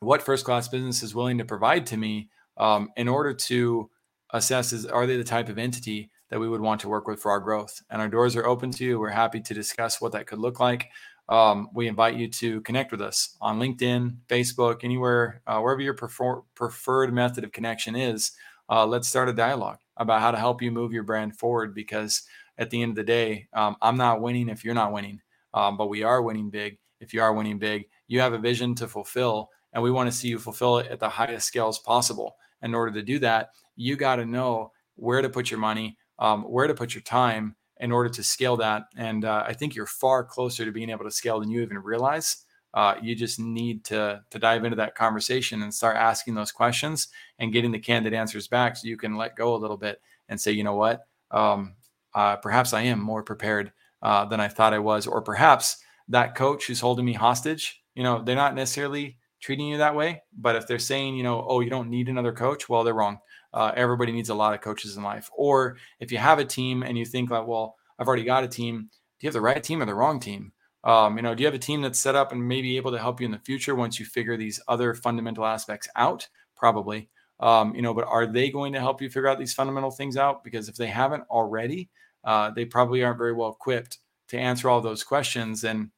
what 0.00 0.22
first 0.22 0.44
class 0.44 0.68
business 0.68 1.02
is 1.02 1.14
willing 1.14 1.38
to 1.38 1.44
provide 1.44 1.86
to 1.86 1.96
me 1.96 2.30
um, 2.56 2.90
in 2.96 3.08
order 3.08 3.34
to 3.34 3.90
assess 4.32 4.72
is 4.72 4.86
are 4.86 5.06
they 5.06 5.16
the 5.16 5.24
type 5.24 5.48
of 5.48 5.58
entity 5.58 6.10
that 6.30 6.40
we 6.40 6.48
would 6.48 6.60
want 6.60 6.80
to 6.80 6.88
work 6.88 7.06
with 7.06 7.20
for 7.20 7.30
our 7.30 7.40
growth. 7.40 7.82
And 7.90 8.00
our 8.00 8.08
doors 8.08 8.36
are 8.36 8.46
open 8.46 8.70
to 8.72 8.84
you. 8.84 8.98
We're 8.98 9.10
happy 9.10 9.40
to 9.40 9.54
discuss 9.54 10.00
what 10.00 10.12
that 10.12 10.26
could 10.26 10.38
look 10.38 10.60
like. 10.60 10.88
Um, 11.28 11.68
we 11.74 11.86
invite 11.86 12.16
you 12.16 12.28
to 12.28 12.60
connect 12.62 12.90
with 12.90 13.00
us 13.00 13.36
on 13.40 13.60
LinkedIn, 13.60 14.16
Facebook, 14.28 14.82
anywhere, 14.82 15.42
uh, 15.46 15.60
wherever 15.60 15.80
your 15.80 15.94
prefer- 15.94 16.42
preferred 16.54 17.12
method 17.12 17.44
of 17.44 17.52
connection 17.52 17.94
is. 17.94 18.32
Uh, 18.68 18.86
let's 18.86 19.08
start 19.08 19.28
a 19.28 19.32
dialogue 19.32 19.78
about 19.96 20.20
how 20.20 20.30
to 20.30 20.38
help 20.38 20.62
you 20.62 20.70
move 20.70 20.92
your 20.92 21.02
brand 21.02 21.36
forward 21.36 21.74
because 21.74 22.22
at 22.58 22.70
the 22.70 22.82
end 22.82 22.90
of 22.90 22.96
the 22.96 23.04
day, 23.04 23.48
um, 23.52 23.76
I'm 23.80 23.96
not 23.96 24.20
winning 24.20 24.48
if 24.48 24.64
you're 24.64 24.74
not 24.74 24.92
winning, 24.92 25.20
um, 25.54 25.76
but 25.76 25.88
we 25.88 26.02
are 26.02 26.22
winning 26.22 26.50
big 26.50 26.78
if 27.00 27.14
you 27.14 27.22
are 27.22 27.32
winning 27.32 27.58
big. 27.58 27.86
You 28.08 28.20
have 28.20 28.32
a 28.32 28.38
vision 28.38 28.74
to 28.76 28.88
fulfill, 28.88 29.50
and 29.72 29.82
we 29.82 29.90
want 29.90 30.10
to 30.10 30.16
see 30.16 30.28
you 30.28 30.38
fulfill 30.38 30.78
it 30.78 30.88
at 30.88 31.00
the 31.00 31.08
highest 31.08 31.46
scales 31.46 31.78
possible. 31.78 32.36
In 32.62 32.74
order 32.74 32.92
to 32.92 33.02
do 33.02 33.18
that, 33.20 33.50
you 33.76 33.96
got 33.96 34.16
to 34.16 34.26
know 34.26 34.72
where 34.96 35.22
to 35.22 35.30
put 35.30 35.50
your 35.50 35.60
money, 35.60 35.96
um, 36.20 36.44
where 36.44 36.68
to 36.68 36.74
put 36.74 36.94
your 36.94 37.02
time 37.02 37.56
in 37.80 37.90
order 37.90 38.10
to 38.10 38.22
scale 38.22 38.56
that. 38.58 38.84
And 38.96 39.24
uh, 39.24 39.42
I 39.46 39.54
think 39.54 39.74
you're 39.74 39.86
far 39.86 40.22
closer 40.22 40.64
to 40.64 40.70
being 40.70 40.90
able 40.90 41.04
to 41.04 41.10
scale 41.10 41.40
than 41.40 41.50
you 41.50 41.62
even 41.62 41.78
realize. 41.78 42.44
Uh, 42.72 42.94
you 43.02 43.16
just 43.16 43.40
need 43.40 43.82
to 43.82 44.22
to 44.30 44.38
dive 44.38 44.64
into 44.64 44.76
that 44.76 44.94
conversation 44.94 45.62
and 45.62 45.74
start 45.74 45.96
asking 45.96 46.34
those 46.34 46.52
questions 46.52 47.08
and 47.40 47.52
getting 47.52 47.72
the 47.72 47.78
candid 47.80 48.14
answers 48.14 48.46
back, 48.46 48.76
so 48.76 48.86
you 48.86 48.96
can 48.96 49.16
let 49.16 49.34
go 49.34 49.56
a 49.56 49.58
little 49.58 49.76
bit 49.76 50.00
and 50.28 50.40
say, 50.40 50.52
you 50.52 50.62
know 50.62 50.76
what, 50.76 51.00
um, 51.32 51.74
uh, 52.14 52.36
perhaps 52.36 52.72
I 52.72 52.82
am 52.82 53.00
more 53.00 53.24
prepared 53.24 53.72
uh, 54.02 54.24
than 54.26 54.38
I 54.38 54.46
thought 54.46 54.72
I 54.72 54.78
was, 54.78 55.08
or 55.08 55.20
perhaps 55.20 55.78
that 56.08 56.36
coach 56.36 56.66
who's 56.66 56.78
holding 56.78 57.04
me 57.04 57.12
hostage, 57.12 57.82
you 57.96 58.04
know, 58.04 58.22
they're 58.22 58.36
not 58.36 58.54
necessarily 58.54 59.18
treating 59.40 59.66
you 59.66 59.78
that 59.78 59.96
way, 59.96 60.22
but 60.38 60.54
if 60.54 60.68
they're 60.68 60.78
saying, 60.78 61.16
you 61.16 61.24
know, 61.24 61.44
oh, 61.48 61.60
you 61.60 61.70
don't 61.70 61.90
need 61.90 62.08
another 62.08 62.32
coach, 62.32 62.68
well, 62.68 62.84
they're 62.84 62.94
wrong. 62.94 63.18
Uh, 63.52 63.72
everybody 63.74 64.12
needs 64.12 64.28
a 64.28 64.34
lot 64.34 64.54
of 64.54 64.60
coaches 64.60 64.96
in 64.96 65.02
life. 65.02 65.28
Or 65.36 65.76
if 65.98 66.12
you 66.12 66.18
have 66.18 66.38
a 66.38 66.44
team 66.44 66.82
and 66.82 66.96
you 66.96 67.04
think 67.04 67.30
like, 67.30 67.46
well, 67.46 67.76
I've 67.98 68.06
already 68.06 68.24
got 68.24 68.44
a 68.44 68.48
team. 68.48 68.88
Do 69.18 69.26
you 69.26 69.28
have 69.28 69.34
the 69.34 69.40
right 69.40 69.62
team 69.62 69.82
or 69.82 69.86
the 69.86 69.94
wrong 69.94 70.20
team? 70.20 70.52
Um, 70.82 71.16
you 71.16 71.22
know, 71.22 71.34
do 71.34 71.42
you 71.42 71.46
have 71.46 71.54
a 71.54 71.58
team 71.58 71.82
that's 71.82 71.98
set 71.98 72.14
up 72.14 72.32
and 72.32 72.48
maybe 72.48 72.76
able 72.76 72.92
to 72.92 72.98
help 72.98 73.20
you 73.20 73.26
in 73.26 73.32
the 73.32 73.38
future 73.38 73.74
once 73.74 74.00
you 74.00 74.06
figure 74.06 74.36
these 74.36 74.60
other 74.68 74.94
fundamental 74.94 75.44
aspects 75.44 75.88
out? 75.96 76.28
Probably. 76.56 77.08
Um, 77.38 77.74
you 77.74 77.82
know, 77.82 77.94
but 77.94 78.06
are 78.06 78.26
they 78.26 78.50
going 78.50 78.72
to 78.74 78.80
help 78.80 79.00
you 79.02 79.08
figure 79.08 79.28
out 79.28 79.38
these 79.38 79.54
fundamental 79.54 79.90
things 79.90 80.16
out? 80.16 80.44
Because 80.44 80.68
if 80.68 80.76
they 80.76 80.86
haven't 80.86 81.24
already, 81.30 81.88
uh, 82.24 82.50
they 82.50 82.64
probably 82.64 83.02
aren't 83.02 83.18
very 83.18 83.32
well 83.32 83.50
equipped 83.50 83.98
to 84.28 84.38
answer 84.38 84.68
all 84.68 84.80
those 84.80 85.02
questions. 85.02 85.64
And 85.64 85.90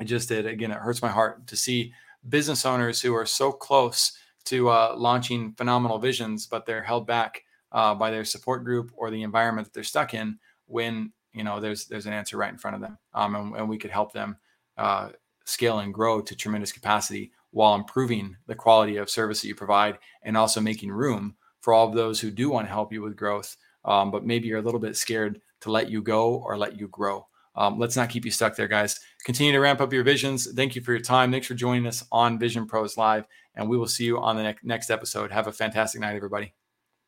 I 0.00 0.04
just 0.04 0.28
did 0.28 0.46
again, 0.46 0.70
it 0.70 0.78
hurts 0.78 1.02
my 1.02 1.08
heart 1.08 1.46
to 1.46 1.56
see 1.56 1.92
business 2.28 2.66
owners 2.66 3.00
who 3.00 3.14
are 3.14 3.26
so 3.26 3.52
close 3.52 4.12
to 4.46 4.68
uh, 4.68 4.94
launching 4.96 5.52
phenomenal 5.52 5.98
visions, 5.98 6.46
but 6.46 6.66
they're 6.66 6.82
held 6.82 7.06
back 7.06 7.42
uh, 7.72 7.94
by 7.94 8.10
their 8.10 8.24
support 8.24 8.64
group 8.64 8.90
or 8.96 9.10
the 9.10 9.22
environment 9.22 9.66
that 9.66 9.74
they're 9.74 9.82
stuck 9.82 10.14
in 10.14 10.38
when 10.66 11.12
you 11.32 11.44
know 11.44 11.60
there's 11.60 11.86
there's 11.86 12.06
an 12.06 12.12
answer 12.12 12.36
right 12.36 12.52
in 12.52 12.58
front 12.58 12.74
of 12.74 12.80
them 12.80 12.96
um, 13.12 13.34
and, 13.34 13.56
and, 13.56 13.68
we 13.68 13.76
could 13.76 13.90
help 13.90 14.12
them 14.12 14.36
uh, 14.78 15.10
scale 15.44 15.80
and 15.80 15.92
grow 15.92 16.20
to 16.20 16.34
tremendous 16.34 16.72
capacity 16.72 17.30
while 17.50 17.74
improving 17.74 18.36
the 18.46 18.54
quality 18.54 18.96
of 18.96 19.10
service 19.10 19.42
that 19.42 19.48
you 19.48 19.54
provide 19.54 19.98
and 20.22 20.36
also 20.36 20.62
making 20.62 20.90
room 20.90 21.36
for 21.60 21.74
all 21.74 21.86
of 21.86 21.94
those 21.94 22.20
who 22.20 22.30
do 22.30 22.48
want 22.48 22.66
to 22.66 22.72
help 22.72 22.90
you 22.90 23.02
with 23.02 23.16
growth 23.16 23.56
um, 23.84 24.10
but 24.10 24.24
maybe 24.24 24.48
you're 24.48 24.58
a 24.58 24.62
little 24.62 24.80
bit 24.80 24.96
scared 24.96 25.40
to 25.60 25.70
let 25.70 25.90
you 25.90 26.02
go 26.02 26.36
or 26.36 26.56
let 26.56 26.78
you 26.78 26.88
grow. 26.88 27.26
Um, 27.56 27.78
let's 27.78 27.96
not 27.96 28.08
keep 28.10 28.24
you 28.24 28.30
stuck 28.30 28.54
there 28.54 28.68
guys. 28.68 29.00
Continue 29.24 29.52
to 29.52 29.58
ramp 29.58 29.80
up 29.80 29.92
your 29.92 30.04
visions. 30.04 30.52
Thank 30.52 30.76
you 30.76 30.82
for 30.82 30.92
your 30.92 31.00
time. 31.00 31.32
Thanks 31.32 31.46
for 31.46 31.54
joining 31.54 31.86
us 31.86 32.04
on 32.12 32.38
vision 32.38 32.66
pros 32.66 32.96
live 32.96 33.24
and 33.58 33.68
we 33.68 33.76
will 33.76 33.86
see 33.86 34.04
you 34.04 34.18
on 34.18 34.36
the 34.36 34.42
ne- 34.42 34.56
next 34.62 34.88
episode 34.88 35.30
have 35.30 35.46
a 35.46 35.52
fantastic 35.52 36.00
night 36.00 36.16
everybody 36.16 36.54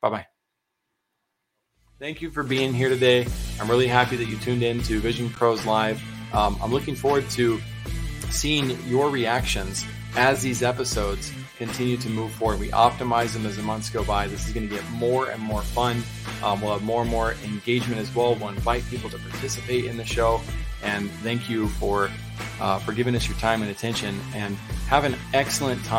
bye 0.03 0.11
bye 0.11 0.27
Thank 2.01 2.23
you 2.23 2.31
for 2.31 2.43
being 2.43 2.73
here 2.73 2.89
today. 2.89 3.27
I'm 3.61 3.69
really 3.69 3.87
happy 3.87 4.17
that 4.17 4.25
you 4.25 4.39
tuned 4.39 4.63
in 4.63 4.83
to 4.85 5.01
Vision 5.01 5.29
Pros 5.29 5.67
Live. 5.67 6.03
Um, 6.33 6.59
I'm 6.63 6.73
looking 6.73 6.95
forward 6.95 7.29
to 7.33 7.61
seeing 8.31 8.71
your 8.89 9.11
reactions 9.11 9.85
as 10.17 10.41
these 10.41 10.63
episodes 10.63 11.31
continue 11.59 11.99
to 11.99 12.09
move 12.09 12.33
forward. 12.33 12.59
We 12.59 12.71
optimize 12.71 13.35
them 13.35 13.45
as 13.45 13.59
the 13.59 13.63
months 13.63 13.91
go 13.91 14.03
by. 14.03 14.29
This 14.29 14.47
is 14.49 14.55
going 14.55 14.67
to 14.67 14.75
get 14.75 14.83
more 14.93 15.29
and 15.29 15.43
more 15.43 15.61
fun. 15.61 16.03
Um, 16.43 16.63
we'll 16.63 16.73
have 16.73 16.83
more 16.83 17.03
and 17.03 17.11
more 17.11 17.35
engagement 17.45 18.01
as 18.01 18.15
well. 18.15 18.35
We'll 18.35 18.49
invite 18.49 18.83
people 18.87 19.11
to 19.11 19.19
participate 19.19 19.85
in 19.85 19.99
the 19.99 20.05
show. 20.07 20.41
And 20.83 21.11
thank 21.23 21.51
you 21.51 21.69
for 21.69 22.09
uh, 22.63 22.79
for 22.79 22.93
giving 22.93 23.15
us 23.15 23.29
your 23.29 23.37
time 23.37 23.61
and 23.61 23.71
attention. 23.71 24.19
And 24.35 24.57
have 24.89 25.05
an 25.05 25.17
excellent 25.35 25.85
time. 25.85 25.99